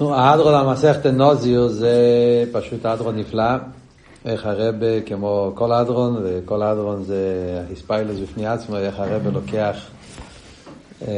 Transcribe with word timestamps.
נו, 0.00 0.14
האדרון 0.14 0.54
המסכת 0.54 1.06
נוזיר 1.06 1.68
זה 1.68 1.94
פשוט 2.52 2.86
אדרון 2.86 3.18
נפלא. 3.18 3.52
איך 4.24 4.46
הרבה, 4.46 5.00
כמו 5.00 5.52
כל 5.54 5.72
אדרון, 5.72 6.22
וכל 6.24 6.62
אדרון 6.62 7.02
זה 7.02 7.64
הספיילוס 7.72 8.18
בפני 8.18 8.46
עצמו, 8.46 8.76
איך 8.76 8.98
הרבה 8.98 9.30
לוקח 9.30 9.86
אה, 11.08 11.12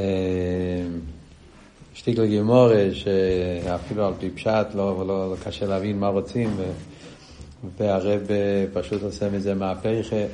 שטיקל 1.95 2.26
גימורה, 2.26 2.84
שאפילו 2.92 4.06
על 4.06 4.12
פי 4.18 4.30
פשט 4.30 4.66
לא, 4.74 5.04
לא, 5.06 5.30
לא 5.30 5.36
קשה 5.44 5.66
להבין 5.66 5.98
מה 5.98 6.08
רוצים, 6.08 6.56
והרבה 7.78 8.34
פשוט 8.72 9.02
עושה 9.02 9.30
מזה 9.30 9.54
מהפכה. 9.54 10.24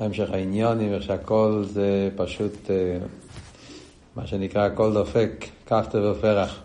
המשך 0.00 0.30
העניונים, 0.32 0.92
איך 0.94 1.02
שהכל 1.02 1.64
זה 1.66 2.08
פשוט, 2.16 2.70
אה, 2.70 2.98
מה 4.16 4.26
שנקרא, 4.26 4.66
הכל 4.66 4.92
דופק, 4.92 5.46
כפתר 5.66 6.14
ופרח. 6.16 6.62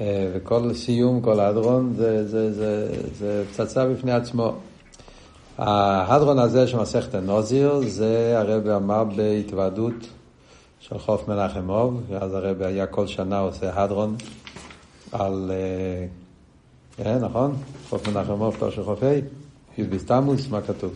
אה, 0.00 0.30
וכל 0.34 0.74
סיום, 0.74 1.20
כל 1.20 1.40
הדרון, 1.40 1.92
זה, 1.96 2.28
זה, 2.28 2.52
זה, 2.52 2.88
זה 3.18 3.44
פצצה 3.50 3.86
בפני 3.86 4.12
עצמו. 4.12 4.54
ההדרון 5.58 6.38
הזה 6.38 6.66
של 6.66 6.80
מסכת 6.80 7.14
הנוזיר, 7.14 7.80
זה 7.86 8.34
הרבי 8.38 8.72
אמר 8.74 9.04
בהתוועדות 9.04 9.94
של 10.80 10.98
חוף 10.98 11.28
מנחם 11.28 11.70
אוב, 11.70 12.00
ואז 12.08 12.34
הרבי 12.34 12.64
היה 12.64 12.86
כל 12.86 13.06
שנה 13.06 13.38
עושה 13.38 13.82
הדרון 13.82 14.16
על, 15.12 15.52
אה 17.04 17.18
נכון? 17.18 17.56
חוף 17.88 18.08
מנחם 18.08 18.40
אוב, 18.40 18.56
תור 18.58 18.70
של 18.70 18.84
חופי, 18.84 19.20
י"ב 19.78 19.96
מה 20.50 20.60
כתוב? 20.60 20.92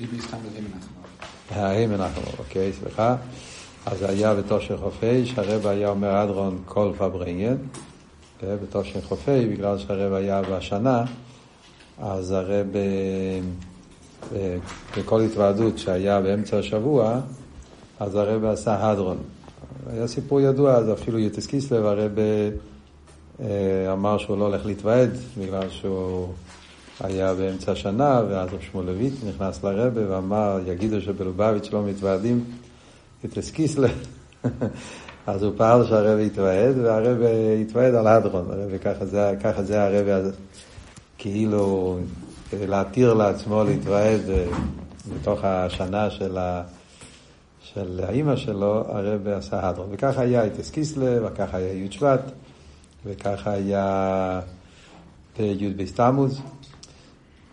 י"ב 0.00 0.08
אוב. 0.32 0.78
ה' 1.50 1.86
מנחם 1.86 2.20
אוב, 2.26 2.34
אוקיי, 2.38 2.72
סליחה. 2.72 3.16
אז 3.86 4.02
היה 4.02 4.34
בתור 4.34 4.60
של 4.60 4.76
חופי, 4.76 5.26
שהרבי 5.26 5.68
היה 5.68 5.88
אומר 5.88 6.16
הדרון 6.16 6.58
כל 6.64 6.92
פברנגן. 6.98 7.56
בתור 8.42 8.82
שם 8.82 9.00
חופי, 9.00 9.46
בגלל 9.46 9.78
שהרב 9.78 10.12
היה 10.12 10.42
בשנה, 10.42 11.04
אז 11.98 12.30
הרב 12.30 12.66
בכל 14.96 15.20
התוועדות 15.20 15.78
שהיה 15.78 16.20
באמצע 16.20 16.58
השבוע, 16.58 17.20
אז 18.00 18.14
הרב 18.14 18.44
עשה 18.44 18.90
הדרון. 18.90 19.18
היה 19.92 20.06
סיפור 20.06 20.40
ידוע, 20.40 20.74
אז 20.74 20.92
אפילו 20.92 21.18
יוטס 21.18 21.46
קיסלב, 21.46 21.84
הרב 21.84 22.12
אה, 23.40 23.92
אמר 23.92 24.18
שהוא 24.18 24.38
לא 24.38 24.44
הולך 24.44 24.66
להתוועד, 24.66 25.10
בגלל 25.38 25.70
שהוא 25.70 26.28
היה 27.00 27.34
באמצע 27.34 27.72
השנה, 27.72 28.22
ואז 28.28 28.48
רב 28.52 28.60
שמואל 28.60 28.86
לויט 28.86 29.14
נכנס 29.28 29.64
לרבה 29.64 30.10
ואמר, 30.10 30.58
יגידו 30.66 31.00
שבלובביץ' 31.00 31.72
לא 31.72 31.82
מתוועדים, 31.82 32.44
יוטס 33.24 33.50
קיסלב. 33.50 34.06
אז 35.26 35.42
הוא 35.42 35.52
פעל 35.56 35.86
שהרב 35.86 36.18
יתוועד, 36.18 36.78
והרב 36.78 37.18
יתוועד 37.60 37.94
על 37.94 38.06
הדרון, 38.06 38.50
הרב 38.50 38.78
ככה 38.78 39.06
זה, 39.06 39.34
ככה 39.42 39.62
זה 39.62 39.84
הרב 39.84 40.30
כאילו 41.18 41.98
להתיר 42.52 43.14
לעצמו 43.14 43.64
להתוועד 43.64 44.20
אה, 44.30 44.46
בתוך 45.14 45.40
השנה 45.44 46.10
של, 46.10 46.38
ה, 46.38 46.62
של 47.62 48.00
האימא 48.08 48.36
שלו, 48.36 48.84
הרב 48.88 49.28
עשה 49.28 49.68
הדרון. 49.68 49.88
וככה 49.90 50.22
היה 50.22 50.44
איתס 50.44 50.70
קיסלב, 50.70 51.22
וככה 51.26 51.56
היה 51.56 51.72
י' 51.72 51.92
שבט, 51.92 52.20
וככה 53.06 53.50
היה 53.52 54.40
י' 55.38 55.68
בסתמוז. 55.68 56.40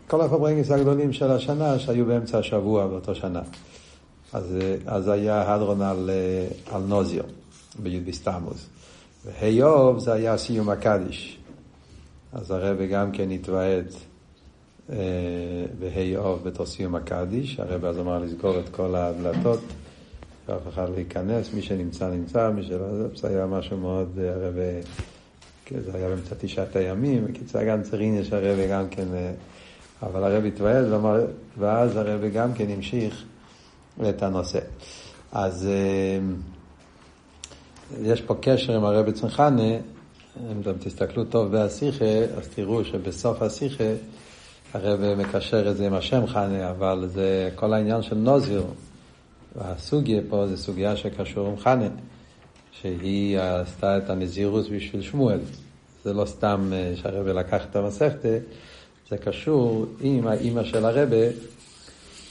כל 0.08 0.22
הפברנגס 0.22 0.72
הגדולים 0.72 1.14
של 1.14 1.32
השנה 1.32 1.80
שהיו 1.80 2.06
באמצע 2.06 2.38
השבוע 2.38 2.88
באותו 2.88 3.16
שנה. 3.16 3.42
אז, 4.34 4.56
אה, 4.62 4.76
אז 4.86 5.08
היה 5.08 5.54
הדרון 5.54 5.82
על, 5.82 6.10
אה, 6.10 6.76
על 6.76 6.82
נוזיו. 6.82 7.41
בי' 7.80 8.00
בסתמוס. 8.00 8.68
והיוב 9.26 10.00
זה 10.00 10.14
היה 10.14 10.38
סיום 10.38 10.70
הקדיש. 10.70 11.38
אז 12.34 12.52
הרב 12.52 12.82
גם 12.82 13.12
כן 13.12 13.32
התוועד 13.32 13.86
בהיוב 15.80 16.44
בתור 16.44 16.66
סיום 16.66 16.96
הקדיש. 16.96 17.60
הרב 17.60 17.86
אז 17.86 18.00
אמר 18.00 18.20
לסגור 18.20 18.60
את 18.60 18.70
כל 18.70 18.96
הדלתות, 18.96 19.60
שאף 20.48 20.68
אחד 20.70 20.90
לא 20.90 20.96
ייכנס, 20.98 21.54
מי 21.54 21.62
שנמצא 21.62 22.10
נמצא, 22.10 22.52
מי 22.52 22.64
שלא, 22.64 22.86
זה 23.16 23.28
היה 23.28 23.46
משהו 23.46 23.78
מאוד, 23.78 24.20
הרב, 24.20 24.54
זה 25.86 25.92
היה 25.94 26.10
באמצע 26.10 26.36
תשעת 26.40 26.76
הימים, 26.76 27.26
בקיצור 27.26 27.64
גם 27.64 27.84
צריין 27.84 28.18
יש 28.18 28.34
הרב 28.34 28.58
גם 28.70 28.90
כן, 28.90 29.08
אבל 30.04 30.24
הרב 30.24 30.46
התוועד, 30.46 30.86
ואז 31.60 31.96
הרב 31.96 32.22
גם 32.34 32.54
כן 32.54 32.70
המשיך 32.70 33.24
את 34.10 34.24
הנושא. 34.24 34.60
אז 35.32 35.68
יש 38.04 38.22
פה 38.22 38.36
קשר 38.42 38.76
עם 38.76 38.86
הרבי 38.86 39.12
צנחנה, 39.12 39.72
אם 40.52 40.62
אתם 40.62 40.74
תסתכלו 40.80 41.24
טוב 41.24 41.52
בהשיחה, 41.52 42.06
אז 42.38 42.48
תראו 42.56 42.86
שבסוף 42.86 43.42
השיחה 43.42 43.84
הרבי 44.74 45.24
מקשר 45.24 45.72
את 45.72 45.78
זה 45.78 45.88
עם 45.88 45.94
השם 45.94 46.28
חנה, 46.28 46.70
אבל 46.70 47.08
זה 47.08 47.50
כל 47.56 47.74
העניין 47.74 48.02
של 48.02 48.16
נוזיר. 48.16 48.64
והסוגיה 49.56 50.22
פה 50.30 50.48
זה 50.48 50.58
סוגיה 50.58 50.96
שקשור 50.96 51.48
עם 51.48 51.58
חנה, 51.58 51.88
שהיא 52.72 53.40
עשתה 53.40 53.98
את 53.98 54.10
הנזירוס 54.10 54.68
בשביל 54.68 55.02
שמואל. 55.02 55.40
זה 56.04 56.14
לא 56.14 56.26
סתם 56.26 56.70
אה, 56.74 56.94
שהרבי 56.96 57.34
לקח 57.34 57.62
את 57.70 57.76
המסכתה, 57.76 58.38
זה 59.10 59.18
קשור 59.18 59.86
עם 60.02 60.28
האימא 60.28 60.64
של 60.64 60.86
הרבי, 60.86 61.28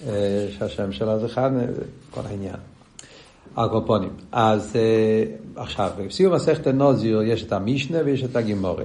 אה, 0.06 0.48
שהשם 0.58 0.92
שלה 0.92 1.18
זה 1.18 1.28
חנה, 1.28 1.62
כל 2.10 2.20
העניין. 2.24 2.69
הקופונים. 3.56 4.10
אז 4.32 4.72
uh, 4.72 5.60
עכשיו, 5.60 5.90
בסיום 6.06 6.34
מסכת 6.34 6.66
נוזיר 6.66 7.22
יש 7.22 7.42
את 7.42 7.52
המשנה 7.52 7.98
ויש 8.04 8.24
את 8.24 8.36
הגימורה. 8.36 8.84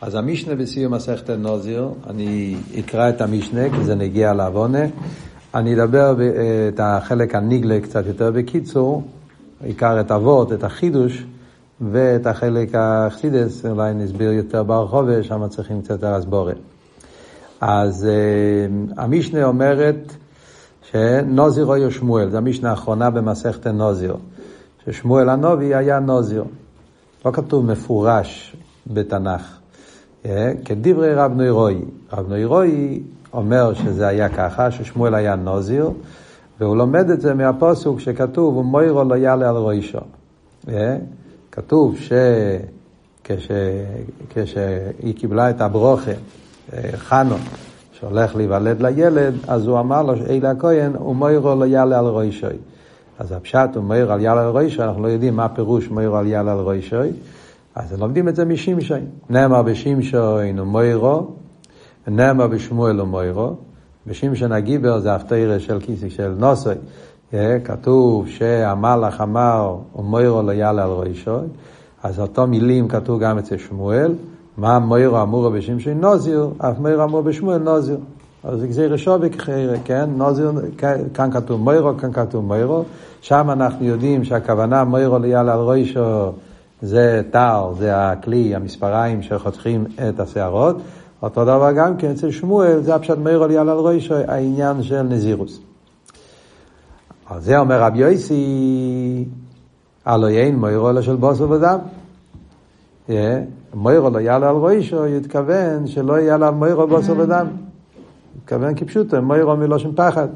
אז 0.00 0.14
המשנה 0.14 0.54
בסיום 0.54 0.94
מסכת 0.94 1.30
נוזיר, 1.30 1.88
אני 2.06 2.56
אקרא 2.78 3.08
את 3.08 3.20
המשנה 3.20 3.70
כי 3.70 3.84
זה 3.84 3.94
נגיע 3.94 4.34
לעוונה. 4.34 4.84
אני 5.54 5.74
אדבר 5.74 6.16
uh, 6.18 6.20
את 6.74 6.80
החלק 6.82 7.34
הניגלה 7.34 7.80
קצת 7.80 8.06
יותר 8.06 8.30
בקיצור, 8.30 9.02
עיקר 9.64 10.00
את 10.00 10.10
אבות, 10.10 10.52
את 10.52 10.64
החידוש, 10.64 11.24
ואת 11.92 12.26
החלק 12.26 12.74
האכסידס, 12.74 13.66
אולי 13.66 13.94
נסביר 13.94 14.32
יותר 14.32 14.62
ברחוב, 14.62 15.04
ושם 15.06 15.48
צריכים 15.48 15.82
קצת 15.82 15.90
יותר 15.90 16.14
הסבורת. 16.14 16.56
אז 17.60 18.08
uh, 18.08 19.00
המשנה 19.00 19.44
אומרת, 19.44 20.16
שנוזיר 20.92 21.66
אויר 21.66 21.90
שמואל, 21.90 22.30
זו 22.30 22.38
המשנה 22.38 22.70
האחרונה 22.70 23.10
במסכת 23.10 23.66
נוזיר, 23.66 24.16
ששמואל 24.84 25.28
הנובי 25.28 25.74
היה 25.74 25.98
נוזיר. 25.98 26.44
לא 27.24 27.30
כתוב 27.30 27.66
מפורש 27.66 28.56
בתנ"ך. 28.86 29.58
אה, 30.26 30.52
כדברי 30.64 31.14
רב 31.14 31.32
נוירוי. 31.32 31.80
רב 32.12 32.28
נוירוי 32.28 33.02
אומר 33.32 33.74
שזה 33.74 34.08
היה 34.08 34.28
ככה, 34.28 34.70
ששמואל 34.70 35.14
היה 35.14 35.36
נוזיר, 35.36 35.90
והוא 36.60 36.76
לומד 36.76 37.10
את 37.10 37.20
זה 37.20 37.34
מהפוסוק 37.34 38.00
שכתוב, 38.00 38.56
ומוירו 38.56 39.04
לא 39.04 39.14
יעלה 39.14 39.48
על 39.48 39.56
ראשו. 39.56 39.98
אה, 40.68 40.96
כתוב 41.52 41.96
שכשהיא 43.24 45.14
קיבלה 45.16 45.50
את 45.50 45.60
הברוכה, 45.60 46.10
אה, 46.72 46.96
חנון, 46.96 47.40
שהולך 48.00 48.36
להיוולד 48.36 48.82
לילד, 48.82 49.34
אז 49.48 49.66
הוא 49.66 49.80
אמר 49.80 50.02
לו, 50.02 50.12
אלי 50.14 50.48
הכהן, 50.48 50.96
ומוירו 50.96 51.54
לא 51.54 51.64
יעלה 51.64 51.98
על 51.98 52.06
רוישוי. 52.06 52.56
אז 53.18 53.32
הפשט 53.32 53.70
הוא 53.74 53.84
מויר 53.84 54.12
על 54.12 54.20
יעלה 54.20 54.42
על 54.42 54.48
רוישוי, 54.48 54.84
אנחנו 54.84 55.02
לא 55.02 55.08
יודעים 55.08 55.36
מה 55.36 55.48
פירוש 55.48 55.88
מויר 55.88 56.16
על 56.16 56.26
יעלה 56.26 56.52
על 56.52 56.58
רוישוי, 56.58 57.10
אז 57.74 58.00
לומדים 58.00 58.28
את 58.28 58.36
זה 58.36 58.44
משמשוי. 58.44 59.00
נאמר 59.30 59.62
בשמשוי 59.62 60.60
ומוירו, 60.60 61.26
נאמר 62.08 62.46
בשמואל 62.46 63.00
ומוירו, 63.00 63.54
בשמשון 64.06 64.52
הגיבר 64.52 64.98
זה 64.98 65.14
הפתירה 65.14 65.60
של 65.60 65.80
כיסי 65.80 66.10
של 66.10 66.34
נוסוי. 66.38 66.74
כתוב 67.64 68.28
שהמלאך 68.28 69.20
אמר, 69.20 69.76
ומוירו 69.96 70.42
לא 70.42 70.52
יעלה 70.52 70.84
על 70.84 70.90
רוישוי, 70.90 71.46
אז 72.02 72.20
אותו 72.20 72.46
מילים 72.46 72.88
כתוב 72.88 73.20
גם 73.20 73.38
אצל 73.38 73.56
שמואל. 73.58 74.14
מה 74.58 74.78
מוירו 74.78 75.22
אמורו 75.22 75.50
בשמשי 75.50 75.94
נוזיר, 75.94 76.50
אף 76.58 76.78
מוירו 76.78 77.04
אמור 77.04 77.20
בשמואל 77.20 77.58
נוזיר. 77.58 77.96
אז 78.44 78.60
זה 78.60 78.66
גזיר 78.66 78.96
שווי 78.96 79.30
כחירה, 79.30 79.76
כן? 79.84 80.10
נוזיר, 80.16 80.52
כאן 81.14 81.30
כתוב 81.32 81.60
מוירו, 81.60 81.96
כאן 81.98 82.12
כתוב 82.12 82.44
מוירו. 82.44 82.84
שם 83.20 83.50
אנחנו 83.50 83.86
יודעים 83.86 84.24
שהכוונה 84.24 84.84
מוירו 84.84 85.18
ליאל 85.18 85.48
על 85.48 85.60
רוישו 85.60 86.32
זה 86.82 87.22
טל, 87.30 87.60
זה 87.78 88.10
הכלי, 88.10 88.54
המספריים 88.54 89.22
שחותכים 89.22 89.84
את 90.08 90.20
השערות. 90.20 90.76
אותו 91.22 91.44
דבר 91.44 91.72
גם 91.72 91.96
כן 91.96 92.10
אצל 92.10 92.30
שמואל, 92.30 92.80
זה 92.80 92.94
הפשט 92.94 93.18
מוירו 93.18 93.46
ליאל 93.46 93.68
על 93.68 93.78
רוישו, 93.78 94.14
העניין 94.14 94.82
של 94.82 95.02
נזירוס. 95.02 95.60
על 97.26 97.40
זה 97.40 97.58
אומר 97.58 97.82
רבי 97.82 97.98
יויסי, 97.98 99.24
הלא 100.04 100.28
אין 100.28 100.56
מוירו 100.56 100.90
אלא 100.90 101.02
של 101.02 101.16
בוסר 101.16 101.50
ודם. 101.50 101.78
מוירו 103.74 104.10
לא 104.10 104.18
יעלה 104.18 104.48
על 104.48 104.56
רוישו, 104.56 105.06
יתכוון 105.06 105.86
שלא 105.86 106.18
יהיה 106.18 106.34
עליו 106.34 106.54
מוירו 106.56 106.86
בוסר 106.86 107.14
ודם. 107.18 107.46
יתכוון 108.42 108.74
כפשוטו, 108.74 109.22
מוירו 109.22 109.56
מלושן 109.56 109.90
פחד. 109.94 110.28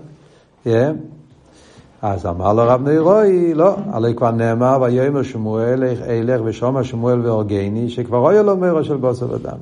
אז 2.02 2.26
אמר 2.26 2.52
לו 2.52 2.62
רב 2.66 2.82
נוירוי, 2.82 3.54
לא, 3.54 3.76
הרי 3.90 4.14
כבר 4.14 4.30
נאמר, 4.30 4.78
ויאמר 4.82 5.22
שמואל, 5.22 5.84
אלך 6.08 6.40
ושומע 6.44 6.84
שמואל 6.84 7.20
והורגני, 7.20 7.90
שכבר 7.90 8.28
היה 8.28 8.42
לו 8.42 8.56
מרו 8.56 8.84
של 8.84 8.96
בוסר 8.96 9.30
ודם. 9.30 9.56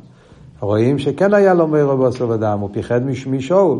רואים 0.60 0.98
שכן 0.98 1.34
היה 1.34 1.54
לו 1.54 1.68
מרו 1.68 1.96
בוסר 1.96 2.28
ודם, 2.28 2.58
הוא 2.60 2.68
פיחד 2.72 3.00
משאול. 3.26 3.78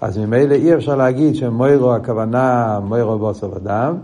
אז 0.00 0.18
ממילא 0.18 0.54
אי 0.54 0.74
אפשר 0.74 0.96
להגיד 0.96 1.34
שמוירו 1.34 1.94
הכוונה 1.94 2.78
מוירו 2.84 3.18
בוסר 3.18 3.50
ודם, 3.56 3.96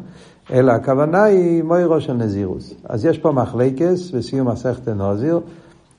אלא 0.52 0.72
הכוונה 0.72 1.22
היא 1.22 1.62
מוירו 1.62 2.00
של 2.00 2.12
נזירוס. 2.12 2.74
אז 2.88 3.04
יש 3.04 3.18
פה 3.18 3.32
מחלקס 3.32 4.10
בסיום 4.10 4.48
מסכת 4.48 4.88
נוזיר, 4.88 5.40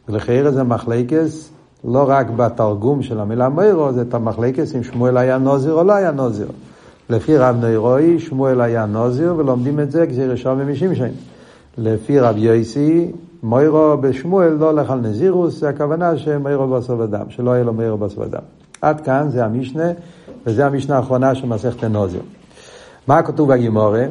ולחייר 0.10 0.52
זה 0.52 0.64
מחלקס 0.64 1.50
לא 1.84 2.06
רק 2.08 2.30
בתרגום 2.30 3.04
של 3.04 3.20
המילה 3.20 3.50
מוירו, 3.50 3.94
זה 3.94 4.02
את 4.02 4.14
המחלקס 4.14 4.76
אם 4.76 4.84
שמואל 4.84 5.18
היה 5.18 5.38
נוזיר 5.38 5.74
או 5.74 5.84
לא 5.84 5.94
היה 5.94 6.12
נוזיר. 6.12 6.48
לפי 7.10 7.38
רב 7.38 7.56
נוירוי, 7.62 8.20
שמואל 8.20 8.62
היה 8.62 8.86
נוזיר, 8.86 9.34
ולומדים 9.38 9.80
את 9.80 9.92
זה 9.92 10.08
כשראשון 10.08 10.58
ממשמשן. 10.58 11.10
לפי 11.78 12.20
רב 12.20 12.38
יויסי, 12.38 13.12
מוירו 13.44 13.98
בשמואל 14.02 14.50
לא 14.50 14.70
הולך 14.70 14.92
על 14.92 15.00
נזירוס, 15.00 15.60
זה 15.60 15.70
הכוונה 15.70 16.18
שמוירו 16.18 16.68
בוסר 16.68 17.00
ודם, 17.00 17.26
שלא 17.30 17.52
יהיה 17.52 17.64
לו 17.64 17.74
מוירו 17.74 17.98
בוסר 17.98 18.22
ודם. 18.22 18.42
עד 18.82 19.02
כאן 19.02 19.30
זה 19.30 19.46
המשנה, 19.46 19.92
וזה 20.46 20.66
המשנה 20.66 20.98
האחרונה 20.98 21.36
של 21.36 21.48
מסכת 21.48 21.84
נוזיר. 21.84 22.22
מה 23.08 23.22
כתוב 23.22 23.54
בגימורה? 23.54 24.06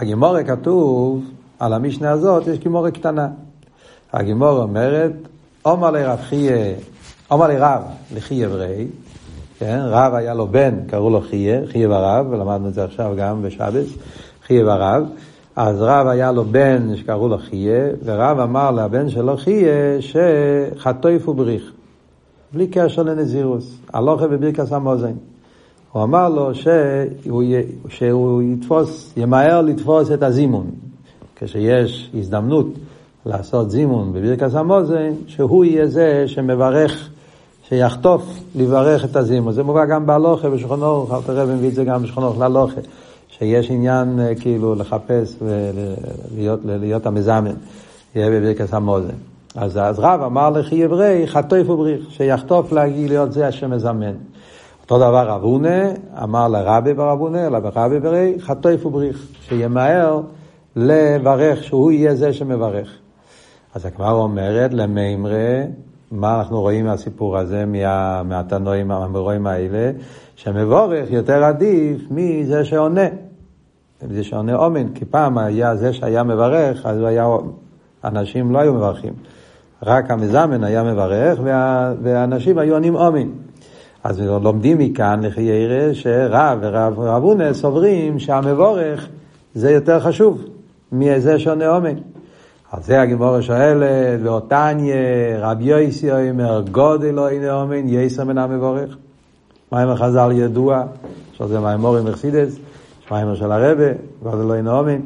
בגימורה 0.00 0.44
כתוב, 0.44 1.24
על 1.58 1.72
המשנה 1.72 2.10
הזאת 2.10 2.46
יש 2.46 2.58
גימורה 2.58 2.90
קטנה. 2.90 3.28
הגימורה 4.12 4.62
אומרת, 4.62 5.12
עומר 5.62 5.90
לרב 5.90 6.18
חייה, 6.22 6.74
עומר 7.28 7.48
לרב 7.48 7.82
לחייה 8.14 8.48
ורי, 8.50 8.86
כן? 9.58 9.80
רב 9.82 10.14
היה 10.14 10.34
לו 10.34 10.46
בן, 10.46 10.74
קראו 10.86 11.10
לו 11.10 11.20
חייה, 11.20 11.60
חייה 11.66 11.90
ורב, 11.90 12.26
ולמדנו 12.30 12.68
את 12.68 12.74
זה 12.74 12.84
עכשיו 12.84 13.14
גם 13.18 13.42
בשבס, 13.42 13.86
חייה 14.46 14.64
ורב. 14.64 15.04
אז 15.56 15.82
רב 15.82 16.06
היה 16.06 16.32
לו 16.32 16.44
בן 16.44 16.96
שקראו 16.96 17.28
לו 17.28 17.38
חייה, 17.38 17.88
ורב 18.04 18.40
אמר 18.40 18.70
לבן 18.70 19.08
שלו 19.08 19.36
חייה 19.36 19.96
שחטויף 20.00 21.28
ובריך, 21.28 21.72
בלי 22.52 22.66
קשר 22.66 23.02
לנזירוס, 23.02 23.76
הלוכה 23.92 24.26
בברכס 24.26 24.72
המוזן. 24.72 25.14
הוא 25.96 26.04
אמר 26.04 26.28
לו 26.28 26.54
שהוא, 26.54 27.42
שהוא 27.88 28.42
יתפוס, 28.42 29.12
ימהר 29.16 29.60
לתפוס 29.60 30.10
את 30.12 30.22
הזימון. 30.22 30.66
כשיש 31.36 32.10
הזדמנות 32.18 32.66
לעשות 33.26 33.70
זימון 33.70 34.12
בברכס 34.12 34.54
המוזן, 34.54 35.12
שהוא 35.26 35.64
יהיה 35.64 35.86
זה 35.86 36.24
שמברך 36.26 37.08
שיחטוף 37.68 38.22
לברך 38.54 39.04
את 39.04 39.16
הזימו. 39.16 39.52
זה 39.52 39.62
מובא 39.62 39.84
גם 39.84 40.06
בהלוכה, 40.06 40.50
בשולחן 40.50 40.82
אורך, 40.82 41.12
אל 41.12 41.22
תראה 41.26 41.46
מביא 41.46 41.68
את 41.68 41.74
זה 41.74 41.84
גם 41.84 42.02
בשולחן 42.02 42.22
אורך 42.22 42.38
להלוכה. 42.38 42.80
שיש 43.28 43.70
עניין 43.70 44.20
אה, 44.20 44.34
כאילו 44.34 44.74
לחפש 44.74 45.36
ולהיות 45.42 46.60
להיות 46.64 47.06
המזמן, 47.06 47.54
יהיה 48.14 48.30
בברכס 48.30 48.74
המוזן. 48.74 49.14
אז, 49.54 49.78
אז 49.82 49.98
רב 49.98 50.22
אמר 50.22 50.50
לכי 50.50 50.84
עברי, 50.84 51.26
חטוף 51.26 51.70
ובריך, 51.70 52.10
שיחטוף 52.10 52.72
להגיד 52.72 53.08
להיות 53.08 53.32
זה 53.32 53.46
השם 53.46 53.70
מזמן. 53.70 54.12
אותו 54.90 54.98
דבר 54.98 55.28
רב 55.28 55.42
הונה, 55.42 55.82
אמר 56.22 56.48
לרבי 56.48 56.94
ברב 56.94 57.20
הונה, 57.20 57.46
אלא 57.46 57.58
ברבי 57.58 58.00
ברי, 58.00 58.34
חטוף 58.40 58.86
ובריך, 58.86 59.26
שימהר 59.40 60.20
לברך, 60.76 61.64
שהוא 61.64 61.92
יהיה 61.92 62.14
זה 62.14 62.32
שמברך. 62.32 62.88
אז 63.74 63.86
הגמרא 63.86 64.12
אומרת, 64.12 64.74
למימרי, 64.74 65.62
מה 66.12 66.38
אנחנו 66.38 66.60
רואים 66.60 66.84
מהסיפור 66.84 67.38
הזה, 67.38 67.64
מה, 67.66 68.22
מהתנועים, 68.22 68.88
מהמרואים 68.88 69.46
האלה, 69.46 69.90
שמבורך 70.36 71.10
יותר 71.10 71.44
עדיף 71.44 72.00
מזה 72.10 72.64
שעונה. 72.64 73.06
זה 74.10 74.24
שעונה 74.24 74.56
אומן, 74.56 74.88
כי 74.88 75.04
פעם 75.04 75.38
היה 75.38 75.76
זה 75.76 75.92
שהיה 75.92 76.22
מברך, 76.22 76.86
אז 76.86 77.02
היה, 77.02 77.26
אנשים 78.04 78.52
לא 78.52 78.58
היו 78.58 78.74
מברכים. 78.74 79.12
רק 79.82 80.10
המזמן 80.10 80.64
היה 80.64 80.82
מברך, 80.82 81.38
וה, 81.42 81.92
והאנשים 82.02 82.58
היו 82.58 82.74
עונים 82.74 82.94
אומן. 82.94 83.45
אז 84.08 84.20
לומדים 84.20 84.78
מכאן, 84.78 85.20
לכי 85.22 85.42
ירא, 85.42 85.92
שרב 85.92 86.58
ורב 86.62 87.00
רבונה 87.00 87.54
סוברים 87.54 88.18
שהמבורך 88.18 89.08
זה 89.54 89.70
יותר 89.70 90.00
חשוב 90.00 90.44
מזה 90.92 91.38
שעונה 91.38 91.76
אומן. 91.76 91.94
על 92.72 92.82
זה 92.82 93.00
הגימורה 93.00 93.42
שואלת, 93.42 94.20
ואותניה, 94.22 94.94
רבי 95.38 95.64
יויסי 95.64 96.10
אומר, 96.12 96.62
גודל 96.70 97.18
הנה 97.18 97.62
אומן, 97.62 97.88
יסר 97.88 98.24
מן 98.24 98.38
המבורך. 98.38 98.96
מיימר 99.72 99.96
חז"ל 99.96 100.32
ידוע, 100.32 100.82
שזה 101.32 101.60
מיימורים 101.60 102.04
מחסידס, 102.04 102.56
מיימר 103.10 103.34
של 103.34 103.52
הרבה, 103.52 103.88
גודל 104.22 104.44
לא 104.44 104.54
הנה 104.54 104.78
אומן. 104.78 105.00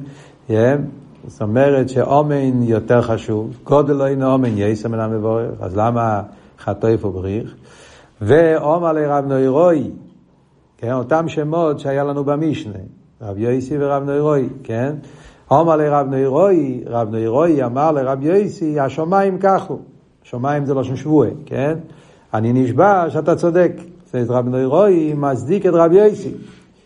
זאת 1.29 1.43
אומרת 1.43 1.89
שאומן 1.89 2.63
יותר 2.63 3.03
חשוב, 3.03 3.51
גודל 3.65 3.95
לא 3.95 4.33
אומן, 4.33 4.59
יסר 4.59 4.89
מן 4.89 5.01
המבורך, 5.01 5.51
אז 5.61 5.77
למה 5.77 6.23
חטוף 6.59 7.05
ובריך? 7.05 7.55
ואומר 8.21 8.93
לרב 8.93 9.25
נוירוי, 9.27 9.91
כן, 10.79 10.93
אותם 10.93 11.29
שמות 11.29 11.81
שהיה 11.81 12.05
לנו 12.05 12.25
במשנה, 12.25 12.79
רב 13.23 13.39
יויסי 13.39 13.75
ורב 13.79 14.03
נוירוי, 14.03 14.49
כן? 14.65 14.95
אומר 15.51 15.77
לרב 15.77 16.07
נוירוי, 16.07 16.85
רב 16.87 17.09
נוירוי 17.11 17.65
אמר 17.65 17.93
לרב 17.93 18.23
יויסי, 18.23 18.81
השמיים 18.81 19.39
ככו. 19.39 19.79
שמיים 20.23 20.65
זה 20.65 20.75
לא 20.75 20.85
שם 20.85 20.97
שבועי, 20.97 21.31
כן? 21.47 21.79
אני 22.35 22.53
נשבע 22.53 23.11
שאתה 23.11 23.37
צודק. 23.37 23.73
זאת 24.13 24.31
רב 24.31 24.49
נוירוי 24.49 25.15
מצדיק 25.17 25.67
את 25.67 25.73
רב 25.75 25.93
יויסי, 25.93 26.35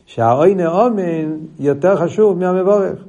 שהאוי 0.06 0.54
נאומן 0.54 1.36
יותר 1.58 1.96
חשוב 1.96 2.38
מהמבורך. 2.38 3.04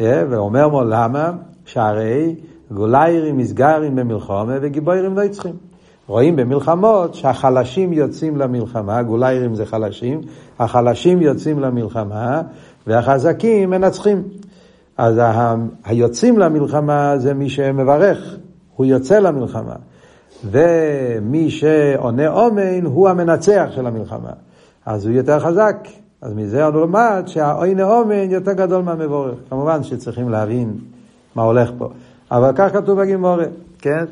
ואומר 0.00 0.66
לו 0.66 0.84
למה? 0.84 1.32
שהרי 1.64 2.34
גוליירים 2.70 3.36
מסגרים 3.36 3.96
במלחומה 3.96 4.56
וגיבוירים 4.60 5.18
לא. 5.18 5.71
רואים 6.12 6.36
במלחמות 6.36 7.14
שהחלשים 7.14 7.92
יוצאים 7.92 8.36
למלחמה, 8.36 9.02
גוליירים 9.02 9.54
זה 9.54 9.66
חלשים, 9.66 10.20
החלשים 10.58 11.22
יוצאים 11.22 11.60
למלחמה 11.60 12.42
והחזקים 12.86 13.70
מנצחים. 13.70 14.22
אז 14.96 15.20
היוצאים 15.84 16.38
למלחמה 16.38 17.18
זה 17.18 17.34
מי 17.34 17.48
שמברך, 17.48 18.36
הוא 18.76 18.86
יוצא 18.86 19.18
למלחמה. 19.18 19.74
ומי 20.50 21.50
שעונה 21.50 22.28
אומן 22.28 22.84
הוא 22.84 23.08
המנצח 23.08 23.66
של 23.70 23.86
המלחמה. 23.86 24.32
אז 24.86 25.06
הוא 25.06 25.14
יותר 25.14 25.40
חזק. 25.40 25.76
אז 26.22 26.32
מזה 26.32 26.64
עוד 26.64 26.74
לומד 26.74 27.22
שהעונה 27.26 27.84
אומן 27.84 28.30
יותר 28.30 28.52
גדול 28.52 28.82
מהמבורך. 28.82 29.34
כמובן 29.50 29.82
שצריכים 29.82 30.28
להבין 30.28 30.78
מה 31.34 31.42
הולך 31.42 31.70
פה. 31.78 31.88
אבל 32.30 32.52
כך 32.54 32.72
כתוב 32.72 33.00
בגימורת, 33.00 33.50
כן? 33.78 34.04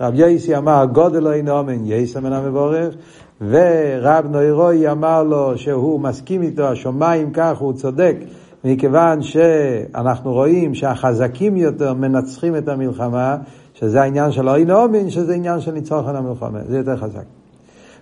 רב 0.00 0.14
יייסי 0.14 0.56
אמר 0.56 0.84
גודל 0.92 1.26
עונה 1.26 1.50
אומן 1.50 1.86
יייסה 1.86 2.20
מן 2.20 2.32
המבורך, 2.32 2.94
ורב 3.40 4.26
נוירוי 4.30 4.90
אמר 4.90 5.22
לו 5.22 5.58
שהוא 5.58 6.00
מסכים 6.00 6.42
איתו, 6.42 6.64
השמיים 6.64 7.30
כך, 7.32 7.58
הוא 7.58 7.72
צודק. 7.72 8.16
מכיוון 8.64 9.22
שאנחנו 9.22 10.32
רואים 10.32 10.74
שהחזקים 10.74 11.56
יותר 11.56 11.94
מנצחים 11.94 12.56
את 12.56 12.68
המלחמה, 12.68 13.36
שזה 13.74 14.02
העניין 14.02 14.32
של 14.32 14.48
אוי 14.48 14.64
נאומין, 14.64 15.10
שזה 15.10 15.34
עניין 15.34 15.60
של 15.60 15.72
ניצוחן 15.72 16.16
המלחמה, 16.16 16.58
זה 16.68 16.76
יותר 16.76 16.96
חזק. 16.96 17.24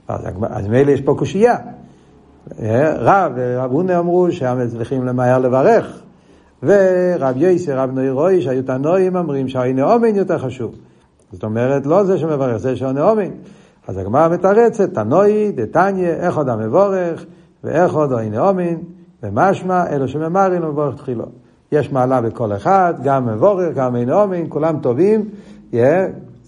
אז, 0.09 0.21
אז 0.51 0.69
מילא 0.69 0.91
יש 0.91 1.01
פה 1.01 1.15
קושייה. 1.19 1.57
רב 2.99 3.33
ורב 3.37 3.73
הונה 3.73 3.99
אמרו 3.99 4.33
שהם 4.33 4.69
צריכים 4.69 5.07
למהר 5.07 5.39
לברך, 5.39 6.03
ורב 6.63 7.37
יויסר, 7.37 7.79
רב 7.79 7.91
נוי 7.91 8.11
רוי, 8.11 8.43
שהיו 8.43 8.63
תנועים 8.63 9.17
אומרים 9.17 9.49
שהאי 9.49 9.73
נאומין 9.73 10.17
יותר 10.17 10.39
חשוב. 10.39 10.75
זאת 11.33 11.45
אומרת, 11.45 11.87
לא 11.87 12.05
זה 12.05 12.19
שמברך, 12.19 12.57
זה 12.57 12.77
שהוא 12.77 12.93
נאומין. 12.93 13.31
אז 13.89 13.99
הגמרא 13.99 14.29
מתרצת, 14.29 14.95
תנועי, 14.95 15.53
דתניא, 15.53 16.09
איך 16.09 16.37
עוד 16.37 16.49
המבורך, 16.49 17.25
ואיך 17.65 17.93
עוד 17.93 18.13
אוי 18.13 18.31
נאומין. 18.31 18.79
ומשמע 19.23 19.87
אלו 19.87 20.09
שממרים 20.09 20.63
מבורך 20.63 20.97
תחילו. 20.97 21.25
יש 21.73 21.93
מעלה 21.93 22.21
בכל 22.21 22.53
אחד, 22.53 22.95
גם 23.03 23.27
מבורך, 23.27 23.75
גם 23.75 23.97
אין 23.97 24.11
אומן, 24.11 24.45
כולם 24.49 24.79
טובים, 24.83 25.29
yeah, 25.73 25.77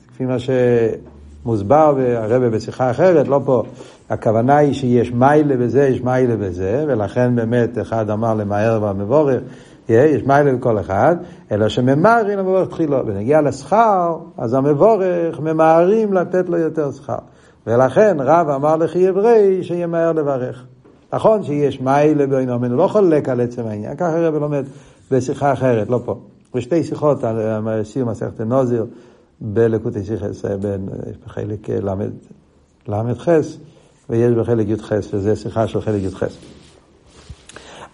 כפי 0.09 0.25
מה 0.25 0.37
שמוסבר 0.39 1.95
הרבה 2.17 2.51
בשיחה 2.51 2.91
אחרת, 2.91 3.29
לא 3.29 3.41
פה. 3.45 3.63
הכוונה 4.11 4.57
היא 4.57 4.73
שיש 4.73 5.13
מיילה 5.13 5.57
בזה, 5.57 5.83
יש 5.89 6.01
מיילה 6.01 6.37
בזה, 6.37 6.85
ולכן 6.89 7.37
באמת 7.37 7.79
אחד 7.79 8.11
אמר 8.11 8.35
למהר 8.35 8.81
yeah, 8.81 9.39
יש 9.89 10.23
מיילה 10.23 10.53
בכל 10.53 10.79
אחד, 10.79 11.17
אלא 11.53 11.69
שממהרים 11.69 12.39
למבורך 12.39 12.69
תחילו. 12.69 13.07
ונגיע 13.07 13.41
לשכר, 13.41 14.19
אז 14.39 14.55
המבורך 14.55 15.41
ממהרים 15.41 16.13
לתת 16.13 16.49
לו 16.49 16.59
יותר 16.59 16.93
שכר. 16.93 17.19
ולכן 17.67 18.17
רב 18.21 18.49
אמר 18.49 18.77
לכי 18.77 19.09
עברי 19.09 19.65
שימהר 19.65 20.13
לברך. 20.13 20.65
נכון 21.13 21.43
שיש 21.43 21.81
מיילה 21.81 22.27
בין 22.27 22.51
אומן, 22.51 22.71
הוא 22.71 22.79
לא 22.79 22.89
חולק 22.89 23.29
על 23.29 23.41
עצם 23.41 23.67
העניין, 23.67 23.97
ככה 23.97 24.19
הרב 24.19 24.35
לומד 24.35 24.65
בשיחה 25.11 25.53
אחרת, 25.53 25.91
לא 25.91 26.01
פה. 26.05 26.19
ושתי 26.55 26.85
שיחות 26.85 27.25
על 27.25 27.85
שיר 27.85 28.05
מסכת 28.05 28.41
נוזיר 28.41 28.87
בלקוטי 29.41 30.05
שיחס, 30.05 30.45
בחלק 31.27 31.69
ל"ח, 32.89 33.29
ויש 34.11 34.35
בחלק 34.35 34.69
י"ח, 34.69 34.93
וזה 35.13 35.37
שיחה 35.37 35.67
של 35.67 35.81
חלק 35.81 36.03
י"ח. 36.03 36.23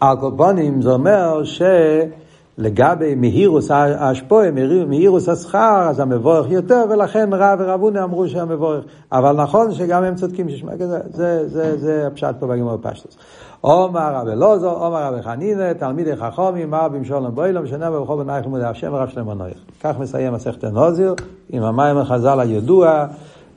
על 0.00 0.16
כל 0.21 0.30
פונים 0.37 0.83
זה 0.83 0.90
אומר 0.90 1.42
שלגבי 1.45 3.14
מהירוס 3.14 3.71
השפועה, 3.71 4.50
מהירוס 4.87 5.28
השכר, 5.28 5.87
אז 5.88 6.00
המבורך 6.00 6.50
יותר, 6.50 6.85
ולכן 6.90 7.28
רב 7.33 7.59
ורבונה 7.62 8.04
אמרו 8.04 8.28
שהמבורך. 8.28 8.85
אבל 9.12 9.33
נכון 9.33 9.73
שגם 9.73 10.04
הם 10.04 10.14
צודקים 10.14 10.49
ששמע 10.49 10.73
כזה, 10.76 10.99
זה, 11.11 11.49
זה, 11.49 11.78
זה 11.78 12.07
הפשט 12.07 12.35
פה 12.38 12.47
בגמור 12.47 12.76
פשטוס. 12.83 13.16
עומר 13.61 14.14
רבי 14.14 14.33
אלעזר, 14.33 14.69
עומר 14.69 15.02
רבי 15.02 15.23
חנינא, 15.23 15.73
תלמידי 15.73 16.16
חכומים, 16.16 16.71
מר 16.71 16.88
במשולם 16.88 17.35
בוילום, 17.35 17.66
שנה 17.66 17.90
ובכל 17.90 18.23
בנייך 18.23 18.45
לימודי 18.45 18.64
השם 18.64 18.92
ורב 18.92 19.09
שלמה 19.09 19.35
נויך. 19.35 19.59
כך 19.83 19.99
מסיים 19.99 20.33
מסכת 20.33 20.64
הנוזיר, 20.64 21.14
עם 21.50 21.62
המים 21.62 21.99
החז"ל 21.99 22.40
הידוע, 22.40 23.07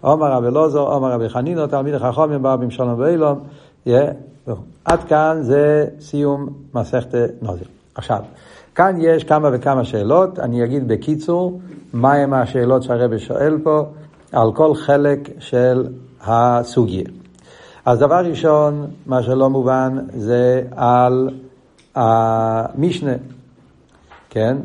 עומר 0.02 0.32
רבי 0.32 0.48
אלעזר, 0.48 0.80
עומר 0.80 1.12
רבי 1.12 1.30
חנינא, 1.30 1.66
תלמידי 1.66 2.00
חכומים, 2.00 2.42
מר 2.42 2.56
במשולם 2.56 2.96
בוילום. 2.96 3.40
עד 4.86 5.04
כאן 5.04 5.38
זה 5.42 5.88
סיום 6.00 6.50
מסכת 6.74 7.16
נוזיר. 7.42 7.68
עכשיו, 7.96 8.20
כאן 8.76 8.96
יש 9.00 9.24
כמה 9.24 9.50
וכמה 9.54 9.84
שאלות, 9.84 10.40
אני 10.40 10.64
אגיד 10.64 10.88
בקיצור 10.88 11.60
מהם 11.94 12.34
השאלות 12.34 12.84
שהרבי 12.84 13.20
שואל 13.20 13.58
פה 13.64 13.86
על 14.32 14.52
כל 14.54 14.76
חלק 14.76 15.30
של 15.40 15.88
הסוגיה. 16.22 17.04
אז 17.86 18.00
דבר 18.00 18.26
ראשון, 18.26 18.88
מה 19.06 19.24
שלא 19.24 19.50
מובן 19.50 19.98
זה 20.16 20.64
על 20.76 21.30
המשנה, 21.96 23.14
כן? 24.30 24.58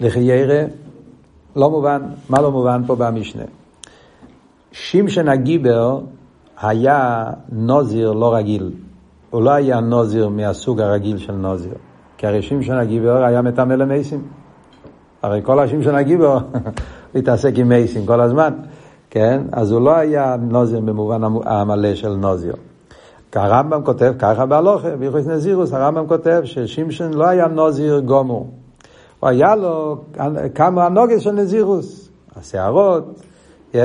לחיירה, 0.00 0.62
לא 1.56 1.70
מובן, 1.70 2.02
מה 2.28 2.40
לא 2.40 2.50
מובן 2.50 2.82
פה 2.86 2.96
במשנה? 2.96 3.42
שמשן 4.72 5.28
הגיבר 5.28 6.00
היה 6.62 7.24
נוזיר 7.52 8.12
לא 8.12 8.34
רגיל. 8.34 8.72
הוא 9.30 9.42
לא 9.42 9.50
היה 9.50 9.80
נוזיר 9.80 10.28
מהסוג 10.28 10.80
הרגיל 10.80 11.18
של 11.18 11.32
נוזיר. 11.32 11.74
כי 12.18 12.26
הרי 12.26 12.42
שמשון 12.42 12.76
הגיבר 12.76 13.24
היה 13.24 13.42
מטמא 13.42 13.74
למייסים. 13.74 14.22
הרי 15.22 15.40
כל 15.42 15.58
השמשון 15.58 15.94
הגיבר 15.94 16.38
התעסק 17.14 17.52
עם 17.56 17.68
מייסים 17.68 18.06
כל 18.06 18.20
הזמן. 18.20 18.52
כן? 19.10 19.42
אז 19.52 19.72
הוא 19.72 19.80
לא 19.80 19.96
היה 19.96 20.36
נוזיר 20.40 20.80
במובן 20.80 21.20
המלא 21.44 21.94
של 21.94 22.14
נוזיר. 22.14 22.54
הרמב"ם 23.34 23.82
כותב 23.84 24.12
ככה 24.18 24.46
בהלוכה, 24.46 24.96
ביחס 24.96 25.26
נזירוס, 25.26 25.72
הרמב"ם 25.72 26.06
כותב 26.06 26.40
ששמשון 26.44 27.14
לא 27.14 27.26
היה 27.26 27.48
נוזיר 27.48 28.00
גומור. 28.00 28.50
הוא 29.20 29.28
היה 29.28 29.56
לו 29.56 29.96
כמה 30.54 30.86
הנוגס 30.86 31.20
של 31.20 31.32
נזירוס, 31.32 32.10
השערות, 32.36 33.20
yeah, 33.72 33.76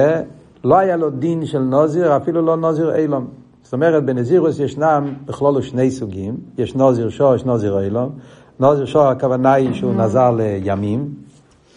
לא 0.66 0.78
היה 0.78 0.98
לו 0.98 1.10
דין 1.10 1.46
של 1.46 1.60
נוזיר, 1.60 2.18
אפילו 2.18 2.42
לא 2.42 2.58
נוזיר 2.58 2.96
אילום. 2.96 3.28
זאת 3.64 3.74
אומרת, 3.74 4.06
בנזירוס 4.06 4.60
ישנם 4.60 5.14
בכלולו 5.26 5.64
שני 5.64 5.92
סוגים, 5.92 6.38
יש 6.58 6.76
נוזיר 6.76 7.10
שור, 7.10 7.36
יש 7.36 7.46
נוזיר 7.46 7.80
אילום. 7.80 8.10
נוזיר 8.60 8.86
שור 8.86 9.02
הכוונה 9.02 9.54
היא 9.54 9.74
שהוא 9.74 9.94
נזר 9.94 10.32
לימים, 10.32 11.10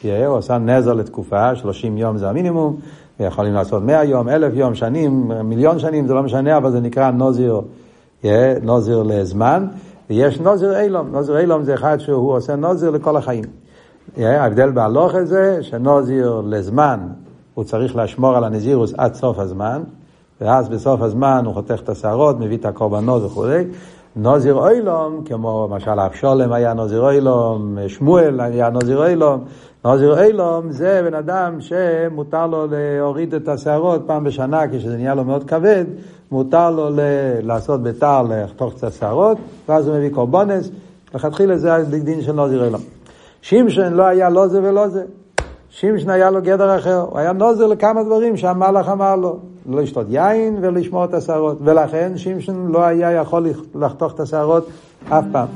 yeah, 0.03 0.07
הוא 0.27 0.39
עשה 0.39 0.59
נזר 0.59 0.93
לתקופה, 0.95 1.55
30 1.55 1.99
יום 1.99 2.19
זה 2.19 2.29
המינימום, 2.29 2.77
יכולים 3.21 3.55
לעשות 3.55 3.83
מאה 3.83 4.05
יום, 4.05 4.29
אלף 4.29 4.53
יום, 4.55 4.75
שנים, 4.75 5.31
מיליון 5.45 5.79
שנים, 5.79 6.07
זה 6.07 6.15
לא 6.15 6.23
משנה, 6.23 6.57
אבל 6.57 6.71
זה 6.71 6.81
נקרא 6.81 7.11
נוזיר, 7.11 7.61
yeah, 8.23 8.27
נוזיר 8.63 9.03
לזמן. 9.03 9.67
ויש 10.11 10.41
נוזיר 10.41 10.81
אילום, 10.81 11.09
נוזיר 11.13 11.39
אילום 11.39 11.63
זה 11.63 11.75
אחד 11.75 11.99
שהוא 11.99 12.33
עושה 12.33 12.57
נוזיר 12.57 12.91
לכל 12.91 13.17
החיים. 13.17 13.45
Yeah, 14.17 14.21
ההבדל 14.23 14.71
בהלוך 14.71 15.23
זה 15.23 15.59
שנוזיר 15.63 16.43
לזמן, 16.47 17.01
הוא 17.59 17.65
צריך 17.65 17.97
לשמור 17.97 18.37
על 18.37 18.45
הנזירוס 18.45 18.95
עד 18.99 19.15
סוף 19.15 19.39
הזמן, 19.39 19.83
ואז 20.41 20.69
בסוף 20.69 21.03
הזמן 21.03 21.43
הוא 21.45 21.55
חותך 21.55 21.81
את 21.85 21.89
השערות, 21.89 22.41
מביא 22.41 22.57
את 22.57 22.65
הקורבנות 22.65 23.23
וכולי. 23.23 23.65
נוזיר 24.17 24.55
אוילום, 24.55 25.23
כמו 25.25 25.69
למשל 25.71 26.01
אבשולם 26.01 26.53
היה 26.53 26.75
נוזיר 26.75 27.01
אוילום, 27.01 27.79
שמואל 27.89 28.41
היה 28.41 28.71
נוזיר 28.71 28.99
אוילום, 28.99 29.45
נוזיר 29.85 30.23
אילום 30.23 30.73
זה 30.73 31.03
בן 31.05 31.15
אדם 31.15 31.61
שמותר 31.61 32.47
לו 32.47 32.67
להוריד 32.71 33.35
את 33.35 33.49
השערות 33.49 34.03
פעם 34.07 34.25
בשנה 34.25 34.69
כשזה 34.69 34.97
נהיה 34.97 35.15
לו 35.15 35.25
מאוד 35.25 35.45
כבד, 35.45 35.85
מותר 36.31 36.71
לו 36.71 36.91
ל- 36.91 37.41
לעשות 37.43 37.83
ביתר, 37.83 38.23
לחתוך 38.23 38.75
את 38.79 38.85
השערות, 38.85 39.39
ואז 39.69 39.89
הוא 39.89 39.97
מביא 39.97 40.11
קורבונס, 40.11 40.71
לכתחילה 41.15 41.57
זה 41.57 41.75
הדין 41.75 42.23
של 42.23 42.33
נוזיר 42.33 42.65
אילום. 42.65 42.83
שמשון 43.43 43.93
לא 43.93 44.03
היה 44.03 44.29
לא 44.31 44.47
זה 44.47 44.61
ולא 44.63 44.89
זה. 44.89 45.05
שמשון 45.71 46.11
היה 46.11 46.31
לו 46.31 46.43
גדר 46.43 46.79
אחר, 46.79 47.01
הוא 47.11 47.19
היה 47.19 47.33
נוזר 47.33 47.67
לכמה 47.67 48.03
דברים 48.03 48.37
שהמלאך 48.37 48.89
אמר 48.89 49.17
לו, 49.17 49.39
לא 49.67 49.83
לשתות 49.83 50.07
יין 50.11 50.59
ולשמור 50.61 51.05
את 51.05 51.15
השערות, 51.15 51.59
ולכן 51.65 52.13
שמשון 52.17 52.73
לא 52.73 52.85
היה 52.85 53.13
יכול 53.13 53.47
לחתוך 53.75 54.15
את 54.15 54.21
השערות 54.21 54.69
אף 55.09 55.25
פעם. 55.33 55.49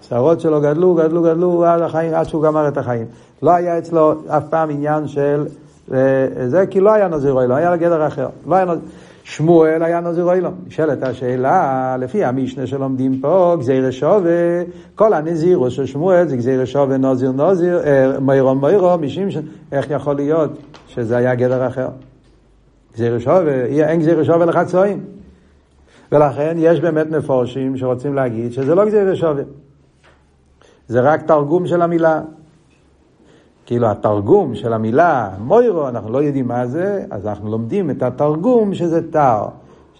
השערות 0.00 0.40
שלו 0.40 0.60
גדלו, 0.60 0.94
גדלו, 0.94 1.22
גדלו 1.22 1.64
עד, 1.64 1.80
החיים, 1.80 2.14
עד 2.14 2.28
שהוא 2.28 2.42
גמר 2.42 2.68
את 2.68 2.78
החיים. 2.78 3.06
לא 3.42 3.50
היה 3.50 3.78
אצלו 3.78 4.12
אף 4.28 4.42
פעם 4.50 4.70
עניין 4.70 5.08
של 5.08 5.46
אה, 5.92 6.26
זה, 6.46 6.66
כי 6.66 6.80
לא 6.80 6.92
היה 6.92 7.08
נזיר 7.08 7.32
אוילום, 7.32 7.56
היה 7.56 7.76
גדר 7.76 8.06
אחר. 8.06 8.28
לא 8.46 8.54
היה 8.54 8.64
נזיר... 8.64 8.80
שמואל 9.24 9.82
היה 9.82 10.00
נזיר 10.00 10.24
אוילום. 10.24 10.54
נשאלת 10.66 11.02
השאלה, 11.02 11.96
לפי 11.98 12.24
המשנה 12.24 12.66
שלומדים 12.66 13.20
פה, 13.20 13.56
גזיר 13.58 13.90
שווה, 13.90 14.62
כל 14.94 15.14
הנזירו 15.14 15.70
של 15.70 15.86
שמואל 15.86 16.28
זה 16.28 16.36
גזיר 16.36 16.64
שווה 16.64 16.96
נזיר 16.96 17.32
נזיר, 17.32 17.80
אה, 17.84 18.20
מירו 18.20 18.54
מירו, 18.54 18.98
משום 18.98 19.30
ש... 19.30 19.36
איך 19.72 19.90
יכול 19.90 20.16
להיות 20.16 20.50
שזה 20.88 21.16
היה 21.16 21.34
גדר 21.34 21.66
אחר? 21.66 21.88
גזיר 22.94 23.18
שווה, 23.18 23.64
אין 23.64 24.00
גזיר 24.00 24.24
שווה 24.24 24.46
לחצואים. 24.46 25.04
ולכן 26.12 26.56
יש 26.58 26.80
באמת 26.80 27.10
מפורשים 27.10 27.76
שרוצים 27.76 28.14
להגיד 28.14 28.52
שזה 28.52 28.74
לא 28.74 28.84
גזיר 28.84 29.14
שווה. 29.14 29.42
זה 30.88 31.00
רק 31.00 31.22
תרגום 31.22 31.66
של 31.66 31.82
המילה. 31.82 32.20
כאילו 33.66 33.90
התרגום 33.90 34.54
של 34.54 34.72
המילה 34.72 35.30
מוירו, 35.38 35.88
אנחנו 35.88 36.12
לא 36.12 36.22
יודעים 36.22 36.48
מה 36.48 36.66
זה, 36.66 37.04
אז 37.10 37.26
אנחנו 37.26 37.50
לומדים 37.50 37.90
את 37.90 38.02
התרגום 38.02 38.74
שזה 38.74 39.10
תר, 39.10 39.44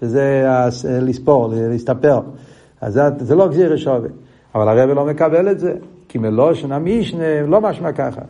שזה 0.00 0.47
לספור, 1.00 1.52
להסתפר. 1.52 2.21
אז 2.81 2.92
זה, 2.92 3.02
זה 3.19 3.35
לא 3.35 3.49
גזיר 3.49 3.76
שווה. 3.76 4.09
אבל 4.54 4.69
הרב 4.69 4.90
לא 4.90 5.04
מקבל 5.04 5.50
את 5.50 5.61
זה, 5.61 5.75
כי 6.09 6.19
מלושן 6.19 6.73
המשנה 6.73 7.42
לא 7.47 7.61
משמע 7.61 7.92
ככה. 7.92 8.21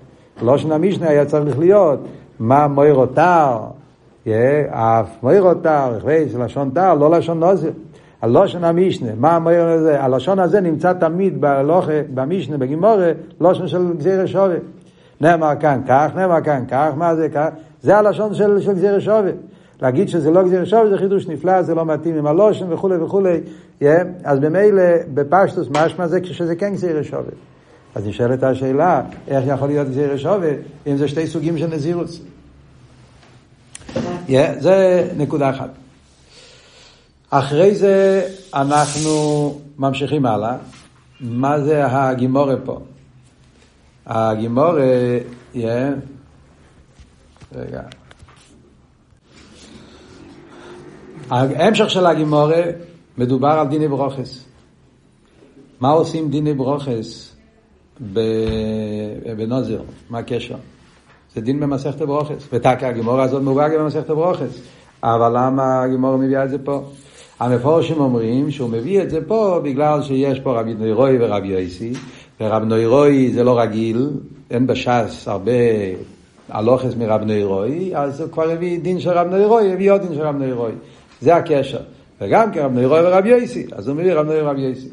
מלושן 0.42 0.72
המשנה 0.72 1.08
היה 1.08 1.24
צריך 1.24 1.58
להיות 1.58 2.00
מה 2.38 2.68
מוירו 2.68 3.06
תר, 3.06 3.58
אף 4.70 5.22
מוירו 5.22 5.54
תר, 5.54 5.98
לשון 6.38 6.70
תר, 6.74 6.94
לא 6.94 7.10
לשון 7.10 7.40
נוזר. 7.40 7.70
הלושן 8.22 8.64
המשנה, 8.64 9.08
מה 9.18 9.36
המויר 9.36 9.68
הזה? 9.68 10.02
הלשון 10.02 10.38
הזה 10.38 10.60
נמצא 10.60 10.92
תמיד 10.92 11.34
במשנה, 12.14 12.58
בגימורה, 12.58 13.12
לושן 13.40 13.66
של 13.66 13.92
גזיר 13.98 14.26
שווה. 14.26 14.56
נאמר 15.20 15.52
כאן 15.60 15.80
כך, 15.88 16.10
נאמר 16.16 16.40
כאן 16.44 16.64
כך, 16.68 16.90
מה 16.96 17.16
זה 17.16 17.28
כך? 17.28 17.48
זה 17.82 17.96
הלשון 17.96 18.34
של, 18.34 18.60
של 18.60 18.72
גזיר 18.72 19.00
שווה. 19.00 19.30
להגיד 19.82 20.08
שזה 20.08 20.30
לא 20.30 20.42
גזיר 20.42 20.64
שווה 20.64 20.88
זה 20.90 20.98
חידוש 20.98 21.26
נפלא, 21.26 21.62
זה 21.62 21.74
לא 21.74 21.84
מתאים 21.84 22.18
עם 22.18 22.26
הלושן 22.26 22.72
וכולי 22.72 22.96
וכולי. 22.96 23.40
Yeah, 23.82 23.84
אז 24.24 24.38
במילא 24.38 24.82
בפשטוס 25.14 25.68
משמע 25.70 26.06
זה 26.06 26.20
כשזה 26.20 26.56
כן 26.56 26.72
גזיר 26.72 27.02
שווה. 27.02 27.32
אז 27.94 28.06
נשאלת 28.06 28.42
השאלה, 28.42 29.02
איך 29.28 29.44
יכול 29.46 29.68
להיות 29.68 29.88
גזיר 29.88 30.16
שווה 30.16 30.50
אם 30.86 30.96
זה 30.96 31.08
שתי 31.08 31.26
סוגים 31.26 31.58
של 31.58 31.66
נזירוס? 31.66 32.20
Yeah, 34.28 34.30
זה 34.58 35.08
נקודה 35.16 35.50
אחת. 35.50 35.70
אחרי 37.30 37.74
זה 37.74 38.26
אנחנו 38.54 39.10
ממשיכים 39.78 40.26
הלאה. 40.26 40.56
מה 41.20 41.60
זה 41.60 41.86
הגימורה 41.86 42.56
פה? 42.64 42.80
הגימורה, 44.06 45.18
yeah, 45.54 45.58
רגע. 47.54 47.82
ההמשך 51.30 51.90
של 51.90 52.06
הגימורה 52.06 52.62
מדובר 53.18 53.48
על 53.48 53.68
דיני 53.68 53.88
ברוכס. 53.88 54.44
מה 55.80 55.90
עושים 55.90 56.30
דיני 56.30 56.54
ברוכס 56.54 57.36
בנוזר? 59.36 59.82
מה 60.10 60.18
הקשר? 60.18 60.56
זה 61.34 61.40
דין 61.40 61.60
במסכת 61.60 62.02
ברוכס. 62.02 62.48
ותקה 62.52 62.88
הגימורה 62.88 63.24
הזאת 63.24 63.42
מובאה 63.42 63.68
גם 63.68 63.80
במסכת 63.80 64.10
ברוכס. 64.10 64.60
אבל 65.02 65.32
למה 65.36 65.82
הגימורה 65.82 66.16
מביאה 66.16 66.44
את 66.44 66.50
זה 66.50 66.58
פה? 66.58 66.84
המפורשים 67.40 68.00
אומרים 68.00 68.50
שהוא 68.50 68.70
מביא 68.70 69.02
את 69.02 69.10
זה 69.10 69.26
פה 69.26 69.60
בגלל 69.64 70.02
שיש 70.02 70.40
פה 70.40 70.60
רבי 70.60 70.74
נוירוי 70.74 71.16
ורבי 71.20 71.48
יויסי, 71.48 71.92
ורב 72.42 72.64
נוירוי 72.64 73.30
זה 73.32 73.44
לא 73.44 73.60
רגיל, 73.60 74.10
אין 74.50 74.66
בש"ס 74.66 75.28
הרבה 75.28 75.52
הלוכס 76.48 76.94
מרב 76.98 77.22
נוירוי, 77.22 77.90
אז 77.94 78.20
הוא 78.20 78.30
כבר 78.30 78.50
הביא 78.50 78.80
דין 78.80 79.00
של 79.00 79.10
רב 79.10 79.26
נוירוי, 79.30 79.72
הביא 79.72 79.92
עוד 79.92 80.00
דין 80.00 80.14
של 80.14 80.20
רב 80.20 80.36
נוירוי. 80.36 80.72
זה 81.20 81.36
הקשר. 81.36 81.78
וגם 82.20 82.52
כרב 82.52 82.72
נוירוי 82.72 83.00
ורבי 83.00 83.28
יויסי, 83.28 83.66
אז 83.72 83.88
הוא 83.88 83.96
מביא 83.96 84.14
רב 84.14 84.26
נוירוי 84.26 84.46
ורבי 84.46 84.60
יויסי. 84.60 84.88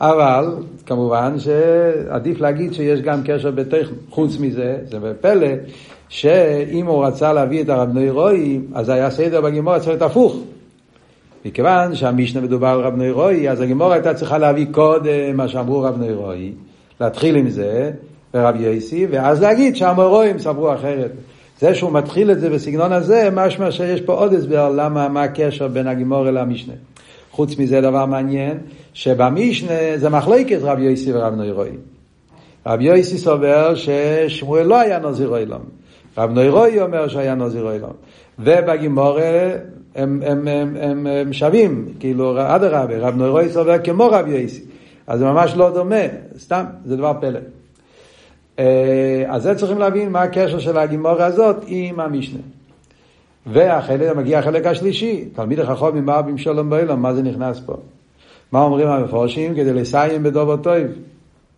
אבל 0.00 0.56
כמובן 0.86 1.34
שעדיף 1.38 2.40
להגיד 2.40 2.74
שיש 2.74 3.00
גם 3.00 3.20
קשר 3.24 3.50
בתוך, 3.50 3.88
חוץ 4.10 4.38
מזה, 4.40 4.78
זה 4.90 4.98
בפלא, 4.98 5.48
שאם 6.08 6.86
הוא 6.86 7.04
רצה 7.04 7.32
להביא 7.32 7.62
את 7.62 7.68
הרב 7.68 7.88
נוירוי, 7.92 8.60
אז 8.74 8.88
היה 8.88 9.10
סדר 9.10 9.40
בגימור 9.40 9.78
צריך 9.78 9.88
להיות 9.88 10.02
הפוך. 10.02 10.36
מכיוון 11.44 11.94
שהמשנה 11.94 12.40
מדובר 12.40 12.68
על 12.68 12.80
רב 12.80 12.96
נוירוי, 12.96 13.50
אז 13.50 13.60
הגימור 13.60 13.92
הייתה 13.92 14.14
צריכה 14.14 14.38
להביא 14.38 14.66
קודם 14.70 15.36
מה 15.36 15.48
שאמרו 15.48 15.80
רב 15.80 15.98
נוירוי, 15.98 16.52
להתחיל 17.00 17.36
עם 17.36 17.48
זה, 17.50 17.90
ורב 18.34 18.56
יויסי, 18.56 19.06
ואז 19.10 19.42
להגיד 19.42 19.76
שהמורואים 19.76 20.38
סברו 20.38 20.74
אחרת. 20.74 21.10
זה 21.60 21.74
שהוא 21.74 21.92
מתחיל 21.92 22.30
את 22.30 22.40
זה 22.40 22.50
בסגנון 22.50 22.92
הזה, 22.92 23.28
משמע 23.32 23.70
שיש 23.70 24.00
פה 24.00 24.12
עוד 24.12 24.34
הסבר 24.34 24.70
למה, 24.76 25.08
מה 25.08 25.22
הקשר 25.22 25.68
בין 25.68 25.86
הגימור 25.86 26.28
אל 26.28 26.36
המשנה. 26.36 26.74
חוץ 27.30 27.58
מזה 27.58 27.80
דבר 27.80 28.06
מעניין, 28.06 28.58
שבמשנה 28.92 29.74
זה 29.96 30.08
מחלקת 30.08 30.58
רב 30.62 30.78
יויסי 30.78 31.12
ורב 31.12 31.34
נוירוי. 31.34 31.70
רב 32.66 32.80
יויסי 32.80 33.18
סובר 33.18 33.74
ששמואל 33.74 34.66
לא 34.66 34.80
היה 34.80 34.98
נוזיר 34.98 35.36
אילום. 35.36 35.62
רב 36.18 36.30
נוירוי 36.30 36.80
אומר 36.80 37.08
שהיה 37.08 37.34
נוזיר 37.34 37.72
אילום. 37.72 37.92
ובגימורה 38.38 39.50
הם, 39.94 40.22
הם, 40.26 40.48
הם, 40.48 40.76
הם, 40.80 41.06
הם 41.06 41.32
שווים, 41.32 41.88
כאילו 42.00 42.34
אדרבה, 42.40 42.98
רב 42.98 43.16
נוירוי 43.16 43.48
סובר 43.48 43.78
כמו 43.84 44.06
רב 44.06 44.28
יויסי. 44.28 44.62
אז 45.08 45.18
זה 45.18 45.24
ממש 45.24 45.56
לא 45.56 45.70
דומה, 45.70 45.96
סתם, 46.38 46.64
זה 46.84 46.96
דבר 46.96 47.12
פלא. 47.20 47.38
אה, 48.58 49.24
אז 49.28 49.42
זה 49.42 49.54
צריכים 49.54 49.78
להבין 49.78 50.12
מה 50.12 50.22
הקשר 50.22 50.58
של 50.58 50.78
הגימורה 50.78 51.26
הזאת 51.26 51.56
עם 51.66 52.00
המשנה. 52.00 52.40
והחלק, 53.46 54.16
מגיע 54.16 54.38
החלק 54.38 54.66
השלישי, 54.66 55.24
תלמיד 55.34 55.60
החכום 55.60 55.96
ממר 55.96 56.22
במשולם 56.22 56.70
באילום, 56.70 57.02
מה 57.02 57.14
זה 57.14 57.22
נכנס 57.22 57.60
פה? 57.66 57.76
מה 58.52 58.60
אומרים 58.60 58.88
המפורשים? 58.88 59.54
כדי 59.54 59.72
לסיים 59.72 60.22
בדובר 60.22 60.56
טוב. 60.56 60.74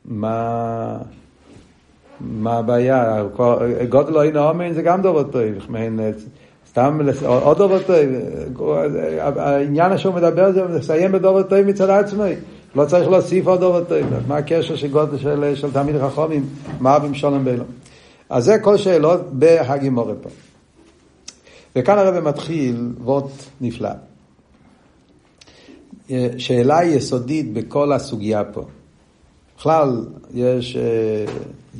מה, 0.05 0.97
מה 2.21 2.59
הבעיה? 2.59 3.23
גודל 3.89 4.13
לא 4.13 4.25
הנה 4.25 4.49
אומן 4.49 4.73
זה 4.73 4.83
גם 4.83 5.03
דובר 5.03 5.23
טוב. 5.23 5.43
סתם 6.69 6.99
עוד 7.25 7.59
דובר 7.59 7.79
טוב. 7.83 7.97
העניין 9.19 9.99
שהוא 9.99 10.15
מדבר 10.15 10.53
זה 10.53 10.65
לסיים 10.65 11.13
בדובר 11.13 11.43
טוב 11.43 11.61
מצד 11.63 11.91
עצמי. 11.91 12.35
לא 12.75 12.85
צריך 12.85 13.09
להוסיף 13.09 13.47
עוד 13.47 13.61
דובר 13.61 13.85
טוב. 13.85 13.99
מה 14.29 14.37
הקשר 14.37 14.77
של 14.77 14.89
גודל 14.89 15.19
של, 15.19 15.55
של 15.55 15.73
תלמיד 15.73 15.95
חכמים? 16.03 16.47
מה 16.81 16.99
במשולם 16.99 17.45
באילום? 17.45 17.67
אז 18.31 18.45
זה 18.45 18.59
כל 18.59 18.77
שאלות 18.77 19.21
בהגימורת 19.33 20.17
פה. 20.23 20.31
וכאן 21.77 21.99
הרב 21.99 22.21
מתחיל 22.21 22.89
וורט 23.05 23.33
נפלא. 23.61 23.91
שאלה 26.39 26.85
יסודית 26.85 27.53
בכל 27.53 27.93
הסוגיה 27.93 28.45
פה. 28.45 28.65
בכלל, 29.59 30.07
יש, 30.35 30.77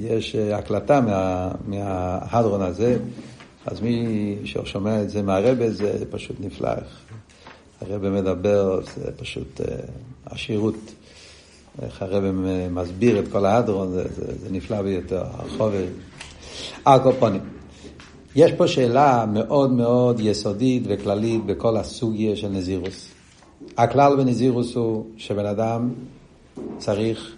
יש 0.01 0.35
הקלטה 0.35 1.01
מה, 1.01 1.51
מההדרון 1.67 2.63
הזה, 2.63 2.97
אז 3.67 3.81
מי 3.81 4.37
ששומע 4.45 5.03
את 5.03 5.11
זה 5.11 5.23
מהרבה 5.23 5.71
זה 5.71 6.05
פשוט 6.11 6.37
נפלא. 6.41 6.71
הרבה 7.81 8.11
מדבר, 8.11 8.81
זה 8.97 9.11
פשוט 9.17 9.61
עשירות. 10.27 10.75
איך 11.83 12.03
הרבה 12.03 12.33
מסביר 12.71 13.19
את 13.19 13.29
כל 13.29 13.45
ההדרון, 13.45 13.91
זה, 13.91 14.05
זה, 14.15 14.39
זה 14.39 14.51
נפלא 14.51 14.83
ביותר, 14.83 15.23
החובר. 15.23 15.85
הקופונים. 16.87 17.41
יש 18.37 18.53
פה 18.53 18.69
שאלה 18.69 19.25
מאוד 19.33 19.73
מאוד 19.73 20.21
יסודית 20.21 20.83
וכללית 20.87 21.47
בכל 21.47 21.77
הסוגיה 21.77 22.37
של 22.37 22.49
נזירוס. 22.49 23.09
הכלל 23.77 24.17
בנזירוס 24.17 24.75
הוא 24.75 25.05
שבן 25.17 25.47
אדם 25.47 25.91
צריך 26.79 27.37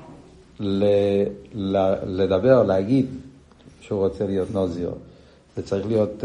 ל, 0.61 0.85
ל, 1.55 1.95
לדבר, 2.05 2.62
להגיד 2.62 3.07
שהוא 3.81 4.01
רוצה 4.01 4.27
להיות 4.27 4.51
נוזיר. 4.51 4.91
זה 5.57 5.62
צריך 5.62 5.87
להיות, 5.87 6.25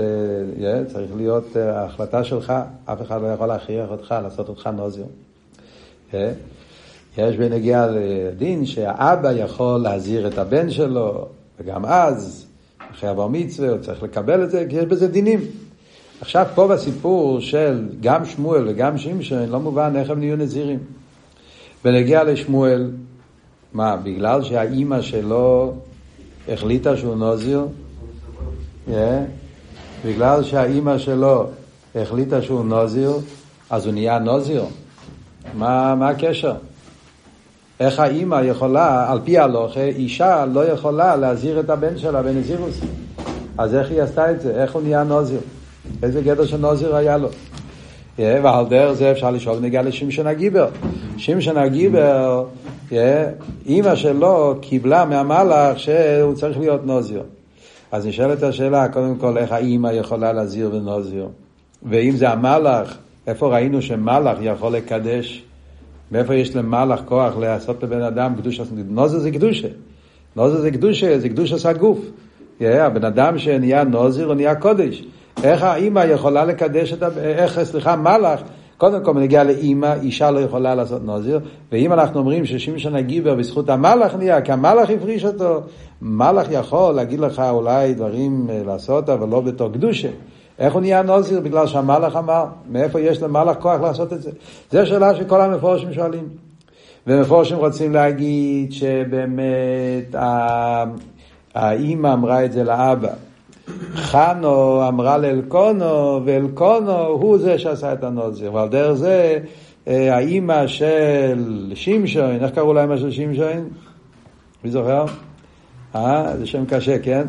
yeah, 0.57 0.93
צריך 0.93 1.11
להיות 1.15 1.45
uh, 1.53 1.59
ההחלטה 1.59 2.23
שלך, 2.23 2.53
אף 2.85 3.01
אחד 3.01 3.21
לא 3.21 3.27
יכול 3.27 3.47
להכריח 3.47 3.89
אותך 3.89 4.15
לעשות 4.23 4.49
אותך 4.49 4.67
נוזיר. 4.67 5.05
Yeah. 6.11 6.15
יש 7.17 7.35
בנגיעה 7.35 7.87
לדין 7.87 8.65
שהאבא 8.65 9.31
יכול 9.31 9.79
להזהיר 9.79 10.27
את 10.27 10.37
הבן 10.37 10.69
שלו, 10.69 11.27
וגם 11.59 11.85
אז 11.85 12.45
אחרי 12.91 13.09
אבר 13.11 13.27
מצווה, 13.27 13.69
הוא 13.69 13.77
צריך 13.77 14.03
לקבל 14.03 14.43
את 14.43 14.51
זה, 14.51 14.65
כי 14.69 14.75
יש 14.75 14.85
בזה 14.85 15.07
דינים. 15.07 15.39
עכשיו 16.21 16.45
פה 16.55 16.67
בסיפור 16.67 17.41
של 17.41 17.89
גם 18.01 18.25
שמואל 18.25 18.63
וגם 18.67 18.97
שמשון, 18.97 19.49
לא 19.49 19.59
מובן 19.59 19.93
איך 19.95 20.09
הם 20.09 20.19
נהיו 20.19 20.37
נזירים. 20.37 20.79
ונגיע 21.85 22.23
לשמואל, 22.23 22.91
מה, 23.73 23.97
בגלל 23.97 24.43
שהאימא 24.43 25.01
שלו 25.01 25.73
החליטה 26.49 26.97
שהוא 26.97 27.15
נוזיר? 27.15 27.65
Yeah. 28.89 28.91
בגלל 30.05 30.43
שהאימא 30.43 30.97
שלו 30.97 31.47
החליטה 31.95 32.41
שהוא 32.41 32.65
נוזיר, 32.65 33.11
אז 33.69 33.85
הוא 33.85 33.93
נהיה 33.93 34.19
נוזיר? 34.19 34.63
מה, 35.53 35.95
מה 35.95 36.09
הקשר? 36.09 36.53
איך 37.79 37.99
האימא 37.99 38.41
יכולה, 38.43 39.11
על 39.11 39.19
פי 39.23 39.37
הלוכה, 39.37 39.83
אישה 39.83 40.45
לא 40.53 40.65
יכולה 40.65 41.15
להזהיר 41.15 41.59
את 41.59 41.69
הבן 41.69 41.97
שלה 41.97 42.21
בנזירוס. 42.21 42.79
אז 43.57 43.75
איך 43.75 43.91
היא 43.91 44.01
עשתה 44.01 44.31
את 44.31 44.41
זה? 44.41 44.61
איך 44.61 44.73
הוא 44.73 44.81
נהיה 44.81 45.03
נוזיר? 45.03 45.39
איזה 46.03 46.21
גדר 46.21 46.45
של 46.45 46.57
נוזיר 46.57 46.95
היה 46.95 47.17
לו? 47.17 47.29
ועל 48.19 48.65
דרך 48.65 48.93
זה 48.93 49.11
אפשר 49.11 49.31
לשאול 49.31 49.59
נגיע 49.59 49.81
לשמשון 49.81 50.27
הגיבר. 50.27 50.67
שמשון 51.17 51.57
הגיבר, 51.57 52.45
אימא 53.65 53.95
שלו 53.95 54.55
קיבלה 54.61 55.05
מהמלאך 55.05 55.79
שהוא 55.79 56.33
צריך 56.33 56.57
להיות 56.59 56.85
נוזיר. 56.85 57.23
אז 57.91 58.05
נשאלת 58.05 58.43
השאלה, 58.43 58.87
קודם 58.89 59.15
כל, 59.15 59.37
איך 59.37 59.51
האימא 59.51 59.87
יכולה 59.87 60.33
להזהיר 60.33 60.69
בנוזיר? 60.69 61.27
ואם 61.83 62.15
זה 62.15 62.29
המלאך, 62.29 62.97
איפה 63.27 63.47
ראינו 63.47 63.81
שמלאך 63.81 64.37
יכול 64.41 64.71
לקדש? 64.71 65.43
מאיפה 66.11 66.35
יש 66.35 66.55
למלאך 66.55 66.99
כוח 67.05 67.37
לעשות 67.37 67.83
לבן 67.83 68.01
אדם 68.01 68.35
קדושה? 68.35 68.63
נוזר 68.89 69.19
זה 69.19 69.31
קדושה. 69.31 69.67
נוזר 70.35 70.61
זה 70.61 70.71
קדושה, 70.71 71.19
זה 71.19 71.29
קדושה 71.29 71.57
של 71.57 71.69
הגוף. 71.69 71.99
Yeah, 72.59 72.63
הבן 72.65 73.05
אדם 73.05 73.37
שנהיה 73.37 73.83
נוזר 73.83 74.25
הוא 74.25 74.33
נהיה 74.33 74.55
קודש. 74.55 75.03
איך 75.43 75.63
האימא 75.63 75.99
יכולה 75.99 76.45
לקדש 76.45 76.93
את 76.93 77.03
ה... 77.03 77.07
איך, 77.17 77.63
סליחה, 77.63 77.95
מלאך, 77.95 78.41
קודם 78.77 79.03
כל 79.03 79.13
נגיע 79.13 79.43
לאימא, 79.43 79.93
אישה 80.01 80.31
לא 80.31 80.39
יכולה 80.39 80.75
לעשות 80.75 81.05
נוזר, 81.05 81.39
ואם 81.71 81.93
אנחנו 81.93 82.19
אומרים 82.19 82.45
ששמשון 82.45 82.95
הגיבר 82.95 83.35
בזכות 83.35 83.69
המלאך 83.69 84.15
נהיה, 84.15 84.41
כי 84.41 84.51
המלאך 84.51 84.89
הפריש 84.89 85.25
אותו, 85.25 85.61
מלאך 86.01 86.47
יכול 86.51 86.93
להגיד 86.93 87.19
לך 87.19 87.41
אולי 87.49 87.93
דברים 87.93 88.47
אה, 88.49 88.61
לעשות, 88.65 89.09
אבל 89.09 89.29
לא 89.29 89.41
בתור 89.41 89.73
קדושה. 89.73 90.09
איך 90.59 90.73
הוא 90.73 90.81
נהיה 90.81 91.01
נוזיר? 91.01 91.39
בגלל 91.39 91.67
שהמלאך 91.67 92.15
אמר, 92.15 92.45
מאיפה 92.69 93.01
יש 93.01 93.21
למלאך 93.21 93.57
כוח 93.59 93.81
לעשות 93.81 94.13
את 94.13 94.21
זה? 94.21 94.31
זו 94.71 94.85
שאלה 94.85 95.15
שכל 95.15 95.41
המפורשים 95.41 95.93
שואלים. 95.93 96.27
ומפורשים 97.07 97.57
רוצים 97.57 97.93
להגיד 97.93 98.71
שבאמת 98.71 100.15
האימא 101.55 102.13
אמרה 102.13 102.45
את 102.45 102.51
זה 102.51 102.63
לאבא. 102.63 103.13
חנו 103.95 104.87
אמרה 104.87 105.17
לאלקונו, 105.17 106.21
ואלקונו 106.25 107.05
הוא 107.05 107.37
זה 107.37 107.59
שעשה 107.59 107.93
את 107.93 108.03
הנוזיר. 108.03 108.53
ועל 108.53 108.69
דרך 108.69 108.93
זה 108.93 109.39
אה, 109.87 110.15
האימא 110.15 110.67
של 110.67 111.71
שמשון, 111.75 112.35
איך 112.41 112.51
קראו 112.51 112.73
לאמא 112.73 112.97
של 112.97 113.11
שמשון? 113.11 113.69
מי 114.63 114.71
זוכר? 114.71 115.05
אה, 115.95 116.37
זה 116.37 116.45
שם 116.45 116.65
קשה, 116.65 116.99
כן? 116.99 117.23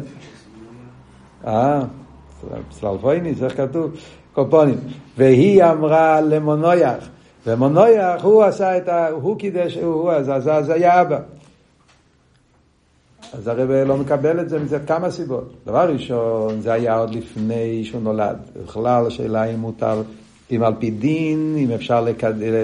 אה, 1.47 1.83
סללפויניס, 2.73 3.43
איך 3.43 3.57
כתוב? 3.57 3.91
קופונים. 4.33 4.79
והיא 5.17 5.65
אמרה 5.65 6.21
למונויח, 6.21 7.09
ומונויח 7.47 8.25
הוא 8.25 8.45
עשה 8.45 8.77
את 8.77 8.89
ה... 8.89 9.09
הוא 9.09 9.39
קידש, 9.39 9.77
הוא, 9.77 10.13
אז, 10.13 10.49
אז 10.49 10.71
היה 10.71 11.01
אבא. 11.01 11.19
אז 13.33 13.49
הרב 13.49 13.71
לא 13.71 13.97
מקבל 13.97 14.41
את 14.41 14.49
זה 14.49 14.59
מזה 14.59 14.79
כמה 14.87 15.11
סיבות. 15.11 15.53
דבר 15.67 15.93
ראשון, 15.93 16.61
זה 16.61 16.73
היה 16.73 16.99
עוד 16.99 17.15
לפני 17.15 17.85
שהוא 17.85 18.03
נולד. 18.03 18.37
בכלל, 18.65 19.07
השאלה 19.07 19.45
אם 19.45 19.59
מותר, 19.59 20.03
אם 20.51 20.63
על 20.63 20.75
פי 20.79 20.91
דין, 20.91 21.57
אם 21.59 21.71
אפשר. 21.71 22.07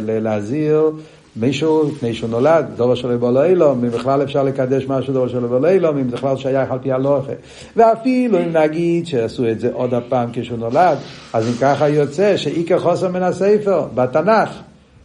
להזהיר, 0.02 0.90
מישהו, 1.37 1.88
לפני 1.88 2.14
שהוא 2.14 2.31
נולד, 2.31 2.66
דובר 2.77 2.94
שלו 2.94 3.18
בו 3.18 3.31
לאילום, 3.31 3.85
אם 3.85 3.90
בכלל 3.90 4.23
אפשר 4.23 4.42
לקדש 4.42 4.87
משהו 4.88 5.12
דובר 5.12 5.29
שלו 5.29 5.49
בו 5.49 5.59
לאילום, 5.59 5.99
אם 5.99 6.11
זה 6.11 6.16
בכלל 6.16 6.37
שייך 6.37 6.70
על 6.70 6.79
פי 6.83 6.92
הלוכה. 6.92 7.33
ואפילו 7.77 8.38
אם 8.38 8.57
נגיד 8.57 9.07
שעשו 9.07 9.49
את 9.49 9.61
זה 9.61 9.70
עוד 9.73 9.94
הפעם 9.94 10.29
כשהוא 10.33 10.59
נולד, 10.59 10.99
אז 11.33 11.49
אם 11.49 11.53
ככה 11.61 11.88
יוצא 11.88 12.37
שעיקר 12.37 12.79
חוסר 12.79 13.09
מן 13.09 13.23
הספר, 13.23 13.87
בתנ"ך, 13.94 14.49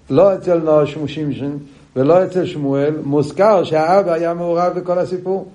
לא 0.10 0.34
אצל 0.34 0.58
נוש 0.58 0.98
שמשון 1.08 1.58
ולא 1.96 2.24
אצל 2.24 2.46
שמואל, 2.46 2.94
מוזכר 3.04 3.63
שהאבא 3.63 4.13
היה 4.13 4.34
מעורב 4.34 4.74
בכל 4.80 5.00
הסיפור. 5.00 5.48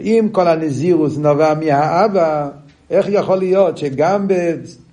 אם 0.00 0.28
כל 0.32 0.48
הנזירוס 0.48 1.18
נובע 1.18 1.54
מהאבא, 1.54 2.48
איך 2.90 3.06
יכול 3.08 3.36
להיות 3.36 3.78
שגם 3.78 4.26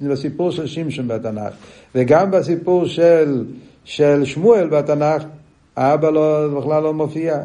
בסיפור 0.02 0.52
של 0.52 0.68
שמשון 0.68 1.08
בתנ"ך 1.08 1.54
וגם 1.96 2.32
בסיפור 2.32 2.86
של 2.86 3.44
של 3.86 4.26
שמואל 4.26 4.68
בתנ"ך, 4.68 5.24
האבא 5.76 6.10
לא, 6.10 6.48
בכלל 6.58 6.84
לא 6.84 6.94
מופיע, 6.94 7.38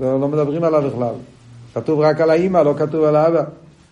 לא, 0.00 0.20
לא 0.20 0.28
מדברים 0.28 0.64
עליו 0.64 0.82
בכלל. 0.82 1.14
כתוב 1.74 2.00
רק 2.00 2.20
על 2.20 2.30
האימא, 2.30 2.58
לא 2.58 2.74
כתוב 2.78 3.04
על 3.04 3.16
האבא. 3.16 3.42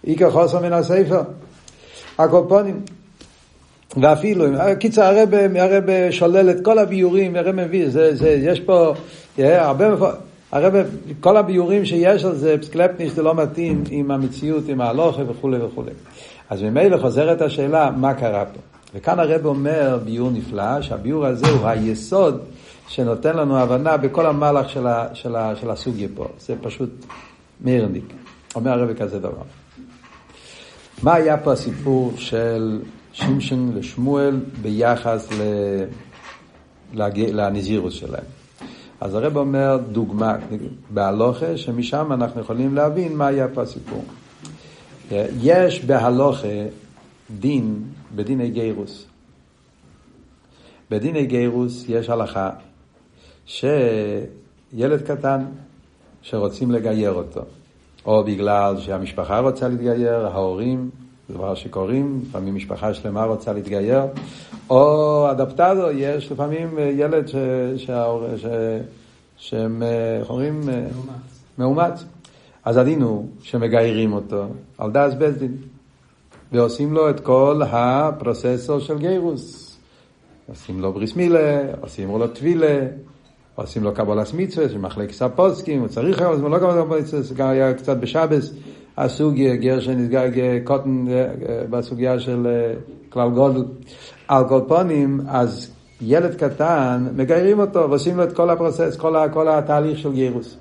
איקר 0.07 0.31
חוסר 0.31 0.61
מן 0.61 0.73
הספר. 0.73 1.23
הקופונים. 2.19 2.81
ואפילו, 3.97 4.45
קיצר 4.79 5.03
הרב, 5.03 5.35
הרב 5.57 5.85
שולל 6.11 6.51
את 6.51 6.65
כל 6.65 6.79
הביורים, 6.79 7.37
הרב 7.37 7.55
מביא, 7.55 7.89
זה, 7.89 8.17
זה, 8.17 8.31
יש 8.31 8.61
פה 8.61 8.95
הרבה, 9.39 9.87
הרב, 10.53 10.75
כל 11.21 11.37
הביורים 11.37 11.85
שיש 11.85 12.25
על 12.25 12.35
זה, 12.35 12.59
פסקלפניש 12.61 13.13
זה 13.13 13.23
לא 13.23 13.35
מתאים 13.35 13.85
עם 13.91 14.11
המציאות, 14.11 14.69
עם 14.69 14.81
ההלוכה 14.81 15.23
וכולי 15.29 15.59
וכולי. 15.63 15.91
אז 16.51 16.63
ממילא 16.63 16.97
חוזרת 16.97 17.43
השאלה, 17.43 17.91
מה 17.97 18.15
קרה 18.15 18.45
פה? 18.45 18.61
וכאן 18.95 19.19
הרב 19.19 19.47
אומר 19.47 19.99
ביור 20.05 20.31
נפלא, 20.31 20.83
שהביור 20.83 21.27
הזה 21.27 21.51
הוא 21.51 21.69
היסוד 21.69 22.41
שנותן 22.89 23.37
לנו 23.37 23.59
הבנה 23.59 23.97
בכל 23.97 24.27
המהלך 24.27 24.71
של, 24.71 24.87
ה, 24.87 25.15
של, 25.15 25.37
ה, 25.37 25.57
של 25.57 25.71
הסוגיה 25.71 26.09
פה. 26.15 26.27
זה 26.41 26.55
פשוט 26.63 26.91
מאירניק. 27.61 28.05
אומר 28.55 28.71
הרב 28.71 28.93
כזה 28.93 29.19
דבר. 29.19 29.43
מה 31.03 31.15
היה 31.15 31.37
פה 31.37 31.53
הסיפור 31.53 32.13
של 32.17 32.83
שמשון 33.13 33.73
לשמואל 33.75 34.41
ביחס 34.63 35.29
לנזירוס 36.95 37.95
שלהם? 37.95 38.25
אז 39.01 39.15
הרב 39.15 39.37
אומר 39.37 39.79
דוגמה 39.93 40.37
בהלוכה, 40.91 41.57
שמשם 41.57 42.13
אנחנו 42.13 42.41
יכולים 42.41 42.75
להבין 42.75 43.17
מה 43.17 43.27
היה 43.27 43.49
פה 43.49 43.63
הסיפור. 43.63 44.05
יש 45.43 45.85
בהלוכה 45.85 46.49
דין, 47.41 47.83
בדיני 48.15 48.51
גירוס. 48.51 49.07
בדיני 50.91 51.27
גירוס 51.27 51.85
יש 51.89 52.11
הלכה 52.11 52.51
שילד 53.47 55.03
קטן 55.07 55.45
שרוצים 56.23 56.71
לגייר 56.71 57.13
אותו, 57.13 57.41
או 58.07 58.25
בגלל 58.25 58.81
שהמשפחה 58.81 59.39
רוצה 59.39 59.69
להתגייר, 59.69 60.27
ההורים, 60.27 60.91
דבר 61.31 61.55
שקורים, 61.55 62.21
לפעמים 62.29 62.55
משפחה 62.55 62.95
שלמה 62.95 63.25
רוצה 63.25 63.53
להתגייר, 63.53 64.03
או 64.71 65.31
אדפטדו, 65.31 65.91
יש 65.91 66.33
לפעמים 66.33 66.79
ילד 66.79 67.29
ש... 67.29 67.35
שההור... 67.77 68.37
ש... 68.37 68.47
שהם, 69.37 69.83
איך 70.21 70.31
אומרים? 70.31 70.61
מאומץ. 71.59 72.05
אז 72.65 72.77
הדין 72.77 73.03
הוא 73.03 73.29
שמגיירים 73.43 74.13
אותו 74.13 74.47
על 74.79 74.91
דס 74.91 75.15
בית 75.15 75.51
ועושים 76.53 76.93
לו 76.93 77.11
את 77.11 77.21
כל 77.21 77.63
הפרוססור 77.71 78.79
של 78.79 78.99
גיירוס. 78.99 79.79
עושים 80.49 80.81
לו 80.81 80.93
בריס 80.93 81.17
מילה, 81.17 81.63
עושים 81.81 82.09
לו 82.09 82.29
טבילה, 82.29 82.87
עושים 83.55 83.85
לו 83.85 83.95
קבולס 83.95 84.35
מצווה, 84.35 84.69
שמחלק 84.69 85.13
ספוסקים, 85.13 85.81
הוא 85.81 85.89
צריך, 85.89 86.23
אבל 86.23 86.51
לא 86.51 86.59
קבולס 86.59 87.15
מצווה, 87.15 87.51
היה 87.51 87.75
קצת 87.75 87.97
בשבס, 87.97 88.53
עשו 88.97 89.33
גר 89.61 89.81
שנסגר 89.81 90.25
קוטן 90.65 91.07
אה, 91.09 91.27
בסוגיה 91.71 92.21
של 92.21 92.47
אה, 92.47 92.75
כלל 93.09 93.31
גודל. 93.31 93.65
על 94.29 94.49
כל 94.49 94.61
פונים, 94.69 95.21
אז 95.29 95.71
ילד 96.01 96.35
קטן, 96.35 97.07
מגיירים 97.17 97.61
אותו 97.61 97.91
ועושים 97.91 98.17
לו 98.17 98.25
את 98.25 98.33
כל 98.33 98.51
הפרוסס, 98.51 98.97
כל, 98.97 99.17
כל 99.33 99.49
התהליך 99.49 99.99
של 99.99 100.13
גירוס. 100.13 100.57